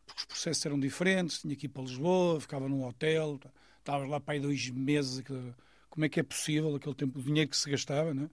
Porque 0.06 0.20
os 0.20 0.26
processos 0.26 0.66
eram 0.66 0.78
diferentes, 0.80 1.40
tinha 1.40 1.56
que 1.56 1.68
ir 1.68 1.70
para 1.70 1.84
Lisboa, 1.84 2.42
ficava 2.42 2.68
num 2.68 2.84
hotel, 2.86 3.38
tá- 3.38 3.50
estava 3.80 4.06
lá 4.06 4.20
para 4.20 4.34
aí 4.34 4.40
dois 4.42 4.70
meses. 4.70 5.20
aquilo- 5.20 5.56
como 5.90 6.04
é 6.06 6.10
que 6.10 6.20
é 6.20 6.24
possível 6.24 6.76
aquele 6.76 6.96
tempo, 6.96 7.18
o 7.20 7.24
dinheiro 7.24 7.50
que 7.50 7.56
se 7.58 7.70
gastava, 7.72 8.14
né? 8.14 8.30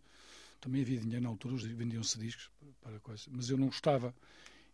Também 0.60 0.82
havia 0.82 0.98
dinheiro 0.98 1.22
na 1.22 1.28
altura, 1.28 1.54
vendiam-se 1.56 2.18
discos 2.18 2.50
para 2.86 3.14
mas 3.30 3.50
eu 3.50 3.56
não 3.56 3.66
gostava. 3.66 4.14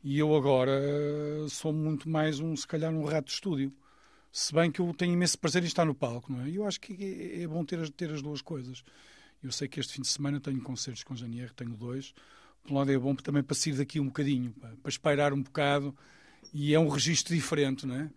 E 0.04 0.18
eu 0.18 0.34
agora 0.34 0.72
eh, 0.72 1.46
sou 1.48 1.72
muito 1.72 2.08
mais 2.08 2.40
um, 2.40 2.54
se 2.56 2.66
calhar, 2.66 2.92
um 2.92 3.04
rato 3.04 3.26
de 3.26 3.32
estúdio. 3.32 3.72
Se 4.32 4.52
bem 4.52 4.70
que 4.70 4.80
eu 4.80 4.92
tenho 4.94 5.12
imenso 5.12 5.38
prazer 5.38 5.62
em 5.62 5.66
estar 5.66 5.84
no 5.84 5.94
palco, 5.94 6.32
não 6.32 6.42
é? 6.42 6.48
E 6.48 6.56
eu 6.56 6.66
acho 6.66 6.80
que 6.80 6.92
é, 6.92 7.42
é 7.42 7.46
bom 7.46 7.64
ter 7.64 7.78
as, 7.78 7.90
ter 7.90 8.10
as 8.10 8.20
duas 8.20 8.42
coisas. 8.42 8.82
Eu 9.42 9.52
sei 9.52 9.68
que 9.68 9.78
este 9.78 9.94
fim 9.94 10.02
de 10.02 10.08
semana 10.08 10.40
tenho 10.40 10.60
concertos 10.60 11.04
com 11.04 11.14
Janier, 11.14 11.52
tenho 11.54 11.74
dois. 11.74 12.14
Por 12.62 12.72
um 12.72 12.76
lado 12.76 12.90
é 12.90 12.98
bom 12.98 13.14
também 13.14 13.42
para 13.42 13.54
sair 13.54 13.74
daqui 13.74 14.00
um 14.00 14.06
bocadinho, 14.06 14.52
para, 14.52 14.70
para 14.76 14.90
espairar 14.90 15.32
um 15.32 15.42
bocado. 15.42 15.94
E 16.52 16.74
é 16.74 16.78
um 16.78 16.88
registro 16.88 17.34
diferente, 17.34 17.86
não 17.86 17.94
é? 17.94 18.10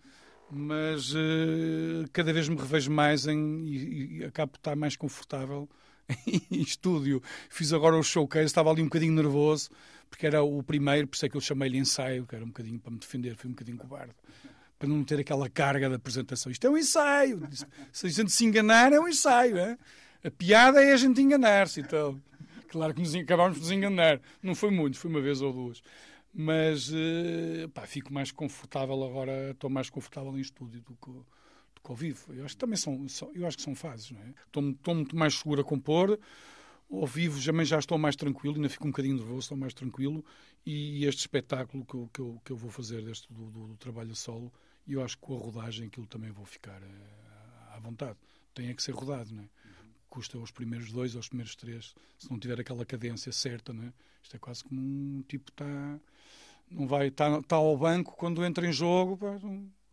Mas 0.49 1.13
uh, 1.13 2.05
cada 2.13 2.31
vez 2.31 2.47
me 2.47 2.55
revejo 2.55 2.91
mais 2.91 3.27
em, 3.27 3.65
e, 3.65 4.17
e 4.19 4.23
acabo 4.25 4.53
por 4.53 4.57
estar 4.57 4.75
mais 4.75 4.95
confortável 4.95 5.69
em 6.27 6.61
estúdio. 6.61 7.21
Fiz 7.49 7.73
agora 7.73 7.95
o 7.95 8.03
showcase, 8.03 8.45
estava 8.45 8.69
ali 8.69 8.81
um 8.81 8.85
bocadinho 8.85 9.13
nervoso, 9.13 9.69
porque 10.09 10.25
era 10.25 10.43
o 10.43 10.61
primeiro, 10.63 11.07
por 11.07 11.15
isso 11.15 11.25
é 11.25 11.29
que 11.29 11.37
eu 11.37 11.41
chamei-lhe 11.41 11.77
ensaio, 11.77 12.25
que 12.25 12.35
era 12.35 12.43
um 12.43 12.49
bocadinho 12.49 12.79
para 12.79 12.91
me 12.91 12.99
defender, 12.99 13.35
fui 13.35 13.49
um 13.49 13.53
bocadinho 13.53 13.77
cobarde. 13.77 14.13
Para 14.77 14.89
não 14.89 15.03
ter 15.03 15.19
aquela 15.19 15.49
carga 15.49 15.89
da 15.89 15.95
apresentação. 15.95 16.51
Isto 16.51 16.67
é 16.67 16.69
um 16.69 16.77
ensaio. 16.77 17.47
Se 17.93 18.07
a 18.07 18.09
gente 18.09 18.31
se 18.31 18.43
enganar, 18.43 18.91
é 18.91 18.99
um 18.99 19.07
ensaio. 19.07 19.57
É? 19.57 19.77
A 20.23 20.29
piada 20.29 20.83
é 20.83 20.91
a 20.91 20.97
gente 20.97 21.21
enganar-se. 21.21 21.79
Então, 21.79 22.21
claro 22.67 22.93
que 22.93 22.99
nos 22.99 23.15
acabámos 23.15 23.55
de 23.55 23.61
nos 23.61 23.71
enganar. 23.71 24.19
Não 24.43 24.53
foi 24.53 24.71
muito, 24.71 24.97
foi 24.97 25.09
uma 25.09 25.21
vez 25.21 25.41
ou 25.41 25.53
duas. 25.53 25.81
Mas 26.33 26.89
uh, 26.89 27.69
pá, 27.73 27.87
fico 27.87 28.13
mais 28.13 28.29
confortável 28.33 29.01
agora, 29.01 29.51
estou 29.51 29.69
mais 29.69 29.89
confortável 29.89 30.37
em 30.37 30.41
estúdio 30.41 30.81
do 30.81 30.93
que, 30.95 31.34
ao 31.91 31.95
vivo. 31.95 32.33
Eu 32.33 32.45
acho 32.45 32.55
que 32.55 32.59
também 32.59 32.77
são, 32.77 33.05
eu 33.33 33.45
acho 33.47 33.57
que 33.57 33.63
são 33.63 33.75
fases, 33.75 34.11
não 34.11 34.21
é? 34.21 34.33
Estou, 34.45 34.69
estou 34.69 34.95
muito 34.95 35.15
mais 35.15 35.35
seguro 35.35 35.61
a 35.61 35.63
compor, 35.63 36.19
ao 36.91 37.07
vivo 37.07 37.43
também 37.43 37.65
já 37.65 37.79
estou 37.79 37.97
mais 37.97 38.15
tranquilo, 38.15 38.55
ainda 38.55 38.69
fico 38.69 38.85
um 38.85 38.91
bocadinho 38.91 39.15
nervoso, 39.15 39.39
estou 39.39 39.57
mais 39.57 39.73
tranquilo. 39.73 40.23
E 40.65 41.05
este 41.05 41.19
espetáculo 41.19 41.85
que 41.85 41.95
eu, 41.95 42.09
que 42.13 42.19
eu, 42.19 42.41
que 42.45 42.51
eu 42.51 42.57
vou 42.57 42.71
fazer 42.71 43.03
deste 43.03 43.31
do, 43.31 43.49
do, 43.49 43.67
do 43.67 43.77
trabalho 43.77 44.11
a 44.11 44.15
solo, 44.15 44.51
eu 44.87 45.03
acho 45.03 45.17
que 45.17 45.23
com 45.23 45.35
a 45.35 45.39
rodagem 45.39 45.87
aquilo 45.87 46.07
também 46.07 46.31
vou 46.31 46.45
ficar 46.45 46.81
uh, 46.81 47.75
à 47.75 47.79
vontade. 47.79 48.17
Tem 48.53 48.69
é 48.69 48.73
que 48.73 48.81
ser 48.81 48.93
rodado, 48.93 49.33
não 49.33 49.43
é? 49.43 49.49
Custa 50.09 50.37
os 50.37 50.51
primeiros 50.51 50.91
dois 50.91 51.13
ou 51.13 51.19
os 51.19 51.27
primeiros 51.27 51.55
três, 51.55 51.93
se 52.17 52.31
não 52.31 52.39
tiver 52.39 52.59
aquela 52.59 52.85
cadência 52.85 53.31
certa, 53.31 53.73
não 53.73 53.83
é? 53.83 53.93
Isto 54.23 54.35
é 54.37 54.39
quase 54.39 54.63
como 54.63 54.79
um 54.79 55.23
tipo 55.27 55.51
está 55.51 55.99
não 56.71 56.87
vai 56.87 57.07
está, 57.07 57.37
está 57.37 57.57
ao 57.57 57.77
banco 57.77 58.15
quando 58.15 58.43
entra 58.43 58.67
em 58.67 58.71
jogo, 58.71 59.17
pá, 59.17 59.35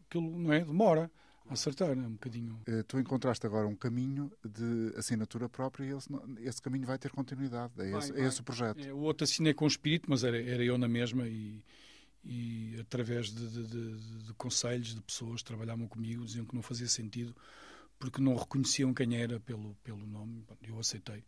aquilo 0.07 0.39
não 0.39 0.53
é 0.53 0.65
demora 0.65 1.11
acertar, 1.49 1.91
é 1.91 1.93
um 1.95 2.13
bocadinho. 2.13 2.61
Uh, 2.69 2.83
tu 2.85 2.99
encontraste 2.99 3.47
agora 3.47 3.67
um 3.67 3.77
caminho 3.77 4.31
de 4.45 4.95
assinatura 4.97 5.49
própria 5.49 5.85
e 5.85 5.97
esse, 5.97 6.09
esse 6.41 6.63
caminho 6.63 6.87
vai 6.87 6.99
ter 6.99 7.11
continuidade. 7.11 7.73
É, 7.79 7.91
vai, 7.91 8.01
esse, 8.01 8.13
vai. 8.13 8.23
é 8.23 8.27
esse, 8.27 8.41
o 8.41 8.45
projeto. 8.45 8.87
É, 8.87 8.93
o 8.93 8.99
outro 8.99 9.25
assinei 9.25 9.55
com 9.55 9.65
o 9.65 9.69
espírito, 9.69 10.09
mas 10.09 10.25
era, 10.25 10.41
era 10.41 10.65
eu 10.65 10.79
na 10.79 10.89
mesma 10.89 11.27
e, 11.27 11.63
e 12.25 12.77
através 12.81 13.27
de, 13.33 13.49
de, 13.49 13.67
de, 13.67 14.25
de 14.25 14.35
conselhos 14.35 14.95
de 14.95 15.03
pessoas 15.03 15.43
que 15.43 15.47
trabalhavam 15.47 15.87
comigo 15.87 16.25
diziam 16.25 16.45
que 16.45 16.55
não 16.55 16.63
fazia 16.63 16.89
sentido 16.89 17.35
porque 17.99 18.21
não 18.21 18.35
reconheciam 18.35 18.93
quem 18.93 19.17
era 19.17 19.39
pelo, 19.39 19.77
pelo 19.85 20.05
nome. 20.05 20.45
Eu 20.61 20.79
aceitei. 20.79 21.25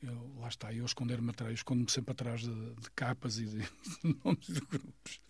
Eu, 0.00 0.32
lá 0.38 0.46
está, 0.46 0.72
eu 0.72 0.84
esconder-me 0.84 1.30
atrás, 1.30 1.54
escondo-me 1.54 1.90
sempre 1.90 2.12
atrás 2.12 2.42
de, 2.42 2.74
de 2.74 2.90
capas 2.94 3.38
e 3.38 3.46
de 3.46 3.68
nomes 4.24 4.46
de 4.46 4.60
grupos. 4.60 5.20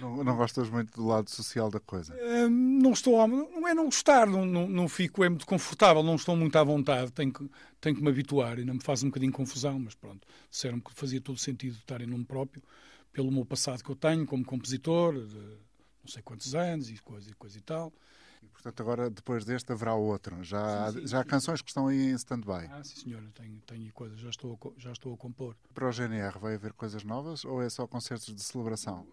Não, 0.00 0.24
não, 0.24 0.36
gostas 0.36 0.68
muito 0.68 0.92
do 0.94 1.06
lado 1.06 1.30
social 1.30 1.70
da 1.70 1.80
coisa? 1.80 2.14
Uh, 2.14 2.48
não 2.48 2.92
estou, 2.92 3.20
a, 3.20 3.26
não 3.26 3.66
é 3.66 3.74
não 3.74 3.84
gostar, 3.86 4.26
não, 4.26 4.44
não, 4.44 4.68
não, 4.68 4.88
fico, 4.88 5.24
é 5.24 5.28
muito 5.28 5.46
confortável, 5.46 6.02
não 6.02 6.16
estou 6.16 6.36
muito 6.36 6.56
à 6.56 6.64
vontade, 6.64 7.12
tenho 7.12 7.32
que, 7.32 7.48
tenho 7.80 7.96
que 7.96 8.02
me 8.02 8.08
habituar, 8.08 8.58
ainda 8.58 8.74
me 8.74 8.80
faz 8.80 9.02
um 9.02 9.08
bocadinho 9.08 9.32
confusão, 9.32 9.78
mas 9.78 9.94
pronto, 9.94 10.26
disseram 10.50 10.80
que 10.80 10.92
fazia 10.92 11.20
todo 11.20 11.38
sentido 11.38 11.76
estar 11.76 12.00
em 12.00 12.06
nome 12.06 12.24
próprio, 12.24 12.62
pelo 13.12 13.30
meu 13.30 13.44
passado 13.44 13.82
que 13.82 13.90
eu 13.90 13.96
tenho 13.96 14.26
como 14.26 14.44
compositor, 14.44 15.14
de 15.14 15.36
não 16.04 16.08
sei 16.08 16.22
quantos 16.22 16.54
anos 16.54 16.90
e 16.90 16.98
coisa 16.98 17.30
e 17.30 17.34
coisa 17.34 17.56
e 17.56 17.60
tal. 17.62 17.92
E, 18.42 18.48
portanto, 18.48 18.80
agora, 18.80 19.08
depois 19.08 19.44
deste, 19.44 19.72
haverá 19.72 19.94
outro. 19.94 20.44
Já, 20.44 20.92
sim, 20.92 21.00
sim, 21.00 21.06
já 21.06 21.20
há 21.20 21.24
canções 21.24 21.62
que 21.62 21.70
estão 21.70 21.88
aí 21.88 22.10
em 22.10 22.14
stand-by. 22.14 22.68
Ah, 22.70 22.84
sim, 22.84 22.96
senhora, 22.96 23.24
tenho, 23.34 23.58
tenho 23.66 23.92
coisas, 23.92 24.20
já 24.20 24.28
estou, 24.28 24.58
a, 24.62 24.80
já 24.80 24.92
estou 24.92 25.14
a 25.14 25.16
compor. 25.16 25.56
Para 25.72 25.88
o 25.88 25.92
GNR 25.92 26.38
vai 26.38 26.54
haver 26.54 26.74
coisas 26.74 27.02
novas 27.04 27.44
ou 27.44 27.62
é 27.62 27.70
só 27.70 27.86
concertos 27.86 28.34
de 28.34 28.42
celebração? 28.42 29.06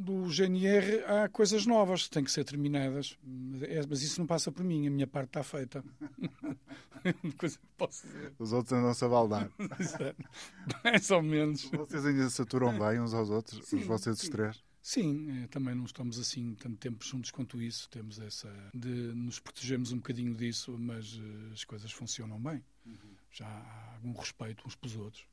Do 0.00 0.28
GNR 0.28 1.04
há 1.06 1.28
coisas 1.28 1.66
novas 1.66 2.04
que 2.04 2.10
têm 2.10 2.22
que 2.22 2.30
ser 2.30 2.44
terminadas, 2.44 3.18
é, 3.62 3.84
mas 3.84 4.00
isso 4.00 4.20
não 4.20 4.28
passa 4.28 4.52
por 4.52 4.62
mim, 4.64 4.86
a 4.86 4.90
minha 4.90 5.08
parte 5.08 5.30
está 5.30 5.42
feita. 5.42 5.84
coisa 7.36 7.58
que 7.58 7.66
posso 7.76 8.06
dizer. 8.06 8.32
Os 8.38 8.52
outros 8.52 8.72
andam-se 8.72 9.04
a 9.04 9.08
baldar. 9.08 9.50
Mais 10.84 11.10
ou 11.10 11.20
menos. 11.20 11.64
Vocês 11.64 12.06
ainda 12.06 12.30
se 12.30 12.40
aturam 12.40 12.78
bem 12.78 13.00
uns 13.00 13.12
aos 13.12 13.28
outros, 13.28 13.66
sim, 13.66 13.78
vocês 13.78 14.22
os 14.22 14.28
três? 14.28 14.62
Sim, 14.80 15.42
é, 15.42 15.48
também 15.48 15.74
não 15.74 15.84
estamos 15.84 16.16
assim 16.16 16.54
tanto 16.54 16.76
tempo 16.76 17.04
juntos 17.04 17.32
quanto 17.32 17.60
isso. 17.60 17.88
Temos 17.90 18.20
essa 18.20 18.48
de 18.72 18.88
nos 18.88 19.40
protegermos 19.40 19.90
um 19.90 19.96
bocadinho 19.96 20.32
disso, 20.32 20.78
mas 20.78 21.14
uh, 21.14 21.52
as 21.52 21.64
coisas 21.64 21.90
funcionam 21.90 22.40
bem. 22.40 22.62
Uhum. 22.86 22.94
Já 23.32 23.46
há 23.46 23.94
algum 23.96 24.12
respeito 24.12 24.64
uns 24.64 24.76
pelos 24.76 24.96
outros. 24.96 25.26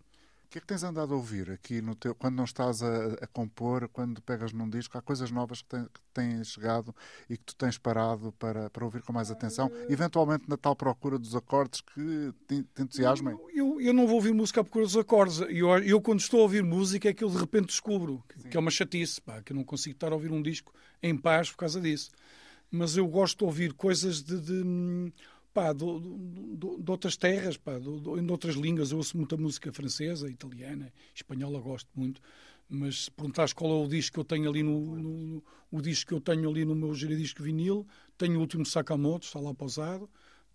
O 0.55 0.57
que 0.57 0.59
é 0.59 0.61
que 0.61 0.67
tens 0.67 0.83
andado 0.83 1.13
a 1.13 1.17
ouvir 1.17 1.51
aqui 1.51 1.81
no 1.81 1.93
teu, 1.95 2.15
quando 2.15 2.35
não 2.35 2.45
estás 2.45 2.81
a, 2.81 3.07
a 3.21 3.27
compor, 3.27 3.89
quando 3.89 4.21
pegas 4.21 4.53
num 4.53 4.69
disco? 4.69 4.97
Há 4.97 5.01
coisas 5.01 5.29
novas 5.29 5.61
que, 5.61 5.67
tem, 5.67 5.83
que 5.83 5.99
têm 6.13 6.41
chegado 6.45 6.95
e 7.29 7.35
que 7.35 7.43
tu 7.43 7.55
tens 7.57 7.77
parado 7.77 8.31
para, 8.39 8.69
para 8.69 8.85
ouvir 8.85 9.01
com 9.01 9.11
mais 9.11 9.29
atenção, 9.29 9.69
eventualmente 9.89 10.45
na 10.47 10.55
tal 10.55 10.73
procura 10.73 11.19
dos 11.19 11.35
acordes 11.35 11.81
que 11.81 12.33
te, 12.47 12.63
te 12.73 12.81
entusiasmem? 12.81 13.33
Eu, 13.33 13.49
eu, 13.53 13.81
eu, 13.81 13.93
não 13.93 14.07
vou 14.07 14.15
ouvir 14.15 14.33
música 14.33 14.61
à 14.61 14.63
procura 14.63 14.85
dos 14.85 14.95
acordes. 14.95 15.41
Eu, 15.41 15.77
eu, 15.79 15.99
quando 15.99 16.21
estou 16.21 16.39
a 16.39 16.43
ouvir 16.43 16.63
música, 16.63 17.09
é 17.09 17.13
que 17.13 17.25
eu 17.25 17.29
de 17.29 17.37
repente 17.37 17.65
descubro 17.65 18.23
que, 18.29 18.47
que 18.47 18.55
é 18.55 18.59
uma 18.59 18.71
chatice, 18.71 19.19
pá, 19.19 19.41
que 19.41 19.51
eu 19.51 19.57
não 19.57 19.63
consigo 19.65 19.95
estar 19.95 20.13
a 20.13 20.15
ouvir 20.15 20.31
um 20.31 20.41
disco 20.41 20.73
em 21.03 21.17
paz 21.17 21.51
por 21.51 21.57
causa 21.57 21.81
disso. 21.81 22.11
Mas 22.71 22.95
eu 22.95 23.05
gosto 23.09 23.39
de 23.39 23.43
ouvir 23.43 23.73
coisas 23.73 24.23
de, 24.23 24.39
de 24.39 24.63
pá, 25.55 25.71
do, 25.71 26.01
de 26.77 26.91
outras 26.91 27.15
terras, 27.15 27.55
pá, 27.55 27.79
do, 27.79 28.19
em 28.19 28.29
outras 28.29 28.55
línguas. 28.55 28.91
Eu 28.91 28.97
ouço 28.97 29.15
muita 29.15 29.37
música 29.37 29.71
francesa, 29.71 30.29
italiana, 30.29 30.91
espanhola, 31.15 31.61
gosto 31.61 31.89
muito. 31.95 32.21
Mas 32.67 33.05
se 33.05 33.11
perguntares 33.11 33.53
qual 33.53 33.71
é 33.71 33.85
o 33.85 33.87
disco 33.87 34.15
que 34.15 34.19
eu 34.19 34.25
tenho 34.25 34.49
ali 34.49 34.61
no, 34.61 34.97
no, 34.97 35.43
o 35.71 35.81
disco 35.81 36.09
que 36.09 36.13
eu 36.13 36.19
tenho 36.19 36.49
ali 36.49 36.65
no 36.65 36.75
meu 36.75 36.93
giradisco 36.93 37.41
vinil, 37.41 37.87
tenho 38.17 38.37
o 38.37 38.41
último 38.41 38.65
Sakamoto, 38.65 39.25
está 39.25 39.39
lá 39.39 39.53
pausado, 39.53 40.09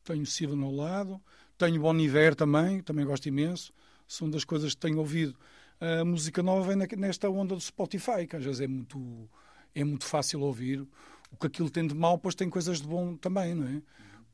tenho 0.05 0.26
Sivan 0.26 0.62
ao 0.62 0.72
lado, 0.72 1.20
tenho 1.57 1.80
Bon 1.80 1.96
Iver 1.96 2.34
também, 2.34 2.82
também 2.82 3.07
gosto 3.07 3.26
imenso. 3.26 3.72
São 4.07 4.28
das 4.28 4.44
coisas 4.44 4.74
que 4.74 4.80
tenho 4.80 4.98
ouvido. 4.98 5.34
A 5.80 6.05
música 6.05 6.42
nova 6.42 6.74
vem 6.74 6.86
nesta 6.98 7.30
onda 7.30 7.55
do 7.55 7.61
Spotify, 7.61 8.26
que 8.28 8.36
às 8.36 8.44
vezes 8.44 8.61
é 8.61 8.66
muito, 8.66 9.30
é 9.74 9.82
muito 9.82 10.05
fácil 10.05 10.42
ouvir. 10.42 10.86
O 11.30 11.36
que 11.38 11.46
aquilo 11.46 11.70
tem 11.70 11.86
de 11.86 11.94
mal, 11.94 12.18
pois 12.18 12.34
tem 12.34 12.51
coisas 12.51 12.82
de 12.82 12.86
bom 12.86 13.16
também, 13.16 13.55
não 13.55 13.66
é? 13.66 13.82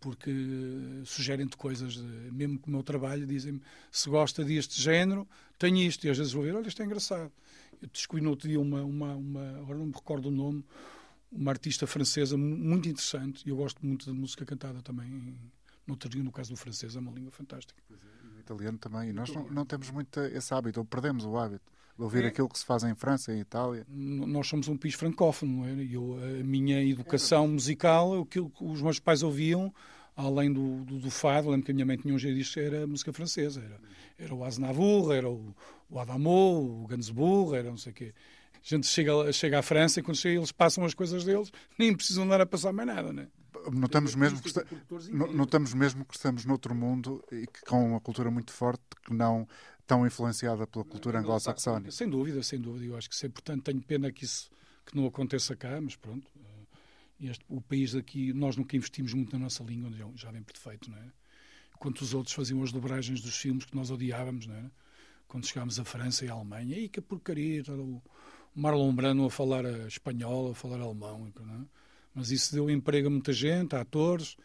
Porque 0.01 0.33
sugerem-te 1.05 1.57
coisas, 1.57 1.97
mesmo 2.33 2.59
com 2.59 2.69
o 2.69 2.73
meu 2.73 2.83
trabalho, 2.83 3.27
dizem-me 3.27 3.61
se 3.91 4.09
gosta 4.09 4.45
deste 4.45 4.81
género, 4.81 5.27
tenho 5.59 5.77
isto, 5.79 6.07
e 6.07 6.11
às 6.11 6.19
vezes 6.19 6.33
vou 6.33 6.43
ver, 6.43 6.55
olha, 6.55 6.69
isto 6.69 6.83
é 6.83 6.85
engraçado. 6.85 7.33
Eu 7.81 7.89
descobri 7.89 8.23
no 8.23 8.31
outro 8.31 8.49
dia 8.49 8.61
uma, 8.61 8.83
uma, 8.83 9.15
uma, 9.15 9.49
agora 9.59 9.79
não 9.79 9.87
me 9.87 9.93
recordo 9.93 10.29
o 10.29 10.31
nome, 10.31 10.65
uma 11.31 11.51
artista 11.51 11.87
francesa 11.87 12.37
muito 12.37 12.89
interessante, 12.89 13.43
e 13.47 13.51
eu 13.51 13.57
gosto 13.57 13.85
muito 13.85 14.07
de 14.07 14.13
música 14.13 14.45
cantada 14.45 14.81
também, 14.83 15.09
no 15.87 15.93
outro 15.95 16.09
dia, 16.09 16.23
no 16.23 16.33
caso 16.33 16.51
do 16.51 16.57
francês, 16.57 16.97
é 16.97 16.99
uma 16.99 17.13
língua 17.13 17.31
fantástica. 17.31 17.81
É, 17.91 18.37
o 18.37 18.41
italiano 18.41 18.79
também, 18.79 19.11
e 19.11 19.13
nós 19.13 19.31
não, 19.31 19.49
não, 19.51 19.67
temos 19.67 19.91
muito 19.91 20.21
esse 20.21 20.53
hábito, 20.55 20.81
ou 20.81 20.87
perdemos 20.87 21.25
o 21.25 21.37
hábito 21.37 21.76
de 21.97 22.03
ouvir 22.03 22.25
é. 22.25 22.29
aquilo 22.29 22.49
que 22.49 22.59
se 22.59 22.65
faz 22.65 22.85
em 22.85 22.95
França, 22.95 23.33
em 23.33 23.41
Itália. 23.41 23.87
Nós 23.89 24.47
somos 24.47 24.69
um 24.69 24.77
país 24.77 24.95
francófono, 24.95 25.61
não 25.61 25.67
é? 25.67 25.75
E 25.83 25.95
eu, 25.95 26.19
a 26.41 26.45
minha 26.45 26.83
educação 26.83 27.49
musical, 27.49 28.21
aquilo 28.21 28.51
que 28.51 28.65
os 28.65 28.83
meus 28.83 28.99
pais 28.99 29.23
ouviam, 29.23 29.73
além 30.15 30.53
do, 30.53 30.85
do, 30.85 30.99
do 30.99 31.11
fado, 31.11 31.51
lembro 31.51 31.65
que 31.65 31.73
a 31.73 31.75
minha 31.75 31.87
mãe 31.87 31.97
tinha 31.97 32.13
um 32.13 32.17
discos 32.17 32.57
era 32.57 32.87
música 32.87 33.13
francesa, 33.13 33.63
era, 33.63 33.81
era 34.19 34.35
o 34.35 34.45
Aznavour, 34.45 35.15
era 35.15 35.29
o, 35.29 35.55
o 35.89 35.99
Adamo, 35.99 36.85
o 36.85 36.87
Gainsbourg, 36.87 37.57
era 37.57 37.71
não 37.71 37.79
sei 37.79 37.93
o 37.93 37.95
quê. 37.95 38.15
A 38.55 38.69
gente 38.69 38.87
chega, 38.87 39.33
chega 39.33 39.59
à 39.61 39.63
França 39.63 40.01
e 40.01 40.03
quando 40.03 40.17
chega 40.17 40.39
eles 40.39 40.53
passam 40.53 40.85
as 40.85 40.93
coisas 40.93 41.25
deles, 41.25 41.53
nem 41.79 41.95
precisam 41.95 42.25
andar 42.25 42.41
a 42.41 42.47
passar 42.47 42.73
mais 42.73 42.89
nada, 42.89 43.13
né? 43.13 43.29
Notamos 43.73 44.15
mesmo, 44.15 44.41
que 44.41 44.49
está, 44.49 44.63
notamos 45.11 45.75
mesmo 45.75 46.05
que 46.05 46.15
estamos 46.15 46.45
noutro 46.45 46.75
mundo 46.75 47.25
e 47.33 47.47
que 47.47 47.63
com 47.67 47.91
uma 47.91 48.01
cultura 48.01 48.31
muito 48.31 48.53
forte 48.53 48.83
que 49.05 49.13
não 49.13 49.47
tão 49.87 50.07
influenciada 50.07 50.67
pela 50.67 50.85
cultura 50.85 51.21
anglo-saxónica. 51.21 51.91
Sem 51.93 52.09
dúvida, 52.09 52.43
sem 52.43 52.61
dúvida. 52.61 52.85
Eu 52.85 52.97
acho 52.97 53.09
que 53.09 53.25
é 53.25 53.29
importante. 53.29 53.63
Tenho 53.63 53.81
pena 53.83 54.11
que 54.11 54.25
isso 54.25 54.51
que 54.85 54.97
não 54.97 55.07
aconteça 55.07 55.55
cá, 55.55 55.81
mas 55.81 55.97
pronto. 55.97 56.31
Este, 57.21 57.45
o 57.49 57.61
país 57.61 57.95
aqui, 57.95 58.33
nós 58.33 58.57
nunca 58.57 58.77
investimos 58.77 59.15
muito 59.15 59.33
na 59.33 59.45
nossa 59.45 59.63
língua, 59.65 59.91
já, 59.91 60.07
já 60.15 60.31
vem 60.31 60.43
perfeito, 60.43 60.91
não 60.91 60.99
é? 60.99 61.07
Enquanto 61.75 62.03
os 62.03 62.13
outros 62.13 62.35
faziam 62.35 62.63
as 62.63 62.73
dobragens 62.73 63.21
dos 63.21 63.37
filmes 63.37 63.65
que 63.65 63.75
nós 63.75 63.91
odiávamos, 63.91 64.47
não 64.47 64.55
é? 64.55 64.71
Quando 65.27 65.47
chegámos 65.47 65.81
à 65.81 65.85
França 65.85 66.25
e 66.25 66.29
à 66.29 66.33
Alemanha, 66.33 66.79
e 66.79 66.89
que 66.89 67.01
porcaria, 67.01 67.63
o 67.73 68.03
Marlon 68.55 68.95
Brando 68.95 69.25
a 69.25 69.31
falar 69.31 69.65
espanhol, 69.87 70.51
a 70.51 70.55
falar 70.55 70.81
alemão, 70.81 71.33
não 71.41 71.55
é? 71.55 71.61
Mas 72.15 72.31
isso 72.31 72.55
deu 72.55 72.71
emprego 72.71 73.09
a 73.09 73.11
muita 73.11 73.33
gente, 73.33 73.75
a 73.75 73.81
atores, 73.81 74.37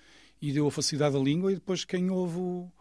e 0.42 0.52
deu 0.52 0.68
a 0.68 0.72
facilidade 0.72 1.14
da 1.14 1.22
língua, 1.22 1.52
e 1.52 1.56
depois 1.56 1.84
quem 1.84 2.10
ouve 2.10 2.38
o, 2.38 2.72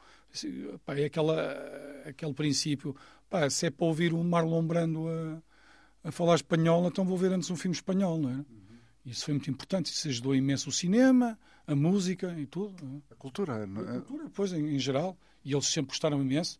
pá, 0.85 0.97
é 0.97 1.05
aquela, 1.05 2.03
aquele 2.07 2.35
princípio, 2.35 2.95
pá, 3.29 3.49
se 3.51 3.67
é 3.67 3.71
para 3.71 3.87
ouvir 3.87 4.13
o 4.13 4.23
Marlon 4.23 4.65
Brando 4.67 5.09
a, 5.09 6.09
a 6.09 6.13
falar 6.13 6.37
espanhol, 6.37 6.87
então 6.87 7.05
vou 7.05 7.17
ver 7.17 7.33
antes 7.33 7.51
um 7.51 7.57
filme 7.57 7.75
espanhol, 7.75 8.19
não 8.19 8.31
é? 8.31 8.45
Isso 9.05 9.25
foi 9.25 9.35
muito 9.35 9.51
importante. 9.51 9.87
Isso 9.87 10.09
ajudou 10.09 10.35
imenso 10.35 10.69
o 10.69 10.73
cinema, 10.73 11.39
a 11.67 11.75
música 11.75 12.35
e 12.39 12.47
tudo. 12.47 13.03
A 13.11 13.15
cultura. 13.15 13.67
não 13.67 13.83
A 13.83 13.97
é? 13.97 14.01
cultura, 14.01 14.25
depois, 14.25 14.53
em, 14.53 14.75
em 14.75 14.79
geral. 14.79 15.17
E 15.45 15.53
eles 15.53 15.67
sempre 15.67 15.89
gostaram 15.89 16.21
imenso. 16.21 16.59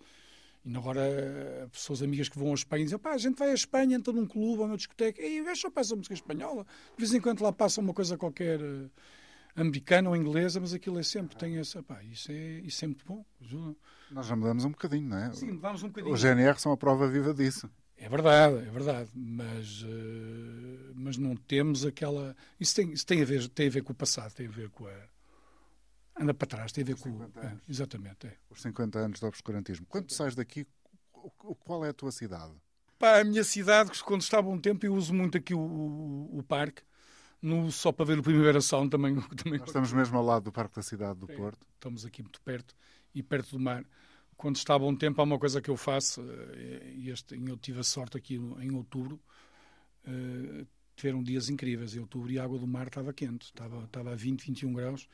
E 0.65 0.77
agora, 0.77 1.69
pessoas 1.73 2.03
amigas 2.03 2.29
que 2.29 2.39
vão 2.39 2.51
à 2.51 2.55
Espanha 2.55 2.85
dizem: 2.85 2.99
pá, 2.99 3.13
a 3.13 3.19
gente 3.19 3.39
vai 3.39 3.51
à 3.51 3.55
Espanha, 3.55 3.97
entra 3.97 4.13
num 4.13 4.27
clube 4.27 4.61
ou 4.61 4.67
numa 4.67 4.77
discoteca, 4.77 5.23
e 5.23 5.41
o 5.41 5.45
gajo 5.45 5.61
só 5.61 5.71
passa 5.71 5.97
música 5.97 6.15
espanhola. 6.15 6.67
De 6.97 6.99
vez 6.99 7.15
em 7.15 7.21
quando 7.21 7.43
lá 7.43 7.53
passa 7.53 7.81
uma 7.81 7.95
coisa 7.95 8.19
qualquer 8.19 8.61
eh, 8.61 8.89
americana 9.55 10.09
ou 10.09 10.17
inglesa, 10.17 10.61
mas 10.61 10.73
aquilo 10.73 10.99
é 10.99 11.03
sempre, 11.03 11.37
tem 11.37 11.59
essa. 11.59 11.83
Pá, 11.83 12.03
isso 12.03 12.31
é, 12.31 12.61
isso 12.61 12.85
é 12.85 12.89
muito 12.89 13.05
bom. 13.05 13.25
ajuda. 13.41 13.77
Nós 14.11 14.27
já 14.27 14.35
mudamos 14.35 14.65
um 14.65 14.71
bocadinho, 14.71 15.09
não 15.09 15.19
é? 15.19 15.33
Sim, 15.33 15.59
vamos 15.59 15.83
um 15.83 15.89
bocadinho. 15.89 16.13
O 16.13 16.17
GNR 16.17 16.59
são 16.59 16.73
a 16.73 16.77
prova 16.77 17.09
viva 17.09 17.33
disso. 17.33 17.71
É 17.97 18.09
verdade, 18.09 18.57
é 18.57 18.71
verdade, 18.71 19.11
mas, 19.15 19.85
eh, 19.85 20.93
mas 20.95 21.19
não 21.19 21.37
temos 21.37 21.85
aquela. 21.85 22.35
Isso, 22.59 22.75
tem, 22.75 22.93
isso 22.93 23.05
tem, 23.07 23.21
a 23.21 23.25
ver, 23.27 23.47
tem 23.49 23.67
a 23.67 23.71
ver 23.71 23.83
com 23.83 23.93
o 23.93 23.95
passado, 23.95 24.33
tem 24.33 24.47
a 24.47 24.51
ver 24.51 24.71
com 24.71 24.87
a. 24.87 24.93
Anda 26.19 26.33
para 26.33 26.49
trás, 26.49 26.73
tem 26.73 26.83
a 26.83 26.87
ver 26.87 26.97
com. 26.97 27.11
50 27.11 27.41
é, 27.41 27.57
exatamente. 27.69 28.27
É. 28.27 28.37
Os 28.49 28.63
50 28.63 28.99
anos 28.99 29.21
do 29.21 29.27
obscurantismo. 29.27 29.87
Quando 29.87 30.11
sais 30.11 30.35
daqui, 30.35 30.67
qual 31.65 31.85
é 31.85 31.91
a 31.91 31.93
tua 31.93 32.11
cidade? 32.11 32.55
Pá, 32.99 33.21
a 33.21 33.25
minha 33.25 33.45
cidade, 33.45 34.03
quando 34.03 34.23
estava 34.23 34.49
um 34.49 34.59
tempo, 34.59 34.85
eu 34.87 34.95
uso 34.95 35.13
muito 35.13 35.37
aqui 35.37 35.53
o, 35.53 35.61
o, 35.61 36.39
o 36.39 36.43
parque, 36.43 36.83
uso 37.43 37.73
só 37.73 37.91
para 37.93 38.05
ver 38.07 38.19
o 38.19 38.23
Primavera 38.23 38.61
Sound, 38.61 38.91
também, 38.91 39.15
também 39.37 39.59
Nós 39.59 39.69
estamos 39.69 39.93
mesmo 39.93 40.17
ao 40.19 40.25
lado 40.25 40.45
do 40.45 40.53
Parque 40.53 40.77
da 40.77 40.83
Cidade 40.83 41.19
do 41.21 41.31
É. 41.31 41.37
Porto. 41.37 41.67
estamos 41.75 42.05
aqui 42.05 42.23
muito 42.23 42.41
perto 42.43 42.75
e 43.15 43.23
perto 43.23 43.51
do 43.53 43.61
mar. 43.61 43.85
Quando 44.37 44.57
está 44.57 44.75
a 44.75 44.79
bom 44.79 44.95
tempo, 44.95 45.21
há 45.21 45.25
uma 45.25 45.39
coisa 45.39 45.61
que 45.61 45.71
eu 45.71 45.77
faço, 45.77 46.23
eh, 46.55 46.93
e 46.97 47.11
este, 47.11 47.35
eu 47.47 47.57
tive 47.57 47.81
a 47.81 47.83
sorte 47.83 48.17
aqui 48.17 48.39
no- 48.39 48.61
em 48.63 48.73
outubro, 48.75 49.21
eh, 50.05 50.65
tiveram 50.97 51.23
dias 51.23 51.49
incríveis. 51.49 51.95
Em 51.95 52.01
outubro 52.01 52.31
e 52.31 52.39
a 52.39 52.45
água 52.45 52.59
do 52.59 52.67
mar 52.67 52.87
estava 52.87 53.13
quente, 53.13 53.47
estava, 53.47 53.85
estava 53.85 54.13
a 54.13 54.15
20, 54.15 54.45
21 54.47 54.73
graus, 54.73 55.07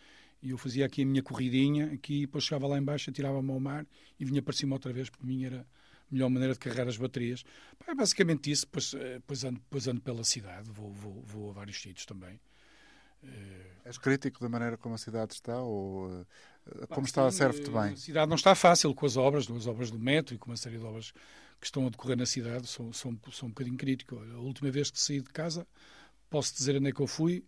e 0.42 0.50
eu 0.50 0.58
fazia 0.58 0.86
aqui 0.86 1.02
a 1.02 1.06
minha 1.06 1.22
corridinha, 1.22 1.92
aqui, 1.92 2.20
depois 2.22 2.44
chegava 2.44 2.66
lá 2.66 2.78
embaixo, 2.78 3.10
tirava-me 3.12 3.50
ao 3.50 3.58
mar 3.60 3.86
e 4.18 4.24
vinha 4.24 4.42
para 4.42 4.52
cima 4.52 4.74
outra 4.74 4.92
vez, 4.92 5.10
para 5.10 5.24
mim 5.24 5.44
era 5.44 5.66
melhor 6.11 6.28
maneira 6.28 6.54
de 6.54 6.59
carregar 6.59 6.88
as 6.88 6.96
baterias. 6.96 7.44
Pá, 7.78 7.92
É 7.92 7.94
basicamente 7.94 8.50
isso, 8.50 8.66
depois, 8.66 8.94
eh, 8.94 9.14
depois, 9.14 9.44
ando, 9.44 9.61
depois 9.61 9.88
ando 9.88 10.00
pela 10.00 10.24
cidade, 10.24 10.70
vou, 10.70 10.92
vou, 10.92 11.22
vou 11.22 11.50
a 11.50 11.52
vários 11.52 11.80
sítios 11.80 12.07
também. 12.07 12.40
És 13.84 13.98
crítico 13.98 14.40
da 14.40 14.48
maneira 14.48 14.76
como 14.76 14.94
a 14.94 14.98
cidade 14.98 15.34
está 15.34 15.61
ou 15.61 16.11
eh, 16.66 16.86
Pá, 16.86 16.94
como 16.94 17.07
está, 17.07 17.30
serve-te 17.30 17.70
eh, 17.70 17.72
bem? 17.72 17.92
A 17.92 17.96
cidade 17.96 18.28
não 18.28 18.36
está 18.36 18.54
fácil 18.54 18.94
com 18.94 19.07
as 19.07 19.16
obras, 19.16 19.48
as 19.50 19.66
obras 19.66 19.90
do 19.90 19.98
metro 19.98 20.34
e 20.34 20.38
com 20.38 20.50
uma 20.50 20.57
série 20.57 20.78
de 20.78 20.84
obras 20.84 21.12
que 21.61 21.66
estão 21.66 21.86
a 21.86 21.90
decorrer 21.90 22.16
na 22.16 22.26
cidade. 22.26 22.66
Sou, 22.66 22.92
sou, 22.92 23.16
sou 23.30 23.46
um 23.46 23.50
bocadinho 23.50 23.76
crítico. 23.76 24.18
A 24.18 24.38
última 24.38 24.70
vez 24.70 24.90
que 24.90 25.00
saí 25.00 25.20
de 25.20 25.30
casa, 25.30 25.66
posso 26.28 26.54
dizer 26.54 26.76
onde 26.76 26.88
é 26.88 26.92
que 26.92 27.00
eu 27.00 27.07
fui, 27.07 27.44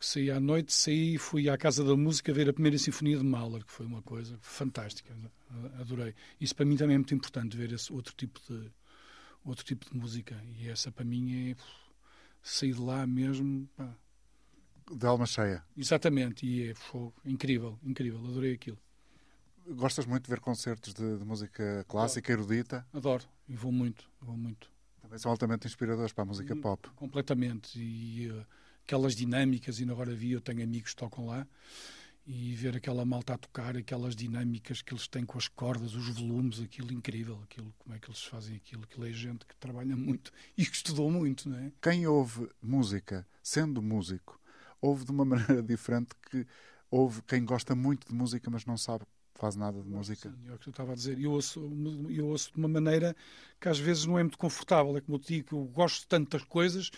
que 0.00 0.06
saí 0.06 0.30
à 0.30 0.40
noite, 0.40 0.72
saí 0.72 1.14
e 1.14 1.18
fui 1.18 1.48
à 1.48 1.56
Casa 1.58 1.84
da 1.84 1.94
Música 1.94 2.32
ver 2.32 2.48
a 2.48 2.52
primeira 2.52 2.78
Sinfonia 2.78 3.18
de 3.18 3.22
Mahler, 3.24 3.64
que 3.64 3.70
foi 3.70 3.84
uma 3.86 4.00
coisa 4.02 4.36
fantástica. 4.40 5.14
Adorei. 5.78 6.14
Isso 6.40 6.56
para 6.56 6.64
mim 6.64 6.76
também 6.76 6.94
é 6.94 6.98
muito 6.98 7.14
importante, 7.14 7.56
ver 7.56 7.70
esse 7.72 7.92
outro 7.92 8.14
tipo 8.16 8.40
de, 8.48 8.70
outro 9.44 9.64
tipo 9.64 9.84
de 9.88 9.96
música. 9.96 10.42
E 10.58 10.68
essa 10.68 10.90
para 10.90 11.04
mim 11.04 11.50
é 11.50 11.56
sair 12.42 12.72
de 12.74 12.80
lá 12.80 13.06
mesmo. 13.06 13.68
pá, 13.76 13.94
De 14.90 15.06
alma 15.06 15.26
cheia. 15.26 15.62
Exatamente, 15.76 16.46
e 16.46 16.70
é 16.70 16.74
fogo, 16.74 17.14
incrível, 17.24 17.78
incrível, 17.82 18.18
adorei 18.26 18.54
aquilo. 18.54 18.78
Gostas 19.68 20.06
muito 20.06 20.24
de 20.24 20.30
ver 20.30 20.40
concertos 20.40 20.94
de, 20.94 21.18
de 21.18 21.24
música 21.24 21.84
clássica, 21.86 22.32
erudita? 22.32 22.86
Adoro, 22.92 23.24
e 23.46 23.54
vou 23.54 23.70
muito, 23.70 24.10
vou 24.20 24.36
muito, 24.36 24.72
Também 25.02 25.18
são 25.18 25.30
altamente 25.30 25.66
inspiradores 25.66 26.12
para 26.12 26.22
a 26.22 26.26
música 26.26 26.54
Hum. 26.54 26.60
pop. 26.62 26.88
completamente. 26.96 27.78
E 27.78 28.28
eh, 28.30 28.46
aquelas 28.90 29.14
dinâmicas, 29.14 29.78
e 29.78 29.84
agora 29.84 30.12
vi, 30.12 30.32
eu 30.32 30.40
tenho 30.40 30.64
amigos 30.64 30.90
que 30.90 30.96
tocam 30.96 31.26
lá, 31.26 31.46
e 32.26 32.54
ver 32.56 32.76
aquela 32.76 33.04
malta 33.04 33.34
a 33.34 33.38
tocar, 33.38 33.76
aquelas 33.76 34.16
dinâmicas 34.16 34.82
que 34.82 34.92
eles 34.92 35.06
têm 35.06 35.24
com 35.24 35.38
as 35.38 35.46
cordas, 35.46 35.94
os 35.94 36.08
volumes, 36.08 36.60
aquilo 36.60 36.92
incrível, 36.92 37.40
aquilo, 37.44 37.72
como 37.78 37.94
é 37.94 38.00
que 38.00 38.10
eles 38.10 38.22
fazem 38.24 38.56
aquilo, 38.56 38.82
aquilo 38.82 39.06
é 39.06 39.12
gente 39.12 39.46
que 39.46 39.54
trabalha 39.56 39.96
muito 39.96 40.32
e 40.58 40.66
que 40.66 40.74
estudou 40.74 41.08
muito, 41.08 41.48
não 41.48 41.56
é? 41.56 41.72
Quem 41.80 42.06
ouve 42.06 42.48
música, 42.60 43.26
sendo 43.42 43.80
músico, 43.80 44.40
ouve 44.80 45.04
de 45.04 45.12
uma 45.12 45.24
maneira 45.24 45.62
diferente 45.62 46.10
que 46.28 46.44
ouve 46.90 47.22
quem 47.22 47.44
gosta 47.44 47.76
muito 47.76 48.08
de 48.08 48.14
música, 48.14 48.50
mas 48.50 48.66
não 48.66 48.76
sabe 48.76 49.04
quase 49.38 49.56
nada 49.56 49.80
de 49.80 49.88
música. 49.88 50.30
Sim, 50.30 50.50
é 50.50 50.54
o 50.54 50.58
que 50.58 50.68
eu 50.68 50.72
estava 50.72 50.92
a 50.92 50.94
dizer. 50.96 51.18
Eu 51.18 51.30
ouço, 51.30 51.60
eu 52.10 52.26
ouço 52.26 52.52
de 52.52 52.58
uma 52.58 52.68
maneira 52.68 53.16
que 53.60 53.68
às 53.68 53.78
vezes 53.78 54.04
não 54.04 54.18
é 54.18 54.22
muito 54.22 54.36
confortável. 54.36 54.96
É 54.96 55.00
como 55.00 55.16
eu 55.16 55.20
digo, 55.20 55.56
eu 55.56 55.64
gosto 55.64 56.00
de 56.00 56.08
tantas 56.08 56.42
coisas, 56.44 56.90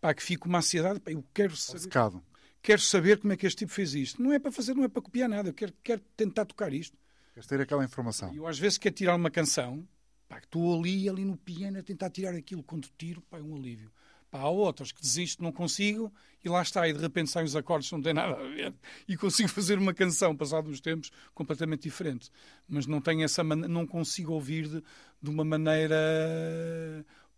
pá, 0.00 0.14
que 0.14 0.22
fico 0.22 0.48
uma 0.48 0.58
ansiedade, 0.58 1.00
pá, 1.00 1.10
eu 1.10 1.24
quero 1.34 1.56
saber, 1.56 1.80
Secado. 1.80 2.22
quero 2.62 2.80
saber 2.80 3.18
como 3.18 3.32
é 3.32 3.36
que 3.36 3.46
este 3.46 3.58
tipo 3.58 3.72
fez 3.72 3.94
isto. 3.94 4.22
Não 4.22 4.32
é 4.32 4.38
para 4.38 4.52
fazer, 4.52 4.74
não 4.74 4.84
é 4.84 4.88
para 4.88 5.02
copiar 5.02 5.28
nada, 5.28 5.48
eu 5.50 5.54
quero, 5.54 5.72
quero 5.82 6.00
tentar 6.16 6.44
tocar 6.44 6.72
isto. 6.72 6.96
Queres 7.34 7.46
ter 7.46 7.60
aquela 7.60 7.84
informação. 7.84 8.32
Eu 8.34 8.46
às 8.46 8.58
vezes 8.58 8.78
quero 8.78 8.94
tirar 8.94 9.14
uma 9.14 9.30
canção, 9.30 9.86
pá, 10.28 10.40
que 10.40 10.46
estou 10.46 10.78
ali, 10.78 11.08
ali 11.08 11.24
no 11.24 11.36
piano 11.36 11.78
a 11.78 11.82
tentar 11.82 12.10
tirar 12.10 12.34
aquilo. 12.34 12.62
Quando 12.62 12.88
tiro, 12.96 13.20
pá, 13.22 13.38
é 13.38 13.42
um 13.42 13.54
alívio. 13.56 13.92
Pá, 14.30 14.40
há 14.40 14.48
outras 14.48 14.90
que 14.90 15.00
desisto, 15.00 15.40
não 15.42 15.52
consigo, 15.52 16.12
e 16.44 16.48
lá 16.48 16.60
está, 16.62 16.88
e 16.88 16.92
de 16.92 16.98
repente 16.98 17.30
saem 17.30 17.46
os 17.46 17.54
acordes 17.54 17.90
não 17.92 18.02
têm 18.02 18.12
nada 18.12 18.34
a 18.34 18.42
ver, 18.48 18.74
e 19.06 19.16
consigo 19.16 19.48
fazer 19.50 19.78
uma 19.78 19.94
canção, 19.94 20.34
passado 20.36 20.68
uns 20.68 20.80
tempos, 20.80 21.12
completamente 21.34 21.82
diferente. 21.82 22.28
Mas 22.68 22.86
não 22.86 23.00
tenho 23.00 23.22
essa 23.22 23.44
mane- 23.44 23.68
não 23.68 23.86
consigo 23.86 24.32
ouvir 24.32 24.66
de, 24.68 24.82
de 25.22 25.30
uma 25.30 25.44
maneira 25.44 25.96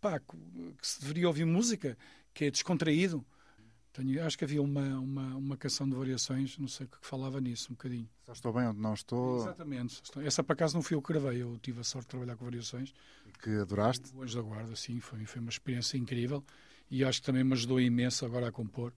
pá, 0.01 0.19
que 0.19 0.87
se 0.87 1.01
deveria 1.01 1.27
ouvir 1.27 1.45
música, 1.45 1.97
que 2.39 2.45
é 2.45 2.51
descontraído. 2.51 3.25
Tenho, 3.91 4.25
acho 4.25 4.37
que 4.37 4.45
havia 4.45 4.61
uma, 4.61 4.97
uma, 4.97 5.35
uma 5.35 5.57
canção 5.57 5.89
de 5.89 5.93
variações, 5.93 6.57
não 6.57 6.69
sei, 6.69 6.87
que 6.87 6.95
falava 7.01 7.41
nisso 7.41 7.67
um 7.69 7.75
bocadinho. 7.75 8.09
Só 8.25 8.31
estou 8.31 8.53
bem 8.53 8.65
onde 8.65 8.79
não 8.79 8.93
estou 8.93 9.41
Exatamente. 9.41 10.01
Essa 10.23 10.41
por 10.41 10.53
acaso 10.53 10.73
não 10.73 10.81
fui 10.81 10.95
eu 10.95 11.01
que 11.01 11.11
gravei, 11.11 11.41
eu 11.41 11.59
tive 11.61 11.81
a 11.81 11.83
sorte 11.83 12.05
de 12.05 12.11
trabalhar 12.11 12.37
com 12.37 12.45
variações. 12.45 12.93
que 13.43 13.49
adoraste. 13.49 14.15
O 14.15 14.23
Anjo 14.23 14.37
da 14.37 14.41
Guarda, 14.41 14.73
sim, 14.77 15.01
foi, 15.01 15.25
foi 15.25 15.41
uma 15.41 15.49
experiência 15.49 15.97
incrível 15.97 16.41
e 16.89 17.03
acho 17.03 17.19
que 17.19 17.25
também 17.25 17.43
me 17.43 17.51
ajudou 17.51 17.77
imenso 17.81 18.25
agora 18.25 18.47
a 18.47 18.51
compor, 18.53 18.93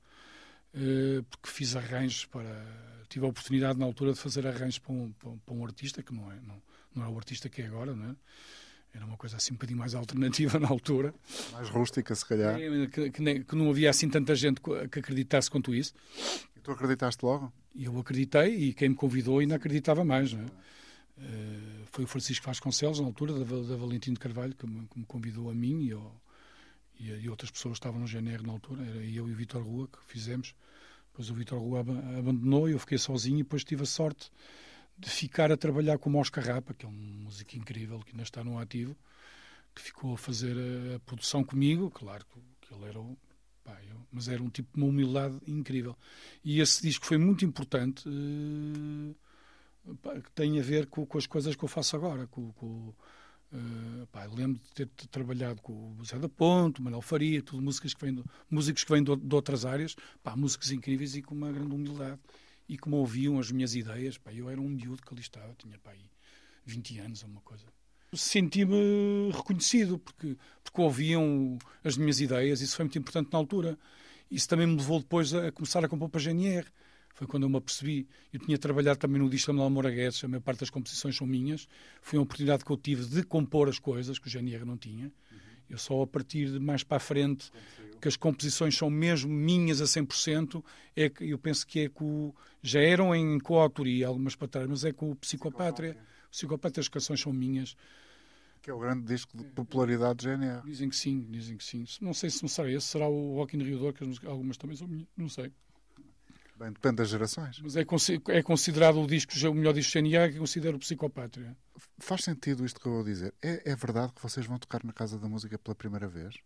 eh, 0.73 1.25
porque 1.29 1.49
fiz 1.49 1.75
arranjos 1.75 2.27
para. 2.27 2.65
Tive 3.09 3.27
a 3.27 3.29
oportunidade 3.29 3.79
na 3.81 3.85
altura 3.85 4.13
de 4.13 4.21
fazer 4.21 4.47
arranjos 4.47 4.79
para 4.79 4.93
um, 4.93 5.13
para 5.13 5.31
para 5.45 5.55
um 5.55 5.65
artista 5.65 6.01
que 6.01 6.15
não 6.15 6.31
é, 6.31 6.41
não, 6.41 6.63
não 6.95 7.05
é 7.05 7.09
o 7.09 7.17
artista 7.17 7.49
que 7.49 7.61
é 7.61 7.67
agora, 7.67 7.95
não 7.95 8.11
é? 8.11 8.17
Era 8.95 9.07
uma 9.07 9.17
coisa 9.17 9.37
assim 9.37 9.53
um 9.53 9.57
bocadinho 9.57 9.79
mais 9.79 9.95
alternativa 9.95 10.59
na 10.61 10.69
altura, 10.69 11.15
Mais 11.53 11.69
rústica, 11.69 12.15
se 12.15 12.27
calhar. 12.27 12.57
Que, 12.91 13.11
que 13.11 13.45
que 13.45 13.55
não 13.57 13.71
havia 13.71 13.89
assim 13.91 14.09
tanta 14.09 14.35
gente 14.35 14.61
que 14.61 14.99
acreditasse 14.99 15.51
quanto 15.51 15.75
isso. 15.75 15.95
E 16.57 16.61
tu 16.61 16.71
acreditaste 16.71 17.25
logo? 17.25 17.53
Eu 17.75 17.99
acreditei 17.99 18.55
e 18.55 18.73
quem 18.75 18.91
me 18.91 18.95
convidou 18.95 19.39
ainda 19.39 19.55
acreditava 19.57 20.05
mais. 20.05 20.33
Não 20.35 20.43
é? 20.43 20.47
Eh, 21.19 21.85
foi 21.91 22.05
o 22.05 22.07
Francisco 22.07 22.45
Vasconcelos, 22.47 23.01
na 23.01 23.07
altura, 23.07 23.33
da, 23.33 23.45
da 23.45 23.77
Valentim 23.77 24.13
de 24.13 24.21
Carvalho, 24.21 24.55
que 24.55 24.67
me, 24.67 24.87
que 24.87 24.99
me 24.99 25.05
convidou 25.07 25.51
a 25.51 25.55
mim 25.55 25.85
e, 25.87 25.93
ao- 25.93 26.21
e, 26.99 27.13
a- 27.13 27.17
e 27.17 27.29
outras 27.29 27.51
pessoas 27.51 27.75
que 27.75 27.79
estavam 27.79 28.01
no 28.01 28.07
GNR 28.07 28.43
na 28.47 28.53
altura. 28.53 28.83
Era 28.83 28.97
eu 28.99 29.29
e 29.29 29.33
o 29.33 29.37
Vitor 29.37 29.63
Rua 29.63 29.89
que 29.89 29.99
fizemos. 30.07 30.55
Depois 31.11 31.31
o 31.31 31.35
Vitor 31.35 31.59
Rua 31.59 31.81
aba- 31.81 32.19
abandonou 32.19 32.69
e 32.69 32.73
eu 32.73 32.79
fiquei 32.79 32.99
sozinho 32.99 33.39
e 33.41 33.43
depois 33.43 33.65
tive 33.65 33.83
a 33.83 33.87
sorte 33.87 34.31
de 34.99 35.11
ficar 35.11 35.51
a 35.51 35.57
trabalhar 35.57 35.99
com 35.99 36.09
o 36.09 36.13
Mosca 36.13 36.41
Rapa, 36.41 36.75
que 36.75 36.85
é 36.87 36.89
um 36.89 36.93
músico 36.93 37.57
incrível 37.57 38.01
que 38.01 38.13
ainda 38.13 38.23
está 38.23 38.45
no 38.45 38.59
ativo, 38.59 38.97
que 39.75 39.83
ficou 39.83 40.15
a 40.15 40.19
fazer 40.19 40.57
a, 40.57 40.97
a 40.97 41.01
produção 41.01 41.43
comigo. 41.43 41.91
Claro 41.91 42.25
que, 42.27 42.75
ele 42.75 42.85
era 42.87 43.01
o. 43.01 43.19
mas 44.11 44.29
era 44.29 44.43
um 44.43 44.49
tipo 44.49 44.71
de 44.75 44.83
uma 44.83 44.89
humildade 44.89 45.39
incrível. 45.47 45.97
E 46.45 46.61
esse 46.61 46.83
disco 46.83 47.05
foi 47.05 47.19
muito 47.19 47.45
importante, 47.45 48.09
eh, 48.09 49.15
que 50.23 50.31
tem 50.33 50.59
a 50.59 50.63
ver 50.63 50.87
com, 50.87 51.05
com 51.05 51.19
as 51.19 51.27
coisas 51.27 51.55
que 51.55 51.63
eu 51.63 51.69
faço 51.69 51.97
agora. 51.97 52.27
Com, 52.29 52.53
com, 52.53 52.95
eh, 53.53 54.07
pá, 54.11 54.25
lembro 54.25 54.61
de 54.63 54.87
ter 54.87 55.07
trabalhado 55.09 55.61
com 55.61 55.97
o 55.99 56.05
Zé 56.05 56.19
da 56.19 56.29
Ponte, 56.29 56.81
Manuel 56.81 57.03
Faria, 57.03 57.43
tudo 57.43 57.63
músicas 57.63 57.93
que 57.93 58.05
vêm 58.05 58.25
músicos 58.51 58.85
que 58.85 58.93
vêm 58.93 59.03
de, 59.05 59.15
de 59.15 59.35
outras 59.35 59.67
áreas, 59.67 59.95
pá, 60.23 60.35
músicos 60.35 60.71
incríveis 60.71 61.15
e 61.15 61.23
com 61.23 61.35
uma 61.35 61.53
grande 61.53 61.75
humildade. 61.75 62.19
E 62.73 62.79
como 62.79 62.97
ouviam 62.97 63.39
as 63.39 63.53
minhas 63.53 63.75
ideias, 63.75 64.17
pá, 64.17 64.33
eu 64.33 64.49
era 64.49 64.59
um 64.59 64.67
miúdo 64.67 65.03
que 65.03 65.13
ali 65.13 65.21
estava, 65.21 65.55
tinha 65.59 65.79
pá, 65.79 65.91
aí 65.91 66.07
20 66.65 67.01
anos 67.01 67.23
ou 67.23 67.29
uma 67.29 67.43
coisa. 67.43 67.67
Senti-me 68.15 69.31
reconhecido, 69.31 69.99
porque, 69.99 70.39
porque 70.65 70.81
ouviam 70.81 71.59
as 71.85 71.99
minhas 71.99 72.19
ideias, 72.19 72.63
isso 72.63 72.75
foi 72.75 72.87
muito 72.87 72.99
importante 72.99 73.31
na 73.31 73.39
altura. 73.39 73.79
Isso 74.31 74.49
também 74.49 74.67
me 74.67 74.77
levou 74.77 75.01
depois 75.01 75.35
a 75.35 75.53
começar 75.53 75.85
a 75.85 75.89
compor 75.89 76.09
para 76.09 76.19
a 76.19 76.25
GNR. 76.25 76.67
Foi 77.13 77.27
quando 77.27 77.43
eu 77.43 77.51
me 77.51 77.59
apercebi. 77.59 78.09
Eu 78.33 78.41
tinha 78.41 78.57
trabalhado 78.57 78.99
também 78.99 79.21
no 79.21 79.29
disco 79.29 79.53
Manuel 79.53 79.69
Moura 79.69 79.91
Guedes, 79.91 80.25
a 80.25 80.29
maior 80.29 80.41
parte 80.41 80.61
das 80.61 80.71
composições 80.71 81.15
são 81.15 81.27
minhas. 81.27 81.69
Foi 82.01 82.19
uma 82.19 82.23
oportunidade 82.23 82.65
que 82.65 82.73
eu 82.73 82.79
tive 82.79 83.05
de 83.05 83.23
compor 83.23 83.69
as 83.69 83.79
coisas, 83.79 84.19
que 84.19 84.29
o 84.29 84.31
GNR 84.31 84.65
não 84.65 84.79
tinha. 84.79 85.13
Eu 85.73 85.79
só 85.79 86.03
a 86.03 86.07
partir 86.07 86.51
de 86.53 86.59
mais 86.61 86.85
para 86.85 86.99
a 86.99 87.01
frente, 87.01 87.51
que 87.99 88.07
as 88.07 88.15
composições 88.15 88.77
são 88.77 88.91
mesmo 88.91 89.33
minhas 89.33 89.81
a 89.81 89.85
100%, 89.87 90.63
é 90.95 91.09
que 91.09 91.31
eu 91.31 91.39
penso 91.39 91.67
que 91.67 91.81
é 91.81 91.89
com, 91.89 92.35
já 92.63 92.81
eram 92.81 93.15
em 93.15 93.39
coautoria 93.41 94.07
algumas 94.07 94.37
para 94.37 94.49
trás, 94.49 94.69
mas 94.69 94.85
é 94.85 94.93
com 94.93 95.11
o 95.11 95.17
Psicopátria. 95.17 95.97
O 96.27 96.31
Psicopátria 96.31 96.83
as 96.83 96.89
canções 96.89 97.21
são 97.21 97.33
minhas 97.33 97.75
Que 98.61 98.71
é 98.71 98.75
o 98.75 98.79
grande 98.79 99.07
disco 99.07 99.35
de 99.37 99.45
popularidade 99.45 100.19
de 100.19 100.25
GNR. 100.27 100.63
Dizem 100.63 100.89
que 100.91 100.97
sim, 100.97 101.27
dizem 101.31 101.57
que 101.57 101.65
sim. 101.65 101.85
Não 102.03 102.13
sei 102.13 102.29
se 102.29 102.43
não 102.43 102.49
será 102.51 102.71
esse, 102.71 102.87
será 102.87 103.09
o 103.09 103.35
Rock 103.35 103.57
in 103.57 103.63
Rio 103.63 103.79
Door, 103.79 103.95
que 103.95 104.03
as 104.05 104.09
músicas- 104.09 104.31
algumas 104.31 104.57
também 104.59 104.77
são 104.77 104.87
minhas, 104.87 105.09
não 105.17 105.29
sei. 105.31 105.51
Bem, 106.63 106.73
depende 106.73 106.97
das 106.97 107.09
gerações. 107.09 107.59
Mas 107.61 107.77
é, 107.77 107.85
é 108.29 108.43
considerado 108.43 109.01
o 109.03 109.07
disco, 109.07 109.33
o 109.49 109.55
melhor 109.55 109.75
disco 109.75 109.91
de 109.91 109.99
GNR, 110.11 110.33
que 110.33 110.39
considero 110.39 110.77
o 110.77 110.79
Psicopátria. 110.79 111.57
Faz 111.99 112.23
sentido 112.23 112.65
isto 112.65 112.79
que 112.81 112.87
eu 112.87 112.93
vou 112.93 113.03
dizer? 113.05 113.35
É, 113.43 113.73
é 113.73 113.75
verdade 113.75 114.13
que 114.13 114.23
vocês 114.23 114.47
vão 114.47 114.59
tocar 114.61 114.85
na 114.85 114.93
Casa 114.93 115.19
da 115.19 115.29
Música 115.29 115.59
pela 115.59 115.75
primeira 115.75 116.07
vez? 116.07 116.37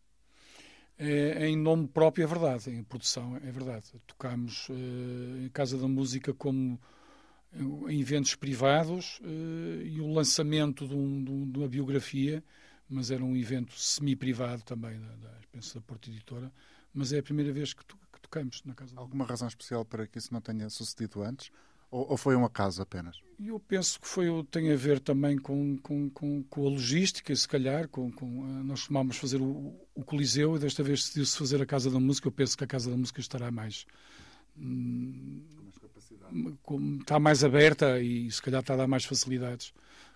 É, 0.98 1.46
em 1.46 1.54
nome 1.56 1.86
próprio 1.86 2.24
é 2.24 2.26
verdade, 2.26 2.70
em 2.70 2.82
produção 2.82 3.36
é 3.36 3.50
verdade. 3.52 3.84
Tocámos 4.06 4.68
eh, 4.70 5.44
em 5.44 5.48
Casa 5.50 5.76
da 5.76 5.86
Música 5.86 6.32
como 6.32 6.80
eh, 7.52 7.92
em 7.92 8.00
eventos 8.00 8.34
privados 8.34 9.20
eh, 9.22 9.82
e 9.84 10.00
o 10.00 10.10
lançamento 10.10 10.88
de, 10.88 10.94
um- 10.94 11.22
de 11.22 11.30
um- 11.30 11.50
de 11.50 11.58
uma 11.58 11.68
biografia, 11.68 12.42
mas 12.88 13.10
era 13.10 13.22
um 13.22 13.36
evento 13.36 13.78
semi-privado 13.78 14.62
também, 14.62 14.98
da, 14.98 15.14
da, 15.16 15.34
penso 15.52 15.74
da 15.74 15.82
Porta 15.82 16.08
Editora, 16.08 16.50
mas 16.94 17.12
é 17.12 17.18
a 17.18 17.22
primeira 17.22 17.52
vez 17.52 17.74
que, 17.74 17.84
to- 17.84 17.98
tocamos 18.36 18.62
na 18.64 18.74
Casa. 18.74 18.92
Alguma 18.96 19.24
razão 19.24 19.48
especial 19.48 19.84
para 19.84 20.06
que 20.06 20.18
isso 20.18 20.32
não 20.32 20.40
tenha 20.40 20.68
sucedido 20.68 21.22
antes? 21.22 21.50
Ou, 21.90 22.10
ou 22.10 22.16
foi 22.16 22.34
um 22.36 22.44
acaso 22.44 22.82
apenas? 22.82 23.20
Eu 23.42 23.60
penso 23.60 24.00
que 24.00 24.06
foi, 24.08 24.26
tem 24.50 24.72
a 24.72 24.76
ver 24.76 24.98
também 25.00 25.38
com, 25.38 25.76
com, 25.78 26.10
com, 26.10 26.42
com 26.42 26.66
a 26.66 26.70
logística, 26.70 27.34
se 27.34 27.46
calhar. 27.48 27.88
Com, 27.88 28.10
com, 28.10 28.26
eh, 28.26 28.62
nós 28.64 28.80
costumámos 28.80 29.16
fazer 29.16 29.40
o, 29.40 29.74
o 29.94 30.04
Coliseu 30.04 30.56
e 30.56 30.58
desta 30.58 30.82
vez 30.82 31.00
decidiu-se 31.00 31.38
fazer 31.38 31.62
a 31.62 31.66
Casa 31.66 31.90
da 31.90 32.00
Música. 32.00 32.28
Eu 32.28 32.32
penso 32.32 32.56
que 32.58 32.64
a 32.64 32.66
Casa 32.66 32.90
da 32.90 32.96
Música 32.96 33.20
estará 33.20 33.50
mais. 33.50 33.86
hum, 34.58 35.42
com- 36.62 36.98
está 37.00 37.18
mais 37.20 37.44
aberta 37.44 38.00
e 38.00 38.30
se 38.30 38.42
calhar 38.42 38.60
está 38.60 38.74
a 38.74 38.78
dar 38.78 38.88
mais 38.88 39.04
facilidades, 39.04 39.72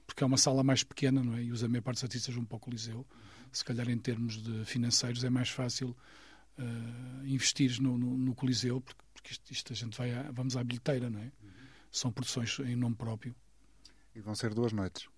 porque 0.06 0.24
é 0.24 0.26
uma 0.26 0.36
sala 0.36 0.64
mais 0.64 0.82
pequena, 0.82 1.22
não 1.22 1.36
é? 1.36 1.42
E 1.44 1.52
usa 1.52 1.66
a 1.66 1.68
maior 1.68 1.82
parte 1.82 1.96
dos 1.98 2.04
artistas 2.04 2.34
vão 2.34 2.44
para 2.44 2.56
o 2.56 2.60
Coliseu. 2.60 3.06
Se 3.52 3.64
calhar 3.64 3.88
em 3.88 3.98
termos 3.98 4.42
de 4.42 4.64
financeiros 4.64 5.22
é 5.24 5.30
mais 5.30 5.50
fácil 5.50 5.96
eh, 6.58 6.62
investir 7.26 7.80
no, 7.80 7.96
no, 7.98 8.16
no 8.16 8.34
Coliseu, 8.34 8.80
porque, 8.80 9.02
porque 9.12 9.32
isto, 9.32 9.50
isto 9.52 9.72
a 9.72 9.76
gente 9.76 9.96
vai 9.96 10.12
à- 10.12 10.30
vamos 10.32 10.56
à 10.56 10.64
bilheteira, 10.64 11.08
não 11.10 11.20
é? 11.20 11.30
São 11.90 12.12
produções 12.12 12.58
em 12.60 12.76
nome 12.76 12.94
próprio. 12.96 13.34
E 14.14 14.20
vão 14.20 14.34
ser 14.34 14.54
duas 14.54 14.72
noites. 14.72 15.08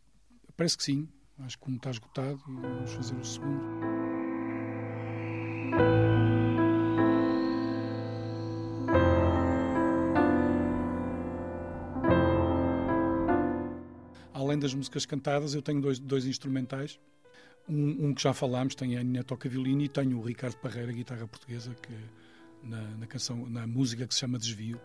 Parece 0.56 0.76
que 0.76 0.84
sim. 0.84 1.08
Acho 1.38 1.56
que 1.58 1.64
como 1.64 1.76
está 1.76 1.90
esgotado, 1.90 2.40
e 2.48 2.52
vamos 2.54 2.92
fazer 2.92 3.16
o 3.16 3.24
segundo. 3.24 3.62
Além 14.34 14.58
das 14.58 14.74
músicas 14.74 15.06
cantadas, 15.06 15.54
eu 15.54 15.62
tenho 15.62 15.80
dois, 15.80 15.98
dois 15.98 16.24
instrumentais. 16.26 16.98
Um, 17.68 18.08
um 18.08 18.14
que 18.14 18.22
já 18.22 18.34
falámos, 18.34 18.74
tem 18.74 18.96
a 18.96 19.02
Nina 19.02 19.22
toca 19.22 19.48
violino 19.48 19.82
e 19.82 19.88
tenho 19.88 20.18
o 20.18 20.22
Ricardo 20.22 20.56
Parreira, 20.56 20.92
guitarra 20.92 21.26
portuguesa, 21.26 21.74
que 21.74 21.92
na, 22.62 22.82
na 22.96 23.06
canção, 23.06 23.46
na 23.48 23.66
música 23.66 24.06
que 24.06 24.12
se 24.12 24.20
chama 24.20 24.38
Desvio, 24.38 24.80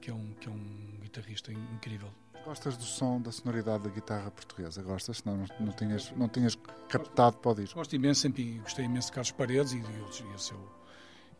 que 0.00 0.10
é 0.10 0.14
um, 0.14 0.32
que 0.40 0.48
é 0.48 0.50
um 0.50 0.98
guitarrista 1.02 1.52
in- 1.52 1.68
incrível. 1.74 2.08
Gostas 2.44 2.76
do 2.76 2.84
som, 2.84 3.20
da 3.20 3.32
sonoridade 3.32 3.82
da 3.82 3.90
guitarra 3.90 4.30
portuguesa? 4.30 4.80
Gostas? 4.80 5.24
Não, 5.24 5.36
não, 5.36 5.46
não, 5.58 5.72
tinhas, 5.72 6.12
não 6.12 6.28
tinhas 6.28 6.56
captado 6.88 7.38
para 7.38 7.50
o 7.50 7.54
disco. 7.56 7.74
Gosto 7.74 7.96
imenso, 7.96 8.20
sempre 8.20 8.60
gostei 8.60 8.84
imenso 8.84 9.08
de 9.08 9.12
Carlos 9.14 9.32
Paredes 9.32 9.72
e 9.72 9.80
de 9.80 10.00
outros. 10.00 10.20
E 10.20 10.34
esse, 10.36 10.52
é 10.52 10.54
o, 10.54 10.68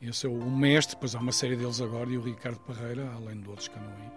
esse 0.03 0.27
é 0.27 0.29
o 0.29 0.51
mestre, 0.51 0.97
pois 0.99 1.15
há 1.15 1.21
uma 1.21 1.31
série 1.31 1.55
deles 1.55 1.81
agora, 1.81 2.11
e 2.11 2.19
o 2.19 2.23
Ricardo 2.23 2.59
Parreira, 2.59 3.09
além 3.13 3.41
de 3.41 3.49
outros 3.49 3.69
que 3.69 3.79
andam 3.79 3.93
aí. 3.93 4.11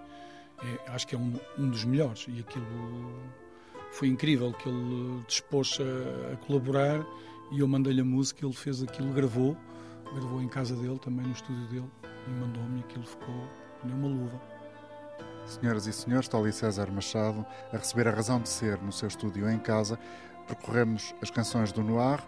É, 0.67 0.91
acho 0.91 1.05
que 1.05 1.13
é 1.13 1.17
um, 1.19 1.39
um 1.59 1.69
dos 1.69 1.85
melhores. 1.85 2.25
E 2.27 2.39
aquilo 2.39 2.65
foi 3.91 4.07
incrível, 4.07 4.53
que 4.53 4.69
ele 4.69 5.23
dispôs 5.27 5.77
a, 5.79 6.33
a 6.33 6.37
colaborar 6.37 7.05
e 7.51 7.59
eu 7.59 7.67
mandei-lhe 7.67 8.01
a 8.01 8.05
música, 8.05 8.45
ele 8.45 8.53
fez 8.53 8.83
aquilo, 8.83 9.11
gravou, 9.11 9.57
gravou 10.13 10.41
em 10.41 10.47
casa 10.47 10.75
dele, 10.75 10.99
também 10.99 11.25
no 11.25 11.31
estúdio 11.31 11.65
dele, 11.67 11.89
e 12.27 12.29
mandou-me 12.31 12.79
aquilo 12.81 13.05
ficou 13.05 13.35
nem 13.83 13.95
uma 13.95 14.07
luva. 14.07 14.39
Senhoras 15.45 15.87
e 15.87 15.93
senhores, 15.93 16.27
está 16.27 16.37
ali 16.37 16.51
César 16.51 16.91
Machado 16.91 17.43
a 17.73 17.77
receber 17.77 18.07
a 18.07 18.11
razão 18.11 18.39
de 18.39 18.49
ser 18.49 18.79
no 18.81 18.91
seu 18.91 19.07
estúdio 19.07 19.49
em 19.49 19.57
casa. 19.57 19.97
Percorremos 20.47 21.15
as 21.21 21.31
canções 21.31 21.71
do 21.71 21.83
Noir, 21.83 22.19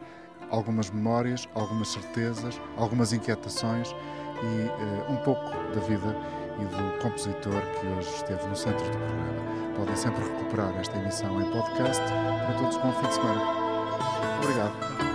algumas 0.50 0.90
memórias, 0.90 1.48
algumas 1.54 1.90
certezas, 1.90 2.60
algumas 2.78 3.14
inquietações 3.14 3.92
e 3.92 4.68
eh, 4.68 5.12
um 5.12 5.18
pouco 5.18 5.52
da 5.74 5.82
vida 5.82 6.16
e 6.60 6.66
do 6.66 7.02
compositor 7.02 7.62
que 7.62 7.88
hoje 7.88 8.10
esteve 8.10 8.48
no 8.48 8.56
centro 8.56 8.84
do 8.84 8.92
programa. 8.92 9.76
Podem 9.76 9.96
sempre 9.96 10.24
recuperar 10.24 10.76
esta 10.80 10.98
emissão 10.98 11.42
em 11.42 11.52
podcast. 11.52 12.02
Para 12.04 12.54
todos, 12.58 12.78
bom 12.78 12.92
fim 12.94 13.08
de 13.08 13.14
semana. 13.14 13.42
Obrigado. 14.44 15.11